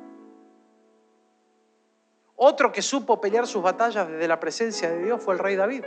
Otro 2.37 2.71
que 2.71 2.83
supo 2.83 3.21
pelear 3.21 3.47
sus 3.47 3.63
batallas 3.63 4.09
desde 4.09 4.29
la 4.29 4.39
presencia 4.39 4.91
de 4.91 5.03
Dios 5.03 5.23
fue 5.23 5.35
el 5.35 5.41
rey 5.41 5.57
David. 5.57 5.85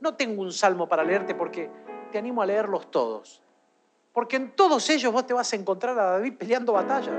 No 0.00 0.14
tengo 0.14 0.42
un 0.42 0.52
salmo 0.52 0.86
para 0.86 1.02
leerte 1.02 1.34
porque 1.34 1.70
te 2.10 2.18
animo 2.18 2.42
a 2.42 2.46
leerlos 2.46 2.90
todos. 2.90 3.42
Porque 4.12 4.36
en 4.36 4.54
todos 4.54 4.90
ellos 4.90 5.12
vos 5.12 5.26
te 5.26 5.32
vas 5.32 5.52
a 5.52 5.56
encontrar 5.56 5.98
a 5.98 6.04
David 6.12 6.34
peleando 6.36 6.72
batalla. 6.72 7.12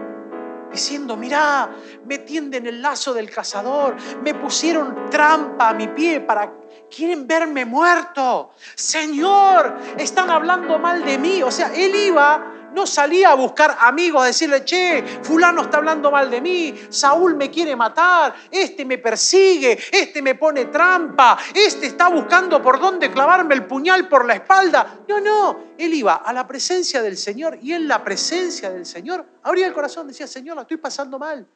Diciendo, 0.72 1.18
mirá, 1.18 1.70
me 2.06 2.20
tienden 2.20 2.68
el 2.68 2.82
lazo 2.82 3.14
del 3.14 3.30
cazador, 3.30 3.96
me 4.22 4.34
pusieron 4.36 5.10
trampa 5.10 5.70
a 5.70 5.74
mi 5.74 5.88
pie 5.88 6.22
para... 6.22 6.54
Quieren 6.90 7.26
verme 7.26 7.66
muerto. 7.66 8.52
Señor, 8.76 9.78
están 9.98 10.30
hablando 10.30 10.78
mal 10.78 11.04
de 11.04 11.18
mí. 11.18 11.42
O 11.42 11.50
sea, 11.50 11.74
él 11.74 11.96
iba 11.96 12.61
no 12.74 12.88
salía 12.88 13.32
a 13.32 13.36
buscar 13.36 13.78
amigos, 13.80 14.24
a 14.24 14.28
decirle, 14.28 14.64
che, 14.66 15.04
fulano 15.22 15.64
está 15.64 15.78
hablando 15.78 16.12
mal 16.12 16.30
de 16.30 16.42
mí, 16.42 16.74
Saúl 16.90 17.36
me 17.36 17.50
quiere 17.50 17.76
matar, 17.76 18.34
este 18.50 18.86
me 18.86 18.98
persigue, 18.98 19.78
este 19.92 20.22
me 20.22 20.36
pone 20.36 20.66
trampa, 20.66 21.38
este 21.54 21.88
está 21.88 22.10
buscando 22.10 22.62
por 22.62 22.80
dónde 22.80 23.12
clavarme 23.12 23.56
el 23.56 23.66
puñal 23.66 24.08
por 24.08 24.26
la 24.26 24.36
espalda. 24.36 25.00
No, 25.08 25.20
no, 25.20 25.60
él 25.78 25.94
iba 25.94 26.16
a 26.16 26.34
la 26.34 26.48
presencia 26.48 27.02
del 27.02 27.18
Señor 27.18 27.58
y 27.62 27.74
en 27.74 27.88
la 27.88 28.04
presencia 28.04 28.70
del 28.70 28.86
Señor 28.86 29.26
abría 29.44 29.68
el 29.68 29.74
corazón, 29.74 30.08
decía, 30.08 30.28
Señor, 30.28 30.56
la 30.56 30.64
estoy 30.64 30.78
pasando 30.78 31.20
mal. 31.20 31.48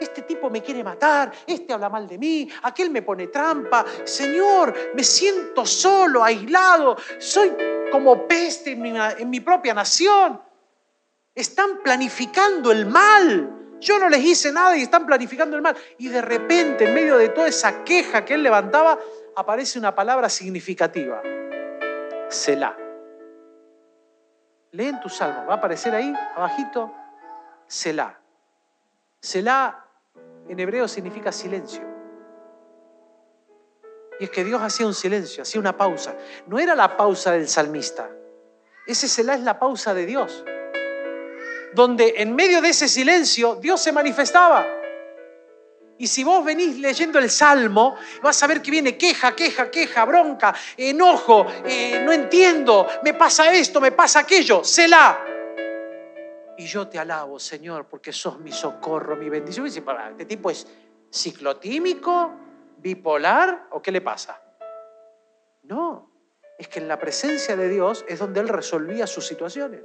Este 0.00 0.22
tipo 0.22 0.50
me 0.50 0.60
quiere 0.60 0.82
matar, 0.82 1.32
este 1.46 1.72
habla 1.72 1.88
mal 1.88 2.06
de 2.06 2.18
mí, 2.18 2.48
aquel 2.62 2.90
me 2.90 3.02
pone 3.02 3.28
trampa. 3.28 3.84
Señor, 4.04 4.92
me 4.94 5.04
siento 5.04 5.64
solo, 5.64 6.22
aislado, 6.22 6.96
soy 7.18 7.52
como 7.94 8.26
peste 8.26 8.72
en 8.72 9.30
mi, 9.30 9.38
propia 9.38 9.72
nación. 9.72 10.42
Están 11.32 11.78
planificando 11.80 12.72
el 12.72 12.86
mal. 12.86 13.76
Yo 13.78 14.00
no 14.00 14.08
les 14.08 14.24
hice 14.24 14.50
nada 14.50 14.76
y 14.76 14.82
están 14.82 15.06
planificando 15.06 15.54
el 15.54 15.62
mal. 15.62 15.76
Y 15.98 16.08
de 16.08 16.20
repente, 16.20 16.86
en 16.86 16.94
medio 16.94 17.16
de 17.16 17.28
toda 17.28 17.46
esa 17.46 17.84
queja 17.84 18.24
que 18.24 18.34
él 18.34 18.42
levantaba, 18.42 18.98
aparece 19.36 19.78
una 19.78 19.94
palabra 19.94 20.28
significativa. 20.28 21.22
Selah. 22.28 22.76
Leen 24.72 24.98
tu 25.00 25.08
salmo, 25.08 25.46
va 25.46 25.54
a 25.54 25.56
aparecer 25.58 25.94
ahí, 25.94 26.12
abajito, 26.34 26.92
Selah. 27.68 28.18
Selah 29.20 29.84
en 30.48 30.58
hebreo 30.58 30.88
significa 30.88 31.30
silencio. 31.30 31.93
Y 34.20 34.24
es 34.24 34.30
que 34.30 34.44
Dios 34.44 34.60
hacía 34.62 34.86
un 34.86 34.94
silencio, 34.94 35.42
hacía 35.42 35.60
una 35.60 35.76
pausa. 35.76 36.14
No 36.46 36.58
era 36.58 36.74
la 36.74 36.96
pausa 36.96 37.32
del 37.32 37.48
salmista. 37.48 38.08
Ese 38.86 39.06
es 39.06 39.40
la 39.40 39.58
pausa 39.58 39.94
de 39.94 40.06
Dios. 40.06 40.44
Donde 41.74 42.14
en 42.18 42.34
medio 42.34 42.60
de 42.60 42.68
ese 42.68 42.86
silencio 42.86 43.56
Dios 43.56 43.80
se 43.80 43.92
manifestaba. 43.92 44.64
Y 45.96 46.06
si 46.08 46.24
vos 46.24 46.44
venís 46.44 46.78
leyendo 46.78 47.18
el 47.18 47.30
Salmo, 47.30 47.96
vas 48.22 48.42
a 48.42 48.46
ver 48.48 48.60
que 48.60 48.70
viene 48.70 48.98
queja, 48.98 49.34
queja, 49.34 49.70
queja, 49.70 50.04
bronca, 50.04 50.54
enojo, 50.76 51.46
eh, 51.64 52.02
no 52.04 52.10
entiendo, 52.10 52.88
me 53.04 53.14
pasa 53.14 53.52
esto, 53.52 53.80
me 53.80 53.92
pasa 53.92 54.20
aquello. 54.20 54.64
Selah. 54.64 55.18
Y 56.58 56.66
yo 56.66 56.88
te 56.88 56.98
alabo, 56.98 57.38
Señor, 57.38 57.86
porque 57.86 58.12
sos 58.12 58.38
mi 58.40 58.50
socorro, 58.50 59.16
mi 59.16 59.28
bendición. 59.28 59.66
¿Este 59.66 60.24
tipo 60.24 60.50
es 60.50 60.66
ciclotímico, 61.12 62.32
bipolar 62.84 63.68
o 63.70 63.80
qué 63.80 63.90
le 63.90 64.02
pasa? 64.02 64.40
No, 65.62 66.10
es 66.58 66.68
que 66.68 66.80
en 66.80 66.86
la 66.86 66.98
presencia 66.98 67.56
de 67.56 67.70
Dios 67.70 68.04
es 68.06 68.18
donde 68.18 68.40
Él 68.40 68.48
resolvía 68.48 69.06
sus 69.06 69.26
situaciones. 69.26 69.82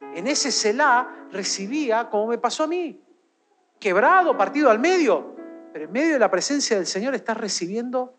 En 0.00 0.26
ese 0.26 0.50
Selah 0.50 1.28
recibía 1.30 2.08
como 2.08 2.28
me 2.28 2.38
pasó 2.38 2.64
a 2.64 2.66
mí, 2.66 3.04
quebrado, 3.78 4.34
partido 4.34 4.70
al 4.70 4.78
medio. 4.78 5.36
Pero 5.74 5.84
en 5.84 5.92
medio 5.92 6.14
de 6.14 6.18
la 6.18 6.30
presencia 6.30 6.78
del 6.78 6.86
Señor 6.86 7.14
estás 7.14 7.36
recibiendo 7.36 8.14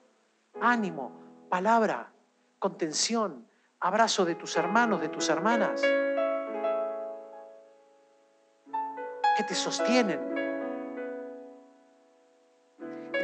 ánimo, 0.62 1.12
palabra, 1.50 2.12
contención, 2.60 3.48
abrazo 3.80 4.26
de 4.26 4.36
tus 4.36 4.56
hermanos, 4.58 5.02
de 5.02 5.10
tus 5.10 5.28
hermanas. 5.30 5.82
que 9.38 9.44
te 9.44 9.54
sostienen. 9.54 10.37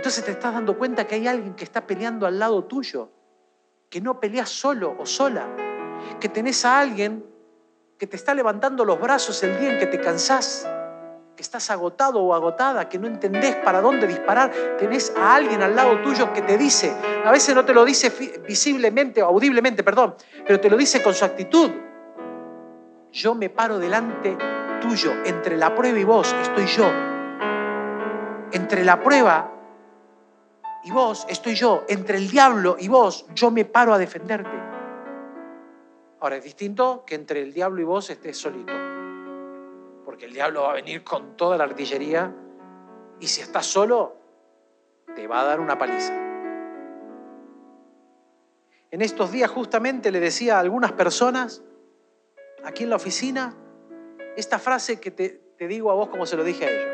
Entonces 0.03 0.25
te 0.25 0.31
estás 0.31 0.53
dando 0.53 0.77
cuenta 0.77 1.07
que 1.07 1.15
hay 1.15 1.27
alguien 1.27 1.53
que 1.53 1.63
está 1.63 1.87
peleando 1.87 2.27
al 2.27 2.37
lado 2.37 2.65
tuyo, 2.65 3.09
que 3.89 4.01
no 4.01 4.19
peleas 4.19 4.49
solo 4.49 4.97
o 4.99 5.05
sola, 5.05 5.47
que 6.19 6.27
tenés 6.27 6.65
a 6.65 6.81
alguien 6.81 7.25
que 7.97 8.05
te 8.05 8.17
está 8.17 8.33
levantando 8.33 8.83
los 8.83 8.99
brazos 8.99 9.41
el 9.43 9.57
día 9.57 9.71
en 9.71 9.79
que 9.79 9.85
te 9.87 10.01
cansás, 10.01 10.67
que 11.37 11.41
estás 11.41 11.69
agotado 11.69 12.21
o 12.21 12.33
agotada, 12.33 12.89
que 12.89 12.99
no 12.99 13.07
entendés 13.07 13.55
para 13.55 13.79
dónde 13.79 14.05
disparar, 14.05 14.51
tenés 14.77 15.13
a 15.15 15.35
alguien 15.35 15.61
al 15.61 15.73
lado 15.73 16.01
tuyo 16.01 16.33
que 16.33 16.41
te 16.41 16.57
dice, 16.57 16.93
a 17.23 17.31
veces 17.31 17.55
no 17.55 17.63
te 17.63 17.73
lo 17.73 17.85
dice 17.85 18.09
visiblemente 18.45 19.23
o 19.23 19.27
audiblemente, 19.27 19.85
perdón, 19.85 20.15
pero 20.45 20.59
te 20.59 20.69
lo 20.69 20.75
dice 20.75 21.01
con 21.01 21.13
su 21.13 21.23
actitud. 21.23 21.71
Yo 23.13 23.35
me 23.35 23.49
paro 23.49 23.79
delante 23.79 24.37
tuyo. 24.81 25.13
Entre 25.23 25.55
la 25.55 25.73
prueba 25.73 25.97
y 25.97 26.03
vos 26.03 26.35
estoy 26.41 26.65
yo. 26.65 26.91
Entre 28.51 28.83
la 28.83 29.01
prueba 29.01 29.53
y 30.83 30.91
vos 30.91 31.25
estoy 31.29 31.55
yo. 31.55 31.83
Entre 31.87 32.17
el 32.17 32.29
diablo 32.29 32.75
y 32.79 32.87
vos 32.87 33.25
yo 33.33 33.51
me 33.51 33.65
paro 33.65 33.93
a 33.93 33.97
defenderte. 33.97 34.49
Ahora 36.19 36.37
es 36.37 36.43
distinto 36.43 37.03
que 37.05 37.15
entre 37.15 37.41
el 37.41 37.53
diablo 37.53 37.81
y 37.81 37.83
vos 37.83 38.09
estés 38.09 38.37
solito. 38.37 38.73
Porque 40.05 40.25
el 40.25 40.33
diablo 40.33 40.63
va 40.63 40.71
a 40.71 40.75
venir 40.75 41.03
con 41.03 41.35
toda 41.35 41.57
la 41.57 41.65
artillería 41.65 42.33
y 43.19 43.27
si 43.27 43.41
estás 43.41 43.65
solo, 43.65 44.15
te 45.15 45.27
va 45.27 45.41
a 45.41 45.45
dar 45.45 45.59
una 45.59 45.77
paliza. 45.77 46.13
En 48.91 49.01
estos 49.01 49.31
días 49.31 49.49
justamente 49.49 50.11
le 50.11 50.19
decía 50.19 50.57
a 50.57 50.59
algunas 50.59 50.91
personas 50.91 51.63
aquí 52.63 52.83
en 52.83 52.89
la 52.89 52.95
oficina, 52.95 53.55
esta 54.37 54.59
frase 54.59 54.99
que 54.99 55.11
te, 55.11 55.41
digo 55.67 55.91
a 55.91 55.93
vos 55.93 56.09
como 56.09 56.25
se 56.25 56.35
lo 56.35 56.43
dije 56.43 56.65
a 56.65 56.69
ellos. 56.69 56.92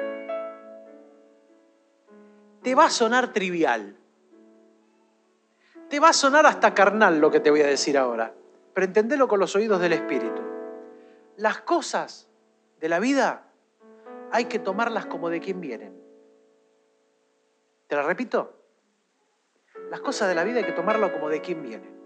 Te 2.62 2.76
va 2.76 2.86
a 2.86 2.90
sonar 2.90 3.34
trivial. 3.34 3.96
Te 5.90 6.00
va 6.00 6.10
a 6.10 6.14
sonar 6.14 6.46
hasta 6.46 6.74
carnal 6.74 7.20
lo 7.20 7.32
que 7.32 7.40
te 7.40 7.50
voy 7.50 7.62
a 7.62 7.68
decir 7.68 7.98
ahora. 7.98 8.34
Pero 8.74 8.86
entendelo 8.86 9.28
con 9.28 9.40
los 9.40 9.56
oídos 9.56 9.82
del 9.82 9.94
Espíritu. 9.94 10.42
Las 11.38 11.62
cosas 11.62 12.28
de 12.80 12.90
la 12.90 13.00
vida 13.00 13.48
hay 14.32 14.46
que 14.46 14.60
tomarlas 14.60 15.06
como 15.06 15.30
de 15.30 15.40
quien 15.40 15.62
vienen. 15.62 16.00
¿Te 17.88 17.96
la 17.96 18.04
repito? 18.04 18.56
Las 19.90 20.02
cosas 20.02 20.28
de 20.28 20.36
la 20.36 20.44
vida 20.44 20.60
hay 20.60 20.66
que 20.66 20.74
tomarlas 20.74 21.12
como 21.12 21.30
de 21.30 21.42
quien 21.42 21.64
vienen. 21.64 22.00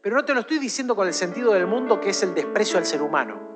Pero 0.00 0.16
no 0.16 0.24
te 0.24 0.32
lo 0.32 0.40
estoy 0.40 0.58
diciendo 0.58 0.96
con 0.96 1.06
el 1.06 1.14
sentido 1.14 1.52
del 1.52 1.66
mundo 1.66 2.00
que 2.00 2.10
es 2.10 2.22
el 2.22 2.34
desprecio 2.34 2.78
al 2.78 2.86
ser 2.86 3.02
humano. 3.02 3.52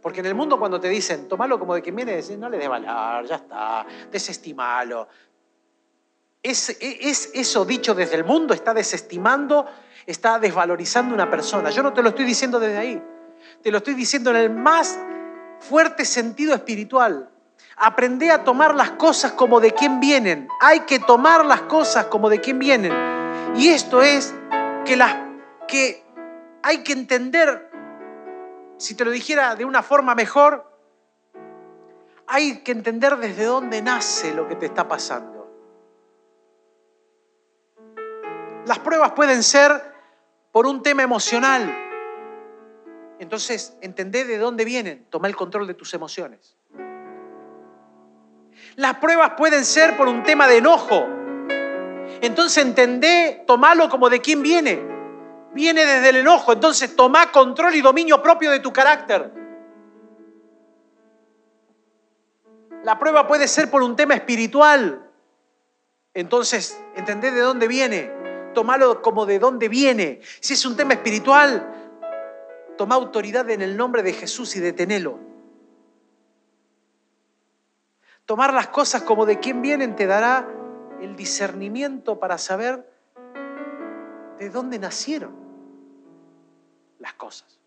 Porque 0.00 0.20
en 0.20 0.26
el 0.26 0.34
mundo 0.34 0.58
cuando 0.58 0.80
te 0.80 0.88
dicen, 0.88 1.28
tomalo 1.28 1.58
como 1.58 1.74
de 1.74 1.82
quien 1.82 1.96
viene, 1.96 2.14
decir, 2.14 2.38
no 2.38 2.48
le 2.48 2.56
dé 2.56 2.68
valor, 2.68 3.26
ya 3.26 3.36
está, 3.36 3.84
desestimalo. 4.10 5.08
Es, 6.42 6.76
es, 6.80 7.30
eso 7.34 7.64
dicho 7.64 7.94
desde 7.94 8.16
el 8.16 8.24
mundo 8.24 8.54
está 8.54 8.72
desestimando, 8.72 9.66
está 10.06 10.38
desvalorizando 10.38 11.14
una 11.14 11.30
persona. 11.30 11.70
Yo 11.70 11.82
no 11.82 11.92
te 11.92 12.02
lo 12.02 12.10
estoy 12.10 12.24
diciendo 12.24 12.60
desde 12.60 12.78
ahí, 12.78 13.02
te 13.62 13.70
lo 13.70 13.78
estoy 13.78 13.94
diciendo 13.94 14.30
en 14.30 14.36
el 14.36 14.50
más 14.50 14.98
fuerte 15.60 16.04
sentido 16.04 16.54
espiritual. 16.54 17.30
Aprende 17.76 18.30
a 18.30 18.44
tomar 18.44 18.74
las 18.74 18.92
cosas 18.92 19.32
como 19.32 19.60
de 19.60 19.72
quien 19.72 20.00
vienen. 20.00 20.48
Hay 20.60 20.80
que 20.80 20.98
tomar 21.00 21.44
las 21.44 21.62
cosas 21.62 22.06
como 22.06 22.28
de 22.28 22.40
quien 22.40 22.58
vienen. 22.58 22.92
Y 23.56 23.68
esto 23.68 24.02
es 24.02 24.34
que, 24.84 24.96
las, 24.96 25.16
que 25.66 26.04
hay 26.62 26.78
que 26.78 26.92
entender 26.92 27.68
si 28.78 28.94
te 28.94 29.04
lo 29.04 29.10
dijera 29.10 29.56
de 29.56 29.64
una 29.64 29.82
forma 29.82 30.14
mejor, 30.14 30.64
hay 32.26 32.60
que 32.60 32.72
entender 32.72 33.16
desde 33.16 33.44
dónde 33.44 33.82
nace 33.82 34.32
lo 34.32 34.48
que 34.48 34.54
te 34.54 34.66
está 34.66 34.86
pasando. 34.86 35.37
Las 38.68 38.78
pruebas 38.78 39.12
pueden 39.12 39.42
ser 39.42 39.94
por 40.52 40.66
un 40.66 40.82
tema 40.82 41.02
emocional. 41.02 41.76
Entonces, 43.18 43.76
entendé 43.80 44.24
de 44.24 44.38
dónde 44.38 44.64
vienen, 44.64 45.06
toma 45.10 45.26
el 45.26 45.34
control 45.34 45.66
de 45.66 45.74
tus 45.74 45.92
emociones. 45.94 46.56
Las 48.76 48.98
pruebas 48.98 49.32
pueden 49.36 49.64
ser 49.64 49.96
por 49.96 50.06
un 50.06 50.22
tema 50.22 50.46
de 50.46 50.58
enojo. 50.58 51.04
Entonces 52.20 52.64
entendé, 52.64 53.42
tomalo 53.46 53.88
como 53.88 54.08
de 54.08 54.20
quién 54.20 54.42
viene 54.42 54.98
viene 55.52 55.84
desde 55.84 56.10
el 56.10 56.16
enojo. 56.16 56.52
Entonces 56.52 56.94
toma 56.94 57.32
control 57.32 57.74
y 57.74 57.80
dominio 57.80 58.22
propio 58.22 58.50
de 58.50 58.60
tu 58.60 58.72
carácter. 58.72 59.32
La 62.84 62.98
prueba 62.98 63.26
puede 63.26 63.48
ser 63.48 63.70
por 63.70 63.82
un 63.82 63.96
tema 63.96 64.14
espiritual. 64.14 65.04
Entonces, 66.14 66.80
entendé 66.94 67.30
de 67.30 67.40
dónde 67.40 67.68
viene. 67.68 68.12
Tomalo 68.54 69.02
como 69.02 69.26
de 69.26 69.38
dónde 69.38 69.68
viene. 69.68 70.20
Si 70.40 70.54
es 70.54 70.64
un 70.66 70.76
tema 70.76 70.94
espiritual, 70.94 71.94
toma 72.76 72.94
autoridad 72.94 73.48
en 73.50 73.62
el 73.62 73.76
nombre 73.76 74.02
de 74.02 74.12
Jesús 74.12 74.56
y 74.56 74.60
detenelo. 74.60 75.18
Tomar 78.24 78.52
las 78.52 78.68
cosas 78.68 79.02
como 79.02 79.26
de 79.26 79.38
quién 79.40 79.62
vienen 79.62 79.96
te 79.96 80.06
dará 80.06 80.48
el 81.00 81.16
discernimiento 81.16 82.18
para 82.18 82.38
saber 82.38 82.90
de 84.38 84.50
dónde 84.50 84.78
nacieron 84.78 85.34
las 86.98 87.14
cosas. 87.14 87.58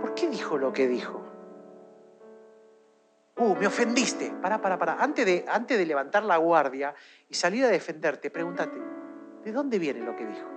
¿Por 0.00 0.14
qué 0.14 0.28
dijo 0.28 0.58
lo 0.58 0.72
que 0.72 0.88
dijo? 0.88 1.22
Uh, 3.36 3.54
me 3.56 3.66
ofendiste. 3.66 4.32
Para, 4.42 4.60
para, 4.60 4.78
para. 4.78 4.94
Antes 5.02 5.24
de, 5.24 5.44
antes 5.48 5.78
de 5.78 5.86
levantar 5.86 6.24
la 6.24 6.36
guardia 6.36 6.94
y 7.28 7.34
salir 7.34 7.64
a 7.64 7.68
defenderte, 7.68 8.30
pregúntate, 8.30 8.78
¿De 9.44 9.52
dónde 9.52 9.78
viene 9.78 10.00
lo 10.00 10.16
que 10.16 10.26
dijo? 10.26 10.48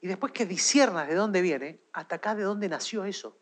Y 0.00 0.06
después 0.06 0.32
que 0.32 0.46
disiernas 0.46 1.08
de 1.08 1.14
dónde 1.14 1.42
viene, 1.42 1.80
atacás 1.92 2.36
de 2.36 2.44
dónde 2.44 2.68
nació 2.68 3.04
eso. 3.04 3.36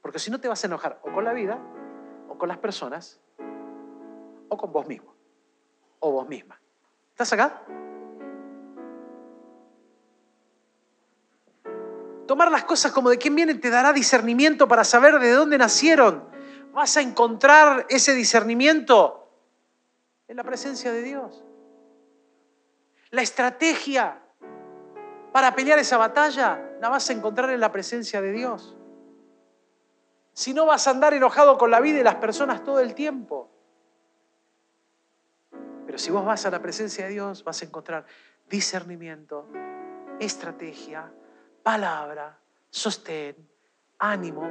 Porque 0.00 0.18
si 0.18 0.30
no 0.30 0.40
te 0.40 0.48
vas 0.48 0.64
a 0.64 0.66
enojar 0.66 1.00
o 1.02 1.12
con 1.12 1.24
la 1.24 1.34
vida, 1.34 1.58
o 2.28 2.38
con 2.38 2.48
las 2.48 2.58
personas, 2.58 3.20
o 4.48 4.56
con 4.56 4.72
vos 4.72 4.86
mismo, 4.86 5.14
o 6.00 6.12
vos 6.12 6.26
misma. 6.26 6.58
¿Estás 7.10 7.32
acá? 7.34 7.66
Tomar 12.28 12.50
las 12.50 12.64
cosas 12.64 12.92
como 12.92 13.08
de 13.08 13.16
quién 13.16 13.34
vienen 13.34 13.58
te 13.58 13.70
dará 13.70 13.94
discernimiento 13.94 14.68
para 14.68 14.84
saber 14.84 15.18
de 15.18 15.32
dónde 15.32 15.56
nacieron. 15.56 16.28
Vas 16.74 16.98
a 16.98 17.00
encontrar 17.00 17.86
ese 17.88 18.14
discernimiento 18.14 19.32
en 20.28 20.36
la 20.36 20.44
presencia 20.44 20.92
de 20.92 21.00
Dios. 21.00 21.42
La 23.08 23.22
estrategia 23.22 24.20
para 25.32 25.54
pelear 25.54 25.78
esa 25.78 25.96
batalla 25.96 26.60
la 26.82 26.90
vas 26.90 27.08
a 27.08 27.14
encontrar 27.14 27.48
en 27.48 27.60
la 27.60 27.72
presencia 27.72 28.20
de 28.20 28.30
Dios. 28.32 28.76
Si 30.34 30.52
no 30.52 30.66
vas 30.66 30.86
a 30.86 30.90
andar 30.90 31.14
enojado 31.14 31.56
con 31.56 31.70
la 31.70 31.80
vida 31.80 32.00
y 32.00 32.02
las 32.02 32.16
personas 32.16 32.62
todo 32.62 32.80
el 32.80 32.94
tiempo. 32.94 33.50
Pero 35.86 35.96
si 35.96 36.10
vos 36.10 36.26
vas 36.26 36.44
a 36.44 36.50
la 36.50 36.60
presencia 36.60 37.06
de 37.06 37.12
Dios, 37.12 37.42
vas 37.42 37.62
a 37.62 37.64
encontrar 37.64 38.04
discernimiento, 38.50 39.48
estrategia, 40.20 41.10
palabra, 41.68 42.34
sostén, 42.70 43.36
ánimo 43.98 44.50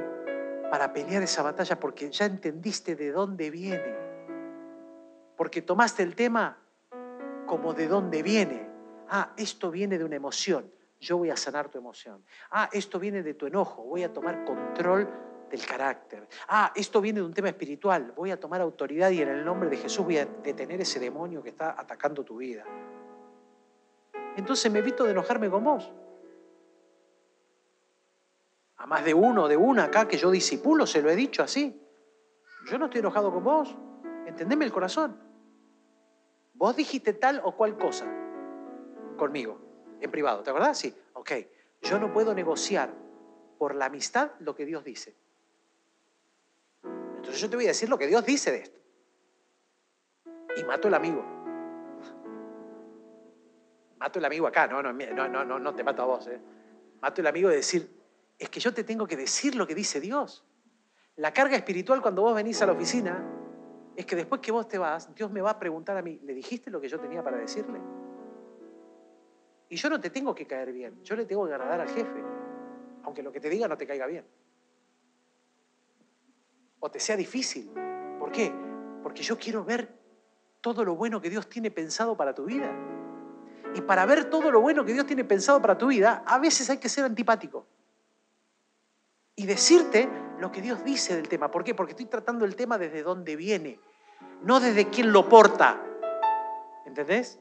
para 0.70 0.92
pelear 0.92 1.20
esa 1.20 1.42
batalla 1.42 1.74
porque 1.74 2.08
ya 2.12 2.26
entendiste 2.26 2.94
de 2.94 3.10
dónde 3.10 3.50
viene. 3.50 3.92
Porque 5.36 5.62
tomaste 5.62 6.04
el 6.04 6.14
tema 6.14 6.56
como 7.44 7.74
de 7.74 7.88
dónde 7.88 8.22
viene. 8.22 8.70
Ah, 9.08 9.32
esto 9.36 9.72
viene 9.72 9.98
de 9.98 10.04
una 10.04 10.14
emoción. 10.14 10.70
Yo 11.00 11.18
voy 11.18 11.30
a 11.30 11.36
sanar 11.36 11.68
tu 11.68 11.78
emoción. 11.78 12.24
Ah, 12.52 12.68
esto 12.72 13.00
viene 13.00 13.24
de 13.24 13.34
tu 13.34 13.46
enojo. 13.46 13.82
Voy 13.82 14.04
a 14.04 14.12
tomar 14.12 14.44
control 14.44 15.10
del 15.50 15.66
carácter. 15.66 16.28
Ah, 16.46 16.72
esto 16.76 17.00
viene 17.00 17.18
de 17.18 17.26
un 17.26 17.34
tema 17.34 17.48
espiritual. 17.48 18.12
Voy 18.14 18.30
a 18.30 18.38
tomar 18.38 18.60
autoridad 18.60 19.10
y 19.10 19.22
en 19.22 19.30
el 19.30 19.44
nombre 19.44 19.68
de 19.68 19.76
Jesús 19.76 20.04
voy 20.04 20.18
a 20.18 20.26
detener 20.26 20.80
ese 20.80 21.00
demonio 21.00 21.42
que 21.42 21.48
está 21.48 21.74
atacando 21.76 22.22
tu 22.22 22.36
vida. 22.36 22.64
Entonces 24.36 24.70
me 24.70 24.78
evito 24.78 25.02
de 25.02 25.10
enojarme 25.10 25.50
con 25.50 25.64
vos 25.64 25.92
a 28.78 28.86
más 28.86 29.04
de 29.04 29.12
uno, 29.12 29.48
de 29.48 29.56
una 29.56 29.84
acá 29.84 30.06
que 30.06 30.16
yo 30.16 30.30
disipulo, 30.30 30.86
se 30.86 31.02
lo 31.02 31.10
he 31.10 31.16
dicho 31.16 31.42
así. 31.42 31.80
Yo 32.70 32.78
no 32.78 32.86
estoy 32.86 33.00
enojado 33.00 33.32
con 33.32 33.42
vos, 33.42 33.74
entendeme 34.26 34.64
el 34.64 34.72
corazón. 34.72 35.18
Vos 36.54 36.76
dijiste 36.76 37.12
tal 37.12 37.40
o 37.44 37.52
cual 37.52 37.76
cosa 37.76 38.06
conmigo, 39.16 39.58
en 40.00 40.10
privado, 40.10 40.42
¿te 40.42 40.50
acordás? 40.50 40.78
Sí, 40.78 40.94
ok. 41.14 41.32
Yo 41.82 41.98
no 41.98 42.12
puedo 42.12 42.34
negociar 42.34 42.90
por 43.58 43.74
la 43.74 43.86
amistad 43.86 44.30
lo 44.40 44.54
que 44.54 44.64
Dios 44.64 44.84
dice. 44.84 45.14
Entonces 47.16 47.40
yo 47.40 47.50
te 47.50 47.56
voy 47.56 47.64
a 47.66 47.68
decir 47.68 47.88
lo 47.88 47.98
que 47.98 48.06
Dios 48.06 48.24
dice 48.24 48.52
de 48.52 48.58
esto. 48.58 48.78
Y 50.56 50.64
mato 50.64 50.88
el 50.88 50.94
amigo. 50.94 51.24
Mato 53.98 54.18
el 54.20 54.24
amigo 54.24 54.46
acá, 54.46 54.68
no, 54.68 54.82
no, 54.82 54.92
no, 54.92 55.44
no, 55.44 55.58
no 55.58 55.74
te 55.74 55.82
mato 55.82 56.02
a 56.02 56.06
vos. 56.06 56.26
¿eh? 56.28 56.40
Mato 57.00 57.20
el 57.20 57.26
amigo 57.26 57.48
de 57.48 57.56
decir, 57.56 57.97
es 58.38 58.48
que 58.48 58.60
yo 58.60 58.72
te 58.72 58.84
tengo 58.84 59.06
que 59.06 59.16
decir 59.16 59.54
lo 59.54 59.66
que 59.66 59.74
dice 59.74 60.00
Dios. 60.00 60.44
La 61.16 61.32
carga 61.32 61.56
espiritual 61.56 62.00
cuando 62.00 62.22
vos 62.22 62.34
venís 62.34 62.62
a 62.62 62.66
la 62.66 62.72
oficina 62.72 63.24
es 63.96 64.06
que 64.06 64.14
después 64.14 64.40
que 64.40 64.52
vos 64.52 64.68
te 64.68 64.78
vas, 64.78 65.12
Dios 65.14 65.30
me 65.30 65.40
va 65.40 65.50
a 65.50 65.58
preguntar 65.58 65.96
a 65.96 66.02
mí, 66.02 66.20
¿le 66.22 66.32
dijiste 66.32 66.70
lo 66.70 66.80
que 66.80 66.88
yo 66.88 67.00
tenía 67.00 67.22
para 67.24 67.36
decirle? 67.36 67.80
Y 69.68 69.76
yo 69.76 69.90
no 69.90 70.00
te 70.00 70.10
tengo 70.10 70.34
que 70.34 70.46
caer 70.46 70.72
bien, 70.72 71.02
yo 71.02 71.16
le 71.16 71.24
tengo 71.24 71.46
que 71.46 71.52
agradar 71.52 71.80
al 71.80 71.88
jefe, 71.88 72.22
aunque 73.02 73.24
lo 73.24 73.32
que 73.32 73.40
te 73.40 73.50
diga 73.50 73.66
no 73.66 73.76
te 73.76 73.86
caiga 73.86 74.06
bien. 74.06 74.24
O 76.78 76.88
te 76.88 77.00
sea 77.00 77.16
difícil. 77.16 77.68
¿Por 78.20 78.30
qué? 78.30 78.54
Porque 79.02 79.22
yo 79.22 79.36
quiero 79.36 79.64
ver 79.64 79.92
todo 80.60 80.84
lo 80.84 80.94
bueno 80.94 81.20
que 81.20 81.28
Dios 81.28 81.48
tiene 81.48 81.72
pensado 81.72 82.16
para 82.16 82.32
tu 82.32 82.44
vida. 82.44 82.72
Y 83.74 83.80
para 83.80 84.06
ver 84.06 84.30
todo 84.30 84.52
lo 84.52 84.60
bueno 84.60 84.84
que 84.84 84.92
Dios 84.92 85.06
tiene 85.06 85.24
pensado 85.24 85.60
para 85.60 85.76
tu 85.76 85.88
vida, 85.88 86.22
a 86.24 86.38
veces 86.38 86.70
hay 86.70 86.78
que 86.78 86.88
ser 86.88 87.04
antipático 87.04 87.66
y 89.38 89.46
decirte 89.46 90.08
lo 90.40 90.50
que 90.50 90.60
Dios 90.60 90.82
dice 90.82 91.14
del 91.14 91.28
tema. 91.28 91.48
¿Por 91.48 91.62
qué? 91.62 91.72
Porque 91.72 91.92
estoy 91.92 92.06
tratando 92.06 92.44
el 92.44 92.56
tema 92.56 92.76
desde 92.76 93.04
dónde 93.04 93.36
viene, 93.36 93.78
no 94.42 94.58
desde 94.58 94.88
quién 94.88 95.12
lo 95.12 95.28
porta. 95.28 95.80
¿Entendés? 96.84 97.38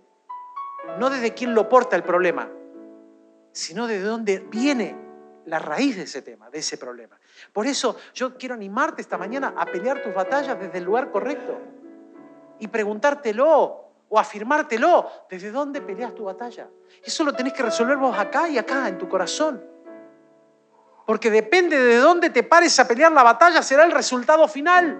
No 1.00 1.10
desde 1.10 1.34
quién 1.34 1.56
lo 1.56 1.68
porta 1.68 1.96
el 1.96 2.04
problema, 2.04 2.52
sino 3.52 3.88
desde 3.88 4.04
dónde 4.04 4.38
viene 4.38 4.96
la 5.48 5.58
raíz 5.58 5.98
de 5.98 6.04
ese 6.04 6.22
tema, 6.22 6.52
de 6.52 6.60
ese 6.60 6.78
problema. 6.78 7.20
Por 7.52 7.66
eso 7.66 7.98
yo 8.14 8.38
quiero 8.38 8.54
animarte 8.54 9.02
esta 9.02 9.18
mañana 9.18 9.56
a 9.58 9.66
pelear 9.66 10.04
tus 10.04 10.14
batallas 10.14 10.60
desde 10.60 10.78
el 10.78 10.84
lugar 10.84 11.10
correcto 11.12 11.58
y 12.60 12.68
preguntártelo 12.68 13.86
o 14.08 14.20
afirmártelo 14.20 15.10
desde 15.32 15.50
dónde 15.50 15.82
peleas 15.82 16.14
tu 16.14 16.26
batalla. 16.26 16.70
Eso 17.04 17.24
lo 17.24 17.34
tenés 17.34 17.54
que 17.54 17.64
resolver 17.64 17.98
vos 17.98 18.16
acá 18.20 18.48
y 18.50 18.60
acá, 18.60 18.88
en 18.88 19.00
tu 19.00 19.10
corazón 19.10 19.77
porque 21.08 21.32
depende 21.32 21.80
de 21.80 21.96
dónde 22.00 22.30
te 22.30 22.44
pares 22.44 22.78
a 22.82 22.86
pelear 22.86 23.14
la 23.14 23.24
batalla, 23.24 23.64
será 23.64 23.86
el 23.86 23.94
resultado 23.94 24.46
final. 24.50 25.00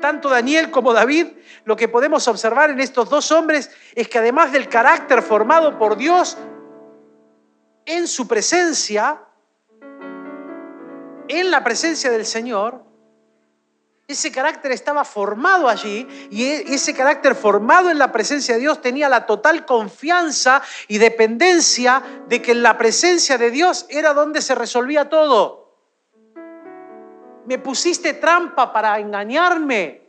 Tanto 0.00 0.30
Daniel 0.30 0.70
como 0.70 0.94
David, 0.94 1.26
lo 1.66 1.76
que 1.76 1.88
podemos 1.88 2.26
observar 2.26 2.70
en 2.70 2.80
estos 2.80 3.10
dos 3.10 3.30
hombres 3.32 3.70
es 3.94 4.08
que 4.08 4.16
además 4.16 4.50
del 4.50 4.70
carácter 4.70 5.20
formado 5.20 5.78
por 5.78 5.98
Dios 5.98 6.38
en 7.84 8.08
su 8.08 8.26
presencia, 8.26 9.20
en 11.28 11.50
la 11.50 11.62
presencia 11.62 12.10
del 12.10 12.24
Señor, 12.24 12.82
ese 14.12 14.30
carácter 14.30 14.72
estaba 14.72 15.04
formado 15.04 15.68
allí 15.68 16.06
y 16.30 16.44
e, 16.44 16.74
ese 16.74 16.94
carácter 16.94 17.34
formado 17.34 17.90
en 17.90 17.98
la 17.98 18.12
presencia 18.12 18.54
de 18.54 18.60
Dios 18.60 18.80
tenía 18.80 19.08
la 19.08 19.26
total 19.26 19.66
confianza 19.66 20.62
y 20.88 20.98
dependencia 20.98 22.02
de 22.28 22.40
que 22.40 22.52
en 22.52 22.62
la 22.62 22.78
presencia 22.78 23.38
de 23.38 23.50
Dios 23.50 23.86
era 23.88 24.14
donde 24.14 24.40
se 24.40 24.54
resolvía 24.54 25.08
todo. 25.08 25.76
Me 27.46 27.58
pusiste 27.58 28.14
trampa 28.14 28.72
para 28.72 28.98
engañarme, 29.00 30.02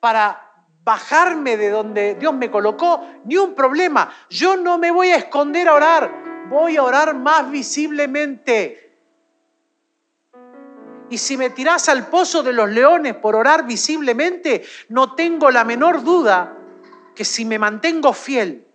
para 0.00 0.48
bajarme 0.84 1.56
de 1.56 1.70
donde 1.70 2.14
Dios 2.14 2.34
me 2.34 2.50
colocó, 2.50 3.06
ni 3.24 3.36
un 3.36 3.54
problema. 3.54 4.12
Yo 4.30 4.56
no 4.56 4.78
me 4.78 4.90
voy 4.90 5.08
a 5.08 5.16
esconder 5.16 5.68
a 5.68 5.74
orar, 5.74 6.10
voy 6.48 6.76
a 6.76 6.82
orar 6.82 7.14
más 7.14 7.50
visiblemente 7.50 8.87
y 11.10 11.18
si 11.18 11.36
me 11.36 11.50
tirás 11.50 11.88
al 11.88 12.08
pozo 12.08 12.42
de 12.42 12.52
los 12.52 12.68
leones 12.68 13.14
por 13.14 13.34
orar 13.34 13.66
visiblemente, 13.66 14.64
no 14.88 15.14
tengo 15.14 15.50
la 15.50 15.64
menor 15.64 16.02
duda 16.02 16.56
que 17.14 17.24
si 17.24 17.44
me 17.44 17.58
mantengo 17.58 18.12
fiel 18.12 18.66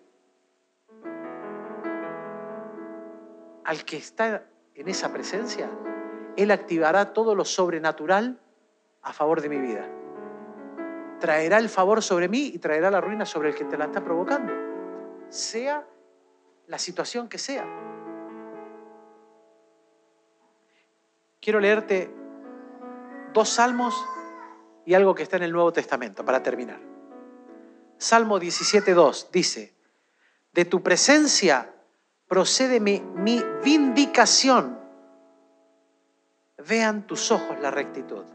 al 3.63 3.85
que 3.85 3.97
está 3.97 4.43
en 4.75 4.87
esa 4.89 5.13
presencia, 5.13 5.69
Él 6.35 6.51
activará 6.51 7.13
todo 7.13 7.35
lo 7.35 7.45
sobrenatural 7.45 8.39
a 9.03 9.13
favor 9.13 9.41
de 9.41 9.49
mi 9.49 9.59
vida. 9.59 9.87
Traerá 11.19 11.59
el 11.59 11.69
favor 11.69 12.01
sobre 12.01 12.27
mí 12.27 12.51
y 12.53 12.59
traerá 12.59 12.91
la 12.91 12.99
ruina 12.99 13.25
sobre 13.25 13.49
el 13.49 13.55
que 13.55 13.63
te 13.63 13.77
la 13.77 13.85
está 13.85 14.03
provocando, 14.03 14.51
sea 15.29 15.85
la 16.67 16.77
situación 16.77 17.29
que 17.29 17.37
sea. 17.37 17.65
Quiero 21.39 21.59
leerte 21.59 22.22
dos 23.33 23.49
salmos 23.49 23.95
y 24.85 24.93
algo 24.93 25.15
que 25.15 25.23
está 25.23 25.37
en 25.37 25.43
el 25.43 25.51
Nuevo 25.51 25.73
Testamento, 25.73 26.23
para 26.23 26.43
terminar. 26.43 26.79
Salmo 27.97 28.39
17.2 28.39 29.29
dice, 29.31 29.73
de 30.51 30.65
tu 30.65 30.83
presencia 30.83 31.73
procede 32.27 32.79
mi, 32.79 33.01
vindicación. 33.63 34.79
Vean 36.67 37.07
tus 37.07 37.31
ojos 37.31 37.59
la 37.59 37.71
rectitud. 37.71 38.25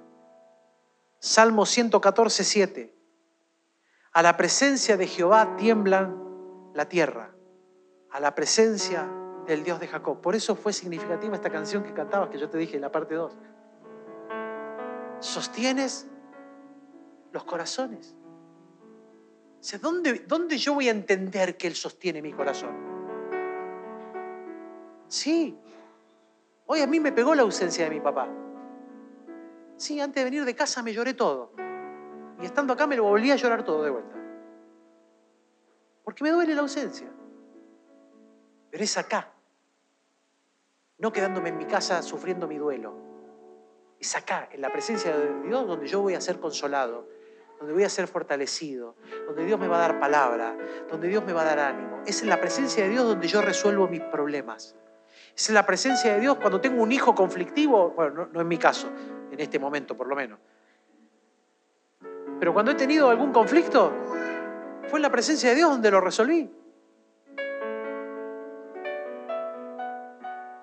Salmo 1.19 1.63
114.7, 1.63 2.93
a 4.13 4.23
la 4.23 4.37
presencia 4.37 4.97
de 4.97 5.07
Jehová 5.07 5.57
tiemblan 5.57 6.17
la 6.75 6.89
tierra, 6.89 7.35
a 8.11 8.21
la 8.21 8.35
presencia 8.35 9.09
del 9.47 9.65
Dios 9.65 9.81
de 9.81 9.89
Jacob. 9.89 10.21
Por 10.21 10.37
eso 10.37 10.55
fue 10.55 10.73
significativa 10.73 11.35
esta 11.35 11.51
canción 11.51 11.83
que 11.83 11.93
cantabas, 11.93 12.31
que 12.31 12.39
yo 12.39 12.49
te 12.49 12.59
dije 12.59 12.77
en 12.77 12.83
la 12.83 12.93
parte 12.93 13.15
2 13.15 13.37
sostienes 15.21 16.07
los 17.33 17.45
corazones. 17.45 18.15
O 19.61 19.79
¿dónde, 19.79 20.25
¿dónde 20.27 20.57
yo 20.57 20.75
voy 20.75 20.89
a 20.89 20.93
entender 20.93 21.57
que 21.57 21.67
Él 21.67 21.75
sostiene 21.75 22.23
mi 22.23 22.33
corazón? 22.33 22.71
Sí, 25.09 25.59
hoy 26.67 26.81
a 26.81 26.87
mí 26.87 27.01
me 27.01 27.13
pegó 27.13 27.35
la 27.35 27.43
ausencia 27.43 27.85
de 27.85 27.91
mi 27.91 28.01
papá. 28.01 28.29
Sí, 29.77 30.01
antes 30.01 30.23
de 30.23 30.25
venir 30.25 30.45
de 30.45 30.55
casa 30.55 30.83
me 30.83 30.93
lloré 30.93 31.15
todo. 31.15 31.53
Y 32.41 32.45
estando 32.45 32.73
acá 32.73 32.87
me 32.87 32.97
lo 32.97 33.05
volví 33.05 33.31
a 33.31 33.37
llorar 33.37 33.65
todo 33.65 33.83
de 33.83 33.91
vuelta. 33.91 34.17
Porque 36.05 36.23
me 36.23 36.31
duele 36.31 36.55
la 36.55 36.61
ausencia. 36.61 37.09
Pero 38.71 38.85
es 38.85 38.97
acá. 38.97 39.33
No 40.99 41.13
quedándome 41.13 41.49
en 41.49 41.59
mi 41.59 41.65
casa 41.65 42.03
sufriendo 42.03 42.47
mi 42.47 42.59
duelo. 42.59 43.08
Es 44.01 44.15
acá, 44.17 44.49
en 44.53 44.61
la 44.61 44.71
presencia 44.71 45.17
de 45.17 45.43
Dios, 45.43 45.67
donde 45.67 45.87
yo 45.87 46.01
voy 46.01 46.15
a 46.15 46.21
ser 46.21 46.39
consolado, 46.39 47.09
donde 47.59 47.75
voy 47.75 47.85
a 47.85 47.89
ser 47.89 48.07
fortalecido, 48.07 48.95
donde 49.27 49.45
Dios 49.45 49.59
me 49.59 49.67
va 49.67 49.77
a 49.77 49.81
dar 49.81 49.99
palabra, 49.99 50.57
donde 50.89 51.09
Dios 51.09 51.25
me 51.25 51.33
va 51.33 51.43
a 51.43 51.45
dar 51.45 51.59
ánimo. 51.59 52.03
Es 52.07 52.23
en 52.23 52.29
la 52.29 52.41
presencia 52.41 52.85
de 52.85 52.91
Dios 52.91 53.05
donde 53.05 53.27
yo 53.27 53.43
resuelvo 53.43 53.89
mis 53.89 54.03
problemas. 54.03 54.77
Es 55.37 55.49
en 55.49 55.55
la 55.55 55.67
presencia 55.67 56.15
de 56.15 56.21
Dios 56.21 56.37
cuando 56.37 56.61
tengo 56.61 56.83
un 56.83 56.93
hijo 56.93 57.15
conflictivo, 57.15 57.91
bueno, 57.91 58.15
no, 58.15 58.29
no 58.33 58.41
en 58.41 58.49
mi 58.49 58.59
caso, 58.59 58.89
en 59.31 59.41
este 59.41 59.59
momento 59.59 59.97
por 59.97 60.07
lo 60.07 60.15
menos. 60.15 60.39
Pero 62.39 62.53
cuando 62.53 62.71
he 62.71 62.75
tenido 62.75 63.11
algún 63.11 63.33
conflicto, 63.33 63.93
fue 64.89 64.99
en 64.99 65.03
la 65.03 65.11
presencia 65.11 65.51
de 65.51 65.57
Dios 65.57 65.71
donde 65.71 65.91
lo 65.91 66.01
resolví. 66.01 66.51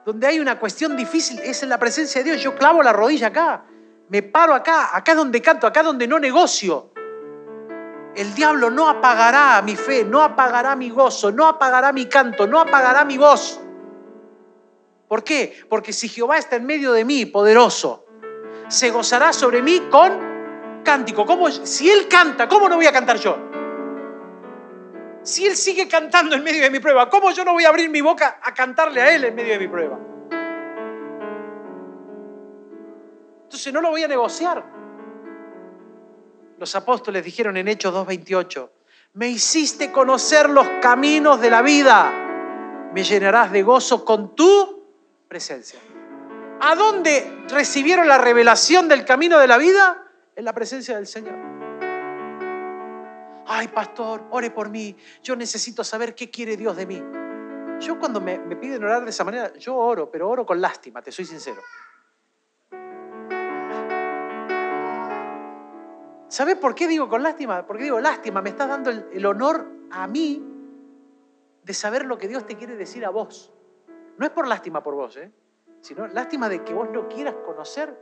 Donde 0.05 0.27
hay 0.27 0.39
una 0.39 0.59
cuestión 0.59 0.95
difícil, 0.95 1.39
es 1.39 1.63
en 1.63 1.69
la 1.69 1.79
presencia 1.79 2.21
de 2.21 2.31
Dios. 2.31 2.43
Yo 2.43 2.55
clavo 2.55 2.83
la 2.83 2.93
rodilla 2.93 3.27
acá, 3.27 3.65
me 4.09 4.21
paro 4.21 4.53
acá, 4.53 4.95
acá 4.95 5.13
es 5.13 5.17
donde 5.17 5.41
canto, 5.41 5.65
acá 5.65 5.79
es 5.79 5.85
donde 5.85 6.07
no 6.07 6.19
negocio. 6.19 6.91
El 8.15 8.33
diablo 8.35 8.69
no 8.69 8.87
apagará 8.87 9.61
mi 9.63 9.75
fe, 9.75 10.05
no 10.05 10.21
apagará 10.21 10.75
mi 10.75 10.89
gozo, 10.89 11.31
no 11.31 11.47
apagará 11.47 11.91
mi 11.91 12.05
canto, 12.05 12.45
no 12.45 12.59
apagará 12.59 13.03
mi 13.03 13.17
voz. 13.17 13.59
¿Por 15.07 15.23
qué? 15.23 15.65
Porque 15.67 15.91
si 15.91 16.07
Jehová 16.07 16.37
está 16.37 16.55
en 16.55 16.65
medio 16.65 16.93
de 16.93 17.03
mí, 17.03 17.25
poderoso, 17.25 18.05
se 18.67 18.91
gozará 18.91 19.33
sobre 19.33 19.61
mí 19.61 19.87
con 19.89 20.83
cántico. 20.83 21.25
¿Cómo, 21.25 21.49
si 21.49 21.89
Él 21.89 22.07
canta, 22.07 22.47
¿cómo 22.47 22.69
no 22.69 22.75
voy 22.75 22.85
a 22.85 22.93
cantar 22.93 23.17
yo? 23.17 23.37
Si 25.25 25.43
Él 25.43 25.55
sigue 25.55 25.87
cantando 25.87 26.35
en 26.35 26.43
medio 26.43 26.61
de 26.61 26.69
mi 26.69 26.79
prueba, 26.79 27.09
¿cómo 27.09 27.31
yo 27.31 27.43
no 27.43 27.53
voy 27.53 27.65
a 27.65 27.69
abrir 27.69 27.89
mi 27.89 27.99
boca 27.99 28.39
a 28.43 28.53
cantarle 28.53 29.01
a 29.01 29.15
Él 29.15 29.23
en 29.23 29.33
medio 29.33 29.53
de 29.53 29.59
mi 29.59 29.67
prueba? 29.67 29.97
Entonces 33.41 33.73
no 33.73 33.81
lo 33.81 33.89
voy 33.89 34.03
a 34.03 34.07
negociar. 34.07 34.63
Los 36.59 36.75
apóstoles 36.75 37.25
dijeron 37.25 37.57
en 37.57 37.67
Hechos 37.67 37.91
2.28, 37.91 38.69
me 39.13 39.27
hiciste 39.29 39.91
conocer 39.91 40.47
los 40.47 40.67
caminos 40.79 41.41
de 41.41 41.49
la 41.49 41.63
vida, 41.63 42.91
me 42.93 43.03
llenarás 43.03 43.51
de 43.51 43.63
gozo 43.63 44.05
con 44.05 44.35
tu 44.35 44.83
presencia. 45.27 45.79
¿A 46.61 46.75
dónde 46.75 47.45
recibieron 47.49 48.07
la 48.07 48.19
revelación 48.19 48.87
del 48.87 49.03
camino 49.03 49.39
de 49.39 49.47
la 49.47 49.57
vida? 49.57 50.03
En 50.35 50.45
la 50.45 50.53
presencia 50.53 50.95
del 50.97 51.07
Señor. 51.07 51.54
Ay, 53.47 53.67
pastor, 53.67 54.23
ore 54.31 54.51
por 54.51 54.69
mí. 54.69 54.95
Yo 55.21 55.35
necesito 55.35 55.83
saber 55.83 56.15
qué 56.15 56.31
quiere 56.31 56.57
Dios 56.57 56.75
de 56.75 56.85
mí. 56.85 57.03
Yo 57.79 57.99
cuando 57.99 58.21
me, 58.21 58.39
piden 58.55 58.83
orar 58.83 59.03
de 59.03 59.09
esa 59.09 59.23
manera, 59.23 59.53
yo 59.53 59.75
oro, 59.75 60.09
pero 60.09 60.29
oro 60.29 60.45
con 60.45 60.59
lástima, 60.59 61.01
te 61.01 61.11
soy 61.11 61.25
sincero. 61.25 61.61
¿Sabes 66.27 66.55
por 66.55 66.73
qué 66.73 66.87
digo 66.87 67.07
con 67.07 67.21
lástima? 67.21 67.65
Porque 67.65 67.83
digo, 67.83 67.99
lástima, 67.99 68.41
me 68.41 68.49
estás 68.49 68.67
dando 68.67 68.89
el, 68.89 69.05
el, 69.13 69.25
honor 69.25 69.69
a 69.91 70.07
mí 70.07 70.43
de 71.63 71.73
saber 71.73 72.05
lo 72.05 72.17
que 72.17 72.27
Dios 72.27 72.45
te 72.45 72.55
quiere 72.55 72.75
decir 72.75 73.05
a 73.05 73.09
vos. 73.09 73.53
No 74.17 74.25
es 74.25 74.31
por 74.31 74.47
lástima 74.47 74.81
por 74.81 74.95
vos, 74.95 75.17
¿eh? 75.17 75.31
sino 75.81 76.07
lástima 76.07 76.49
de 76.49 76.63
que 76.63 76.73
vos 76.73 76.89
no 76.89 77.07
quieras 77.07 77.35
conocer 77.45 77.95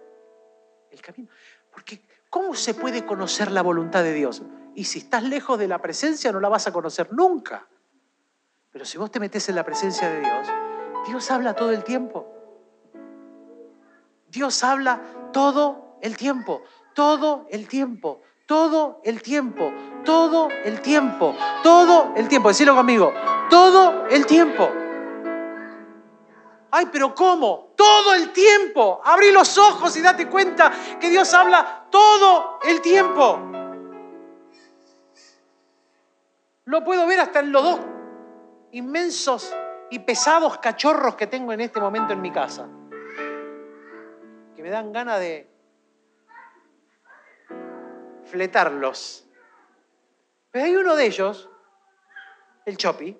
el 0.89 1.01
camino. 1.01 1.29
Porque 1.69 2.01
¿cómo 2.29 2.55
se 2.55 2.73
puede 2.73 3.05
conocer 3.05 3.51
la 3.51 3.61
voluntad 3.61 4.03
de 4.03 4.13
Dios? 4.13 4.41
Y 4.75 4.85
si 4.85 4.99
estás 4.99 5.23
lejos 5.23 5.59
de 5.59 5.67
la 5.67 5.79
presencia 5.79 6.31
no 6.31 6.39
la 6.39 6.49
vas 6.49 6.67
a 6.67 6.73
conocer 6.73 7.11
nunca. 7.13 7.67
Pero 8.71 8.85
si 8.85 8.97
vos 8.97 9.11
te 9.11 9.19
metes 9.19 9.47
en 9.49 9.55
la 9.55 9.63
presencia 9.63 10.09
de 10.09 10.19
Dios, 10.19 10.47
Dios 11.07 11.29
habla 11.29 11.53
todo 11.53 11.71
el 11.71 11.83
tiempo. 11.83 12.27
Dios 14.29 14.63
habla 14.63 14.99
todo 15.31 15.97
el 16.01 16.17
tiempo, 16.17 16.63
todo 16.95 17.45
el 17.51 17.67
tiempo, 17.67 18.21
todo 18.47 18.99
el 19.03 19.21
tiempo, 19.21 19.71
todo 20.03 20.49
el 20.63 20.81
tiempo, 20.81 21.35
todo 21.61 22.13
el 22.15 22.27
tiempo. 22.27 22.49
Decirlo 22.49 22.75
conmigo, 22.75 23.13
todo 23.49 24.07
el 24.07 24.25
tiempo. 24.25 24.69
Ay, 26.71 26.87
pero 26.91 27.13
¿cómo? 27.13 27.73
Todo 27.75 28.15
el 28.15 28.33
tiempo. 28.33 28.99
Abrí 29.05 29.31
los 29.31 29.55
ojos 29.59 29.95
y 29.95 30.01
date 30.01 30.27
cuenta 30.27 30.71
que 30.99 31.11
Dios 31.11 31.31
habla 31.35 31.85
todo 31.91 32.57
el 32.63 32.81
tiempo. 32.81 33.62
Lo 36.65 36.83
puedo 36.83 37.05
ver 37.05 37.19
hasta 37.19 37.39
en 37.39 37.51
los 37.51 37.63
dos 37.63 37.79
inmensos 38.71 39.53
y 39.89 39.99
pesados 39.99 40.57
cachorros 40.57 41.15
que 41.15 41.27
tengo 41.27 41.53
en 41.53 41.61
este 41.61 41.79
momento 41.79 42.13
en 42.13 42.21
mi 42.21 42.31
casa. 42.31 42.67
Que 44.55 44.63
me 44.63 44.69
dan 44.69 44.91
ganas 44.91 45.19
de 45.19 45.49
fletarlos. 48.25 49.27
Pero 50.51 50.65
hay 50.65 50.75
uno 50.75 50.95
de 50.95 51.05
ellos, 51.05 51.49
el 52.65 52.77
Chopi. 52.77 53.17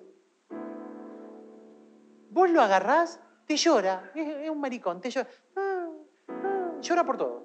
Vos 2.30 2.50
lo 2.50 2.62
agarrás 2.62 3.20
te 3.46 3.56
llora, 3.56 4.10
es, 4.14 4.50
un 4.50 4.60
maricón, 4.60 5.00
te 5.00 5.10
llora, 5.10 5.28
ah, 5.56 5.88
ah, 6.28 6.72
llora 6.80 7.04
por 7.04 7.16
todo. 7.16 7.44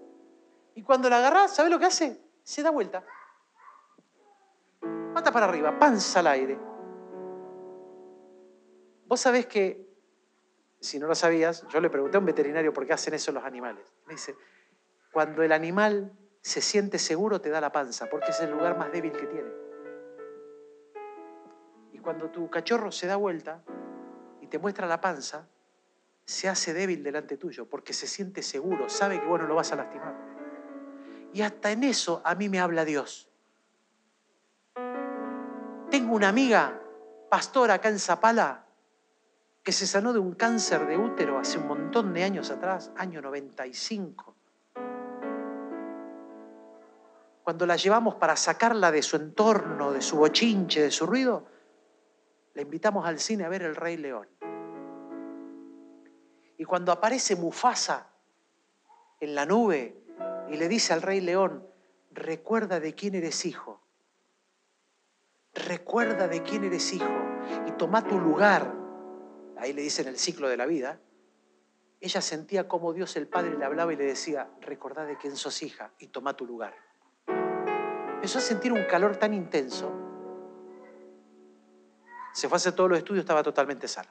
Y 0.75 0.81
cuando 0.83 1.09
la 1.09 1.17
agarrás, 1.17 1.55
¿sabes 1.55 1.71
lo 1.71 1.79
que 1.79 1.85
hace? 1.85 2.21
Se 2.43 2.63
da 2.63 2.69
vuelta. 2.69 3.03
Pata 5.19 5.33
para 5.33 5.47
arriba, 5.47 5.77
panza 5.77 6.21
al 6.21 6.27
aire. 6.27 6.57
Vos 9.05 9.19
sabés 9.19 9.47
que, 9.47 9.85
si 10.79 10.97
no 10.97 11.07
lo 11.07 11.15
sabías, 11.15 11.67
yo 11.67 11.81
le 11.81 11.89
pregunté 11.89 12.15
a 12.15 12.21
un 12.21 12.25
veterinario 12.25 12.71
por 12.71 12.85
qué 12.85 12.93
hacen 12.93 13.13
eso 13.13 13.33
los 13.33 13.43
animales. 13.43 13.83
Me 14.05 14.13
dice, 14.13 14.33
cuando 15.11 15.43
el 15.43 15.51
animal 15.51 16.17
se 16.41 16.61
siente 16.61 16.97
seguro 16.99 17.41
te 17.41 17.49
da 17.49 17.59
la 17.59 17.69
panza, 17.69 18.05
porque 18.09 18.31
es 18.31 18.39
el 18.39 18.51
lugar 18.51 18.77
más 18.77 18.93
débil 18.93 19.11
que 19.11 19.27
tiene. 19.27 19.49
Y 21.91 21.99
cuando 21.99 22.29
tu 22.29 22.49
cachorro 22.49 22.89
se 22.89 23.05
da 23.05 23.17
vuelta 23.17 23.61
y 24.39 24.47
te 24.47 24.57
muestra 24.57 24.87
la 24.87 25.01
panza, 25.01 25.49
se 26.23 26.47
hace 26.47 26.73
débil 26.73 27.03
delante 27.03 27.35
tuyo 27.35 27.67
porque 27.67 27.91
se 27.91 28.07
siente 28.07 28.41
seguro, 28.41 28.87
sabe 28.87 29.19
que 29.19 29.27
vos 29.27 29.41
no 29.41 29.47
lo 29.47 29.55
vas 29.55 29.73
a 29.73 29.75
lastimar. 29.75 30.15
Y 31.33 31.41
hasta 31.41 31.73
en 31.73 31.83
eso 31.83 32.21
a 32.23 32.35
mí 32.35 32.47
me 32.47 32.61
habla 32.61 32.85
Dios. 32.85 33.28
Tengo 35.89 36.15
una 36.15 36.29
amiga, 36.29 36.79
pastora 37.29 37.75
acá 37.75 37.89
en 37.89 37.97
Zapala, 37.97 38.65
que 39.63 39.71
se 39.71 39.87
sanó 39.87 40.13
de 40.13 40.19
un 40.19 40.33
cáncer 40.33 40.85
de 40.85 40.97
útero 40.97 41.39
hace 41.39 41.57
un 41.57 41.67
montón 41.67 42.13
de 42.13 42.23
años 42.23 42.51
atrás, 42.51 42.91
año 42.95 43.21
95. 43.21 44.35
Cuando 47.43 47.65
la 47.65 47.75
llevamos 47.75 48.15
para 48.15 48.35
sacarla 48.35 48.91
de 48.91 49.01
su 49.01 49.15
entorno, 49.15 49.91
de 49.91 50.01
su 50.01 50.17
bochinche, 50.17 50.81
de 50.81 50.91
su 50.91 51.07
ruido, 51.07 51.47
la 52.53 52.61
invitamos 52.61 53.07
al 53.07 53.19
cine 53.19 53.45
a 53.45 53.49
ver 53.49 53.63
El 53.63 53.75
Rey 53.75 53.97
León. 53.97 54.27
Y 56.59 56.65
cuando 56.65 56.91
aparece 56.91 57.35
Mufasa 57.35 58.09
en 59.19 59.33
la 59.33 59.47
nube 59.47 60.03
y 60.49 60.57
le 60.57 60.67
dice 60.67 60.93
al 60.93 61.01
rey 61.01 61.21
león, 61.21 61.65
recuerda 62.11 62.79
de 62.79 62.93
quién 62.93 63.15
eres 63.15 63.45
hijo, 63.45 63.81
recuerda 65.53 66.27
de 66.27 66.43
quién 66.43 66.63
eres 66.63 66.93
hijo 66.93 67.09
y 67.67 67.71
toma 67.71 68.03
tu 68.03 68.19
lugar, 68.19 68.73
ahí 69.57 69.73
le 69.73 69.81
dice 69.81 70.01
en 70.01 70.09
el 70.09 70.17
ciclo 70.17 70.47
de 70.49 70.57
la 70.57 70.65
vida, 70.65 70.99
ella 72.01 72.21
sentía 72.21 72.67
como 72.67 72.93
Dios 72.93 73.15
el 73.17 73.27
Padre 73.27 73.57
le 73.57 73.65
hablaba 73.65 73.91
y 73.91 73.97
le 73.97 74.05
decía, 74.05 74.49
recordá 74.61 75.05
de 75.05 75.17
quién 75.17 75.35
sos 75.35 75.61
hija 75.61 75.91
y 75.99 76.07
toma 76.07 76.33
tu 76.33 76.45
lugar. 76.45 76.73
Empezó 78.15 78.37
a 78.37 78.41
sentir 78.41 78.71
un 78.71 78.85
calor 78.85 79.17
tan 79.17 79.33
intenso. 79.33 79.91
Se 82.33 82.47
fue 82.47 82.55
a 82.55 82.57
hacer 82.57 82.73
todos 82.73 82.89
los 82.89 82.99
estudios, 82.99 83.23
estaba 83.23 83.43
totalmente 83.43 83.87
sana. 83.87 84.09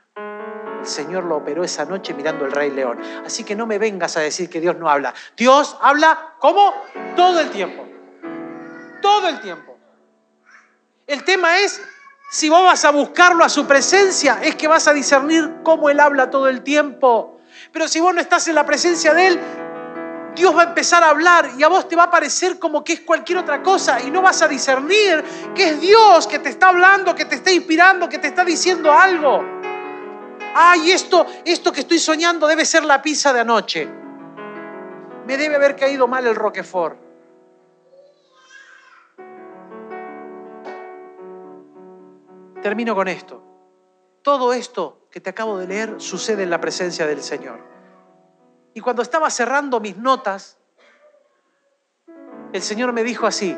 El 0.81 0.87
Señor 0.87 1.25
lo 1.25 1.37
operó 1.37 1.65
esa 1.65 1.85
noche 1.85 2.13
mirando 2.13 2.45
el 2.45 2.53
Rey 2.53 2.71
León. 2.71 3.01
Así 3.25 3.43
que 3.43 3.57
no 3.57 3.67
me 3.67 3.79
vengas 3.79 4.17
a 4.17 4.21
decir 4.21 4.51
que 4.51 4.61
Dios 4.61 4.77
no 4.77 4.89
habla. 4.89 5.15
Dios 5.37 5.77
habla, 5.81 6.35
¿cómo? 6.39 6.75
Todo 7.17 7.41
el 7.41 7.51
tiempo. 7.51 7.87
Todo 9.01 9.29
el 9.29 9.41
tiempo. 9.41 9.78
El 11.09 11.25
tema 11.25 11.59
es, 11.59 11.81
si 12.31 12.49
vos 12.49 12.63
vas 12.63 12.85
a 12.85 12.91
buscarlo 12.91 13.45
a 13.45 13.49
su 13.49 13.67
presencia, 13.67 14.39
es 14.43 14.55
que 14.55 14.69
vas 14.69 14.87
a 14.87 14.93
discernir 14.93 15.57
cómo 15.65 15.91
Él 15.91 15.99
habla 15.99 16.31
todo 16.31 16.47
el 16.49 16.63
tiempo. 16.63 17.41
Pero 17.73 17.89
si 17.89 17.99
vos 17.99 18.15
no 18.15 18.21
estás 18.21 18.47
en 18.47 18.55
la 18.55 18.65
presencia 18.65 19.13
de 19.13 19.27
Él, 19.27 19.41
Dios 20.37 20.57
va 20.57 20.63
a 20.63 20.67
empezar 20.67 21.03
a 21.03 21.09
hablar 21.09 21.51
y 21.59 21.65
a 21.65 21.69
vos 21.69 21.89
te 21.89 21.97
va 21.97 22.05
a 22.05 22.11
parecer 22.11 22.61
como 22.61 22.85
que 22.85 22.93
es 22.93 23.01
cualquier 23.01 23.39
otra 23.39 23.61
cosa 23.63 24.01
y 24.01 24.11
no 24.11 24.23
vas 24.23 24.41
a 24.43 24.47
discernir 24.47 25.25
que 25.55 25.71
es 25.71 25.81
Dios 25.81 26.29
que 26.29 26.39
te 26.39 26.51
está 26.51 26.69
hablando, 26.69 27.15
que 27.15 27.25
te 27.25 27.35
está 27.35 27.51
inspirando, 27.51 28.09
que 28.09 28.19
te 28.19 28.29
está 28.29 28.45
diciendo 28.45 28.93
algo 28.93 29.59
ay, 30.55 30.91
esto, 30.91 31.27
esto 31.45 31.73
que 31.73 31.81
estoy 31.81 31.99
soñando 31.99 32.47
debe 32.47 32.65
ser 32.65 32.85
la 32.85 33.01
pizza 33.01 33.33
de 33.33 33.41
anoche. 33.41 33.89
Me 35.27 35.37
debe 35.37 35.57
haber 35.57 35.77
caído 35.77 36.09
mal 36.09 36.27
el 36.27 36.35
Roquefort. 36.35 37.08
Termino 42.63 42.95
con 42.95 43.09
esto. 43.09 43.43
Todo 44.23 44.53
esto 44.53 45.07
que 45.11 45.21
te 45.21 45.31
acabo 45.31 45.59
de 45.59 45.67
leer 45.67 46.01
sucede 46.01 46.43
en 46.43 46.51
la 46.51 46.61
presencia 46.61 47.07
del 47.07 47.23
Señor. 47.23 47.61
Y 48.75 48.81
cuando 48.81 49.03
estaba 49.03 49.31
cerrando 49.31 49.81
mis 49.81 49.97
notas, 49.97 50.59
el 52.53 52.63
Señor 52.63 52.93
me 52.93 53.05
dijo 53.05 53.27
así, 53.27 53.57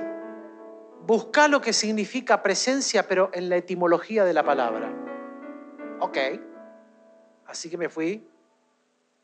busca 1.06 1.48
lo 1.48 1.60
que 1.60 1.72
significa 1.72 2.42
presencia, 2.42 3.06
pero 3.06 3.30
en 3.32 3.48
la 3.48 3.56
etimología 3.56 4.24
de 4.24 4.32
la 4.32 4.42
palabra. 4.42 4.92
Ok, 6.00 6.16
así 7.46 7.68
que 7.70 7.76
me 7.76 7.88
fui 7.88 8.28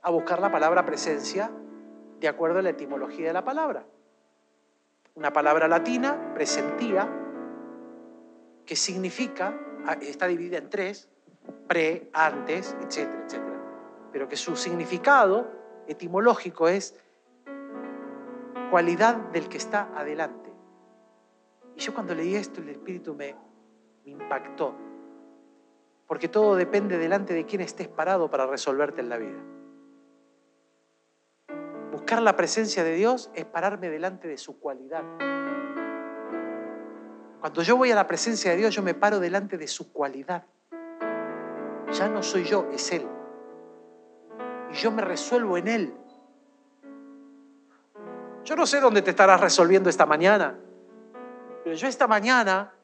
a 0.03 0.11
buscar 0.11 0.41
la 0.41 0.51
palabra 0.53 0.85
presencia 0.85 1.51
de 2.21 2.29
acuerdo 2.29 2.59
a 2.61 2.63
la 2.63 2.71
etimología 2.71 3.27
de 3.27 3.33
la 3.33 3.45
palabra. 3.45 3.85
Una 5.15 5.33
palabra 5.33 5.69
latina, 5.69 6.33
presentía, 6.35 7.09
que 8.65 8.77
significa, 8.77 9.59
está 10.01 10.27
dividida 10.27 10.59
en 10.59 10.71
tres, 10.71 11.09
pre, 11.67 12.11
antes, 12.13 12.77
etcétera, 12.81 13.25
etcétera. 13.25 13.63
Pero 14.13 14.29
que 14.29 14.37
su 14.37 14.57
significado 14.57 15.51
etimológico 15.87 16.69
es 16.69 16.95
cualidad 18.71 19.17
del 19.33 19.49
que 19.49 19.59
está 19.59 19.91
adelante. 19.95 20.51
Y 21.77 21.81
yo 21.81 21.95
cuando 21.95 22.15
leí 22.15 22.35
esto, 22.35 22.61
el 22.61 22.71
Espíritu 22.71 23.15
me, 23.15 23.35
impactó. 24.05 24.75
Porque 26.07 26.29
todo 26.29 26.55
depende 26.55 26.99
delante 26.99 27.35
de 27.35 27.45
quién 27.45 27.61
estés 27.61 27.89
parado 27.89 28.31
para 28.31 28.47
resolverte 28.47 29.01
en 29.01 29.09
la 29.09 29.19
vida. 29.19 29.43
Buscar 31.91 32.23
la 32.23 32.37
presencia 32.37 32.85
de 32.85 32.95
Dios 32.95 33.31
es 33.35 33.45
pararme 33.45 33.91
delante 33.91 34.29
de 34.29 34.39
su 34.39 34.61
cualidad. 34.61 35.03
Cuando 37.47 37.63
yo 37.63 37.77
voy 37.77 37.93
a 37.93 37.95
la 37.95 38.09
presencia 38.09 38.51
de 38.51 38.57
Dios, 38.57 38.75
yo 38.75 38.83
me 38.83 38.93
paro 38.93 39.21
delante 39.21 39.57
de 39.57 39.69
su 39.69 39.93
cualidad. 39.93 40.43
Ya 41.93 42.09
no 42.09 42.21
soy 42.21 42.43
yo, 42.43 42.69
es 42.73 42.91
Él. 42.91 43.07
Y 44.73 44.75
yo 44.75 44.91
me 44.91 45.01
resuelvo 45.01 45.57
en 45.57 45.69
Él. 45.69 45.95
Yo 48.43 48.57
no 48.57 48.67
sé 48.67 48.81
dónde 48.81 49.01
te 49.01 49.11
estarás 49.11 49.41
resolviendo 49.41 49.89
esta 49.89 50.07
mañana, 50.07 50.59
pero 51.63 51.77
yo 51.77 51.87
esta 51.87 52.09
mañana 52.09 52.75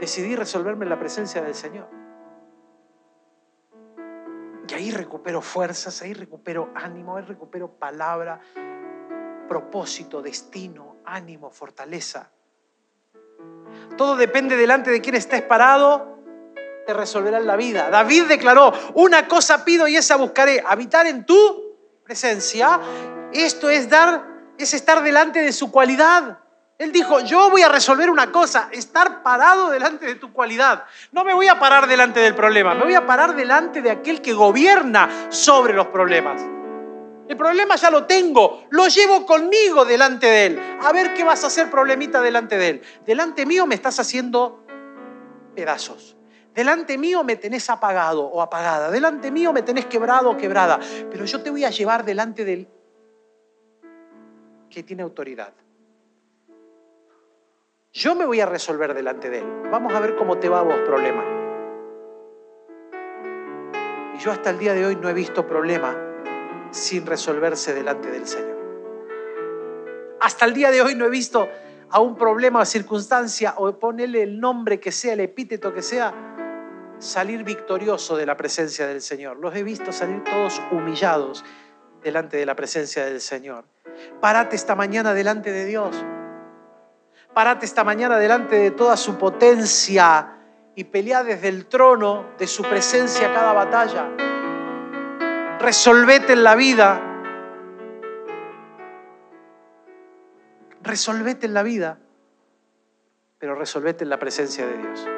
decidí 0.00 0.34
resolverme 0.34 0.86
en 0.86 0.90
la 0.90 0.98
presencia 0.98 1.40
del 1.40 1.54
Señor. 1.54 1.86
Y 4.66 4.74
ahí 4.74 4.90
recupero 4.90 5.40
fuerzas, 5.40 6.02
ahí 6.02 6.14
recupero 6.14 6.72
ánimo, 6.74 7.16
ahí 7.16 7.22
recupero 7.22 7.70
palabra, 7.70 8.40
propósito, 9.46 10.20
destino, 10.20 10.96
ánimo, 11.04 11.52
fortaleza. 11.52 12.32
Todo 13.96 14.16
depende 14.16 14.56
delante 14.56 14.90
de 14.90 15.00
quién 15.00 15.14
estés 15.14 15.42
parado, 15.42 16.18
te 16.86 16.94
resolverá 16.94 17.40
la 17.40 17.56
vida. 17.56 17.90
David 17.90 18.24
declaró, 18.24 18.72
una 18.94 19.28
cosa 19.28 19.64
pido 19.64 19.86
y 19.86 19.96
esa 19.96 20.16
buscaré, 20.16 20.62
habitar 20.66 21.06
en 21.06 21.24
tu 21.24 21.76
presencia. 22.04 22.80
Esto 23.32 23.70
es 23.70 23.88
dar, 23.88 24.24
es 24.58 24.74
estar 24.74 25.02
delante 25.02 25.40
de 25.40 25.52
su 25.52 25.70
cualidad. 25.70 26.38
Él 26.78 26.92
dijo, 26.92 27.20
yo 27.20 27.50
voy 27.50 27.62
a 27.62 27.68
resolver 27.68 28.08
una 28.08 28.32
cosa, 28.32 28.70
estar 28.72 29.22
parado 29.22 29.68
delante 29.68 30.06
de 30.06 30.14
tu 30.14 30.32
cualidad. 30.32 30.84
No 31.12 31.24
me 31.24 31.34
voy 31.34 31.46
a 31.46 31.58
parar 31.58 31.86
delante 31.86 32.20
del 32.20 32.34
problema, 32.34 32.74
me 32.74 32.84
voy 32.84 32.94
a 32.94 33.06
parar 33.06 33.36
delante 33.36 33.82
de 33.82 33.90
aquel 33.90 34.22
que 34.22 34.32
gobierna 34.32 35.28
sobre 35.28 35.74
los 35.74 35.88
problemas. 35.88 36.40
El 37.30 37.36
problema 37.36 37.76
ya 37.76 37.92
lo 37.92 38.06
tengo, 38.06 38.64
lo 38.70 38.88
llevo 38.88 39.24
conmigo 39.24 39.84
delante 39.84 40.26
de 40.26 40.46
Él. 40.46 40.60
A 40.82 40.92
ver 40.92 41.14
qué 41.14 41.22
vas 41.22 41.44
a 41.44 41.46
hacer 41.46 41.70
problemita 41.70 42.20
delante 42.20 42.58
de 42.58 42.68
Él. 42.68 42.82
Delante 43.06 43.46
mío 43.46 43.68
me 43.68 43.76
estás 43.76 44.00
haciendo 44.00 44.64
pedazos. 45.54 46.16
Delante 46.52 46.98
mío 46.98 47.22
me 47.22 47.36
tenés 47.36 47.70
apagado 47.70 48.24
o 48.24 48.42
apagada. 48.42 48.90
Delante 48.90 49.30
mío 49.30 49.52
me 49.52 49.62
tenés 49.62 49.86
quebrado 49.86 50.30
o 50.30 50.36
quebrada. 50.36 50.80
Pero 51.08 51.24
yo 51.24 51.40
te 51.40 51.50
voy 51.50 51.64
a 51.64 51.70
llevar 51.70 52.04
delante 52.04 52.44
del 52.44 52.66
que 54.68 54.82
tiene 54.82 55.04
autoridad. 55.04 55.52
Yo 57.92 58.16
me 58.16 58.24
voy 58.24 58.40
a 58.40 58.46
resolver 58.46 58.92
delante 58.92 59.30
de 59.30 59.38
Él. 59.38 59.46
Vamos 59.70 59.94
a 59.94 60.00
ver 60.00 60.16
cómo 60.16 60.38
te 60.38 60.48
va 60.48 60.58
a 60.58 60.62
vos, 60.62 60.80
problema. 60.84 61.22
Y 64.16 64.18
yo 64.18 64.32
hasta 64.32 64.50
el 64.50 64.58
día 64.58 64.74
de 64.74 64.84
hoy 64.84 64.96
no 64.96 65.08
he 65.08 65.14
visto 65.14 65.46
problema 65.46 66.09
sin 66.70 67.06
resolverse 67.06 67.74
delante 67.74 68.10
del 68.10 68.26
Señor. 68.26 68.58
Hasta 70.20 70.44
el 70.44 70.54
día 70.54 70.70
de 70.70 70.82
hoy 70.82 70.94
no 70.94 71.06
he 71.06 71.10
visto 71.10 71.48
a 71.90 72.00
un 72.00 72.16
problema 72.16 72.60
o 72.60 72.64
circunstancia 72.64 73.54
o 73.56 73.72
ponerle 73.78 74.22
el 74.22 74.38
nombre 74.38 74.78
que 74.78 74.92
sea, 74.92 75.14
el 75.14 75.20
epíteto 75.20 75.72
que 75.74 75.82
sea, 75.82 76.14
salir 76.98 77.42
victorioso 77.42 78.16
de 78.16 78.26
la 78.26 78.36
presencia 78.36 78.86
del 78.86 79.00
Señor. 79.00 79.38
Los 79.38 79.56
he 79.56 79.62
visto 79.62 79.90
salir 79.92 80.22
todos 80.24 80.60
humillados 80.70 81.44
delante 82.02 82.36
de 82.36 82.46
la 82.46 82.54
presencia 82.54 83.04
del 83.04 83.20
Señor. 83.20 83.64
Parate 84.20 84.56
esta 84.56 84.74
mañana 84.74 85.14
delante 85.14 85.50
de 85.50 85.64
Dios. 85.64 85.96
Parate 87.34 87.64
esta 87.64 87.84
mañana 87.84 88.18
delante 88.18 88.56
de 88.56 88.70
toda 88.70 88.96
su 88.96 89.16
potencia 89.16 90.36
y 90.74 90.84
pelea 90.84 91.24
desde 91.24 91.48
el 91.48 91.66
trono 91.66 92.26
de 92.38 92.46
su 92.46 92.62
presencia 92.62 93.32
cada 93.32 93.52
batalla 93.52 94.10
resolvete 95.60 96.32
en 96.32 96.42
la 96.42 96.54
vida. 96.56 97.06
Resolvete 100.82 101.46
en 101.46 101.54
la 101.54 101.62
vida, 101.62 101.98
pero 103.38 103.54
resolvete 103.54 104.02
en 104.02 104.10
la 104.10 104.18
presencia 104.18 104.66
de 104.66 104.78
Dios. 104.78 105.08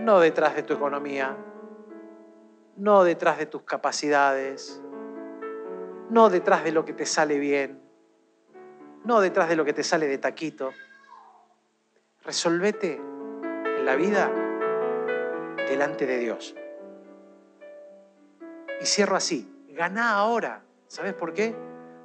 No 0.00 0.20
detrás 0.20 0.56
de 0.56 0.62
tu 0.62 0.72
economía, 0.72 1.36
no 2.76 3.04
detrás 3.04 3.38
de 3.38 3.46
tus 3.46 3.62
capacidades, 3.62 4.80
no 6.08 6.30
detrás 6.30 6.64
de 6.64 6.72
lo 6.72 6.84
que 6.84 6.94
te 6.94 7.04
sale 7.04 7.38
bien, 7.38 7.80
no 9.04 9.20
detrás 9.20 9.48
de 9.48 9.56
lo 9.56 9.64
que 9.64 9.72
te 9.72 9.82
sale 9.82 10.06
de 10.06 10.18
taquito. 10.18 10.70
Resolvete 12.24 12.94
en 12.96 13.84
la 13.84 13.94
vida 13.96 14.32
delante 15.68 16.06
de 16.06 16.18
Dios. 16.18 16.54
Y 18.80 18.86
cierro 18.86 19.16
así, 19.16 19.48
gana 19.70 20.12
ahora. 20.12 20.62
¿Sabes 20.86 21.14
por 21.14 21.32
qué? 21.32 21.54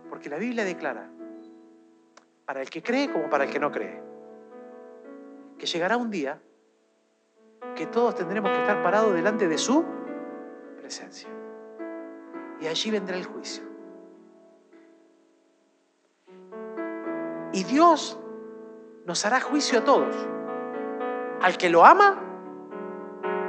Porque 0.10 0.30
la 0.30 0.38
Biblia 0.38 0.66
declara, 0.66 1.10
para 2.46 2.62
el 2.62 2.70
que 2.70 2.82
cree 2.82 3.12
como 3.12 3.30
para 3.30 3.46
el 3.46 3.52
que 3.52 3.60
no 3.60 3.72
cree, 3.72 4.02
que 5.58 5.66
llegará 5.66 5.98
un 5.98 6.10
día 6.10 6.42
que 7.76 7.86
todos 7.86 8.16
tendremos 8.16 8.52
que 8.52 8.60
estar 8.60 8.82
parados 8.82 9.14
delante 9.14 9.48
de 9.48 9.58
su 9.58 9.86
presencia. 10.78 11.30
Y 12.60 12.68
allí 12.68 12.92
vendrá 12.92 13.18
el 13.18 13.26
juicio. 13.26 13.64
Y 17.54 17.64
Dios 17.64 18.20
nos 19.06 19.26
hará 19.26 19.42
juicio 19.42 19.80
a 19.80 19.84
todos. 19.84 20.16
Al 21.42 21.58
que 21.58 21.70
lo 21.70 21.86
ama 21.86 22.31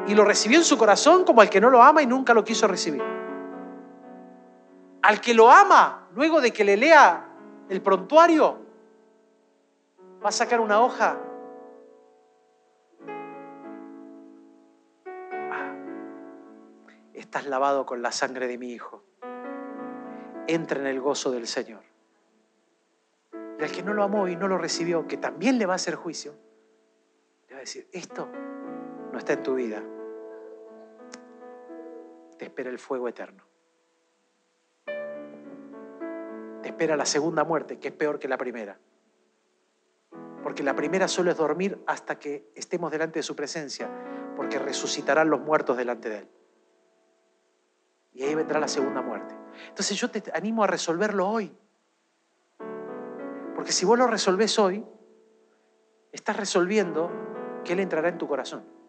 y 0.06 0.14
lo 0.14 0.24
recibió 0.24 0.58
en 0.58 0.64
su 0.64 0.76
corazón 0.76 1.24
como 1.24 1.40
al 1.40 1.50
que 1.50 1.60
no 1.60 1.70
lo 1.70 1.82
ama 1.82 2.02
y 2.02 2.06
nunca 2.06 2.34
lo 2.34 2.44
quiso 2.44 2.66
recibir. 2.66 3.02
Al 5.02 5.20
que 5.20 5.34
lo 5.34 5.50
ama, 5.50 6.08
luego 6.14 6.40
de 6.40 6.52
que 6.52 6.64
le 6.64 6.76
lea 6.76 7.28
el 7.68 7.80
prontuario, 7.82 8.58
va 10.24 10.28
a 10.28 10.32
sacar 10.32 10.60
una 10.60 10.80
hoja. 10.80 11.18
Ah, 15.30 15.74
estás 17.14 17.46
lavado 17.46 17.86
con 17.86 18.02
la 18.02 18.12
sangre 18.12 18.46
de 18.46 18.58
mi 18.58 18.72
Hijo. 18.72 19.02
Entra 20.46 20.80
en 20.80 20.86
el 20.86 21.00
gozo 21.00 21.30
del 21.30 21.46
Señor. 21.46 21.82
Y 23.58 23.62
al 23.62 23.70
que 23.70 23.82
no 23.82 23.94
lo 23.94 24.02
amó 24.02 24.28
y 24.28 24.36
no 24.36 24.48
lo 24.48 24.58
recibió, 24.58 25.06
que 25.06 25.16
también 25.16 25.58
le 25.58 25.66
va 25.66 25.74
a 25.74 25.76
hacer 25.76 25.94
juicio, 25.94 26.34
le 27.48 27.54
va 27.54 27.58
a 27.58 27.60
decir, 27.60 27.88
esto 27.92 28.28
no 29.12 29.18
está 29.18 29.34
en 29.34 29.42
tu 29.42 29.54
vida, 29.54 29.82
te 32.38 32.46
espera 32.46 32.70
el 32.70 32.78
fuego 32.78 33.08
eterno. 33.08 33.44
Te 36.62 36.68
espera 36.68 36.96
la 36.96 37.04
segunda 37.04 37.44
muerte, 37.44 37.78
que 37.78 37.88
es 37.88 37.94
peor 37.94 38.18
que 38.18 38.26
la 38.26 38.38
primera. 38.38 38.78
Porque 40.42 40.62
la 40.62 40.74
primera 40.74 41.08
solo 41.08 41.30
es 41.30 41.36
dormir 41.36 41.82
hasta 41.86 42.18
que 42.18 42.50
estemos 42.54 42.90
delante 42.90 43.18
de 43.18 43.22
su 43.22 43.36
presencia, 43.36 43.88
porque 44.34 44.58
resucitarán 44.58 45.28
los 45.28 45.40
muertos 45.40 45.76
delante 45.76 46.08
de 46.08 46.18
él. 46.18 46.28
Y 48.14 48.22
ahí 48.22 48.34
vendrá 48.34 48.58
la 48.60 48.68
segunda 48.68 49.02
muerte. 49.02 49.34
Entonces 49.68 49.96
yo 49.98 50.10
te 50.10 50.22
animo 50.34 50.64
a 50.64 50.66
resolverlo 50.66 51.28
hoy. 51.28 51.54
Porque 53.54 53.72
si 53.72 53.84
vos 53.84 53.98
lo 53.98 54.06
resolvés 54.06 54.58
hoy, 54.58 54.84
estás 56.10 56.36
resolviendo 56.36 57.10
que 57.64 57.74
Él 57.74 57.80
entrará 57.80 58.08
en 58.08 58.18
tu 58.18 58.26
corazón 58.26 58.81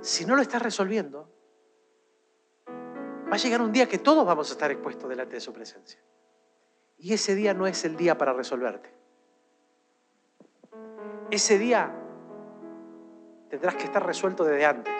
si 0.00 0.24
no 0.24 0.36
lo 0.36 0.42
estás 0.42 0.62
resolviendo, 0.62 1.28
va 2.68 3.34
a 3.34 3.36
llegar 3.36 3.60
un 3.60 3.72
día 3.72 3.88
que 3.88 3.98
todos 3.98 4.24
vamos 4.24 4.50
a 4.50 4.52
estar 4.52 4.70
expuestos 4.70 5.08
delante 5.08 5.34
de 5.36 5.40
su 5.40 5.52
presencia. 5.52 6.00
Y 6.98 7.12
ese 7.12 7.34
día 7.34 7.54
no 7.54 7.66
es 7.66 7.84
el 7.84 7.96
día 7.96 8.18
para 8.18 8.32
resolverte. 8.32 8.92
Ese 11.30 11.58
día 11.58 11.94
tendrás 13.50 13.74
que 13.74 13.84
estar 13.84 14.04
resuelto 14.04 14.44
desde 14.44 14.66
antes. 14.66 14.94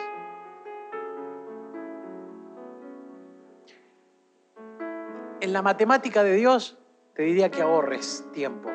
En 5.40 5.52
la 5.52 5.62
matemática 5.62 6.22
de 6.22 6.34
Dios 6.34 6.78
te 7.14 7.22
diría 7.22 7.50
que 7.50 7.62
ahorres 7.62 8.24
tiempo, 8.32 8.70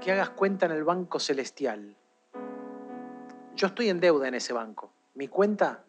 que 0.00 0.12
hagas 0.12 0.30
cuenta 0.30 0.66
en 0.66 0.72
el 0.72 0.84
banco 0.84 1.18
celestial. 1.18 1.96
Yo 3.54 3.66
estoy 3.66 3.88
en 3.88 4.00
deuda 4.00 4.28
en 4.28 4.34
ese 4.34 4.52
banco. 4.52 4.92
Mi 5.14 5.28
cuenta 5.28 5.84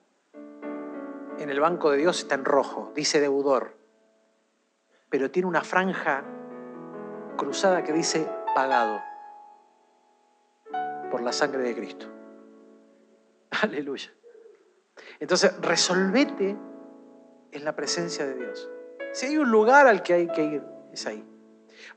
en 1.37 1.49
el 1.49 1.59
banco 1.59 1.91
de 1.91 1.97
Dios 1.97 2.19
está 2.19 2.35
en 2.35 2.45
rojo, 2.45 2.91
dice 2.95 3.19
deudor, 3.19 3.75
pero 5.09 5.31
tiene 5.31 5.47
una 5.47 5.61
franja 5.61 6.23
cruzada 7.37 7.83
que 7.83 7.93
dice 7.93 8.27
pagado 8.53 9.01
por 11.09 11.21
la 11.21 11.31
sangre 11.31 11.63
de 11.63 11.75
Cristo. 11.75 12.07
Aleluya. 13.61 14.11
Entonces, 15.19 15.59
resolvete 15.61 16.55
en 17.51 17.65
la 17.65 17.75
presencia 17.75 18.25
de 18.25 18.35
Dios. 18.35 18.69
Si 19.11 19.25
hay 19.25 19.37
un 19.37 19.51
lugar 19.51 19.87
al 19.87 20.03
que 20.03 20.13
hay 20.13 20.27
que 20.27 20.43
ir, 20.43 20.63
es 20.93 21.05
ahí. 21.05 21.25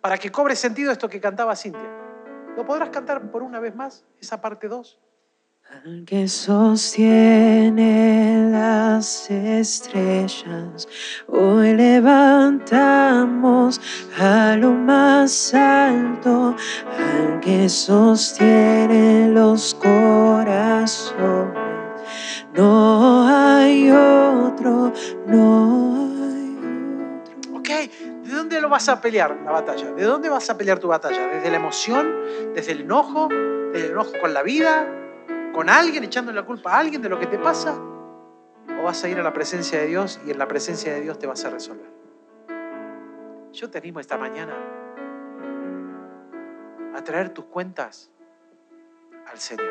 Para 0.01 0.19
que 0.19 0.33
cobre 0.33 0.57
sentido 0.57 0.91
esto 0.91 1.09
que 1.09 1.21
cantaba 1.21 1.55
Cintia. 1.55 1.91
¿Lo 2.57 2.65
podrás 2.65 2.91
cantar 2.91 3.31
por 3.31 3.43
una 3.43 3.61
vez 3.61 3.75
más, 3.75 4.05
esa 4.21 4.41
parte 4.41 4.69
2? 4.69 5.01
Al 5.71 6.05
que 6.05 6.29
sostiene 6.29 8.51
las 8.51 9.31
estrellas, 9.31 10.87
hoy 11.27 11.73
levantamos 11.73 13.81
a 14.19 14.57
lo 14.57 14.73
más 14.73 15.55
alto, 15.55 16.55
al 16.99 17.41
que 17.41 17.71
sostiene 17.71 19.29
los 19.29 19.75
corazones. 19.77 21.59
No 22.53 23.27
hay 23.27 23.91
otro, 23.91 24.93
no 25.27 26.12
hay 26.25 26.59
otro. 26.59 27.59
Ok, 27.59 27.69
¿de 27.69 28.31
dónde 28.31 28.61
lo 28.61 28.69
vas 28.69 28.91
a 28.91 29.01
pelear 29.01 29.35
la 29.43 29.53
batalla? 29.53 29.93
¿De 29.93 30.05
dónde 30.05 30.29
vas 30.29 30.51
a 30.51 30.59
pelear 30.59 30.79
tu 30.79 30.89
batalla? 30.89 31.27
¿Desde 31.29 31.51
la 31.51 31.57
emoción? 31.57 32.12
¿Desde 32.55 32.73
el 32.73 32.83
enojo? 32.83 33.29
¿Desde 33.73 33.87
el 33.87 33.93
enojo 33.93 34.12
con 34.21 34.35
la 34.35 34.43
vida? 34.43 35.01
¿Con 35.55 35.71
alguien 35.71 36.03
echando 36.03 36.33
la 36.33 36.43
culpa 36.43 36.73
a 36.73 36.81
alguien 36.81 37.01
de 37.01 37.09
lo 37.09 37.19
que 37.21 37.29
te 37.29 37.39
pasa? 37.39 37.79
¿O 38.81 38.83
vas 38.83 39.05
a 39.05 39.09
ir 39.09 39.21
a 39.21 39.23
la 39.23 39.33
presencia 39.33 39.79
de 39.79 39.87
Dios 39.87 40.21
y 40.27 40.33
en 40.33 40.39
la 40.39 40.49
presencia 40.49 40.93
de 40.93 41.01
Dios 41.01 41.17
te 41.17 41.29
vas 41.29 41.45
a 41.45 41.51
resolver? 41.51 41.89
Yo 43.53 43.71
te 43.71 43.79
animo 43.79 44.01
esta 44.01 44.19
mañana 44.19 44.53
a 46.93 47.05
traer 47.05 47.29
tus 47.29 47.45
cuentas 47.45 48.11
al 49.31 49.39
Señor. 49.39 49.71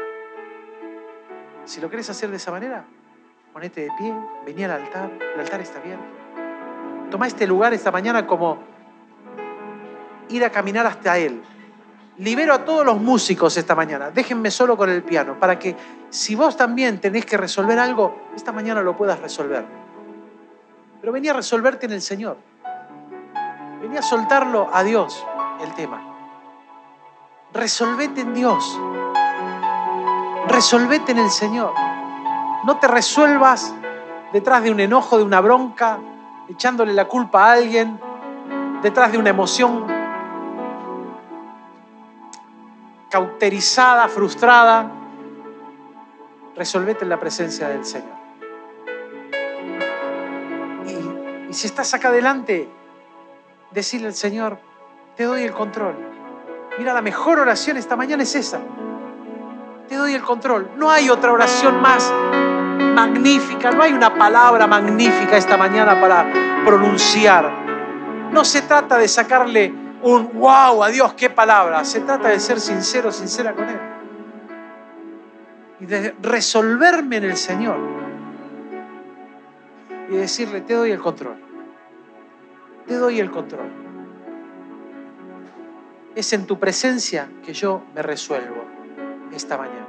Si 1.65 1.81
lo 1.81 1.89
quieres 1.89 2.09
hacer 2.09 2.29
de 2.29 2.37
esa 2.37 2.51
manera, 2.51 2.85
ponete 3.51 3.81
de 3.81 3.91
pie, 3.97 4.15
vení 4.45 4.63
al 4.63 4.71
altar, 4.71 5.11
el 5.33 5.39
altar 5.39 5.59
está 5.59 5.79
abierto. 5.79 6.05
Toma 7.11 7.27
este 7.27 7.45
lugar 7.45 7.73
esta 7.73 7.91
mañana 7.91 8.25
como 8.25 8.57
ir 10.29 10.45
a 10.45 10.49
caminar 10.49 10.87
hasta 10.87 11.17
Él. 11.17 11.43
Libero 12.17 12.53
a 12.53 12.63
todos 12.63 12.85
los 12.85 13.01
músicos 13.01 13.57
esta 13.57 13.73
mañana. 13.73 14.11
Déjenme 14.11 14.51
solo 14.51 14.77
con 14.77 14.89
el 14.89 15.01
piano 15.03 15.39
para 15.39 15.57
que 15.57 15.75
si 16.09 16.35
vos 16.35 16.55
también 16.55 17.01
tenés 17.01 17.25
que 17.25 17.37
resolver 17.37 17.79
algo, 17.79 18.15
esta 18.35 18.51
mañana 18.51 18.81
lo 18.81 18.95
puedas 18.95 19.19
resolver. 19.19 19.65
Pero 21.01 21.11
vení 21.11 21.29
a 21.29 21.33
resolverte 21.33 21.87
en 21.87 21.93
el 21.93 22.01
Señor. 22.01 22.37
Vení 23.81 23.97
a 23.97 24.03
soltarlo 24.03 24.69
a 24.71 24.83
Dios 24.83 25.25
el 25.63 25.73
tema. 25.73 26.01
Resolvete 27.51 28.21
en 28.21 28.33
Dios. 28.35 28.79
Resolvete 30.47 31.13
en 31.13 31.17
el 31.17 31.31
Señor. 31.31 31.73
No 32.63 32.77
te 32.77 32.87
resuelvas 32.87 33.73
detrás 34.31 34.63
de 34.63 34.71
un 34.71 34.79
enojo, 34.79 35.17
de 35.17 35.23
una 35.23 35.41
bronca, 35.41 35.99
echándole 36.47 36.93
la 36.93 37.05
culpa 37.05 37.49
a 37.49 37.53
alguien, 37.53 37.99
detrás 38.83 39.11
de 39.11 39.17
una 39.17 39.31
emoción 39.31 39.92
cauterizada, 43.13 44.07
frustrada. 44.07 44.89
Resolvete 46.55 47.03
en 47.03 47.09
la 47.09 47.19
presencia 47.19 47.69
del 47.69 47.85
Señor. 47.85 48.15
Y, 51.47 51.53
si 51.53 51.67
estás 51.67 51.93
acá 51.93 52.07
adelante, 52.07 52.67
decirle 53.69 54.07
al 54.07 54.15
Señor, 54.15 54.57
te 55.15 55.25
doy 55.25 55.43
el 55.43 55.51
control. 55.51 55.95
Mira, 56.79 56.91
la 56.91 57.03
mejor 57.03 57.37
oración 57.37 57.77
esta 57.77 57.95
mañana 57.95 58.23
es 58.23 58.33
esa. 58.33 58.61
Te 59.87 59.95
doy 59.95 60.15
el 60.15 60.23
control. 60.23 60.71
No 60.77 60.89
hay 60.89 61.11
otra 61.11 61.33
oración 61.33 61.79
más 61.83 62.11
magnífica, 62.95 63.69
no 63.69 63.83
hay 63.83 63.93
una 63.93 64.17
palabra 64.17 64.65
magnífica 64.65 65.37
esta 65.37 65.55
mañana 65.55 66.01
para 66.01 66.25
pronunciar. 66.65 67.51
No 68.31 68.43
se 68.43 68.63
trata 68.63 68.97
de 68.97 69.07
sacarle 69.07 69.82
un 70.03 70.33
wow 70.33 70.83
a 70.83 70.89
Dios, 70.89 71.13
qué 71.13 71.29
palabra. 71.29 71.83
Se 71.85 72.01
trata 72.01 72.29
de 72.29 72.39
ser 72.39 72.59
sincero, 72.59 73.11
sincera 73.11 73.53
con 73.53 73.69
Él. 73.69 73.79
Y 75.79 75.85
de 75.85 76.15
resolverme 76.21 77.17
en 77.17 77.23
el 77.23 77.37
Señor. 77.37 77.77
Y 80.09 80.15
decirle, 80.15 80.61
te 80.61 80.73
doy 80.73 80.91
el 80.91 80.99
control. 80.99 81.37
Te 82.85 82.95
doy 82.95 83.19
el 83.19 83.31
control. 83.31 83.71
Es 86.15 86.33
en 86.33 86.45
tu 86.45 86.59
presencia 86.59 87.29
que 87.43 87.53
yo 87.53 87.81
me 87.95 88.01
resuelvo 88.01 88.63
esta 89.31 89.57
mañana. 89.57 89.82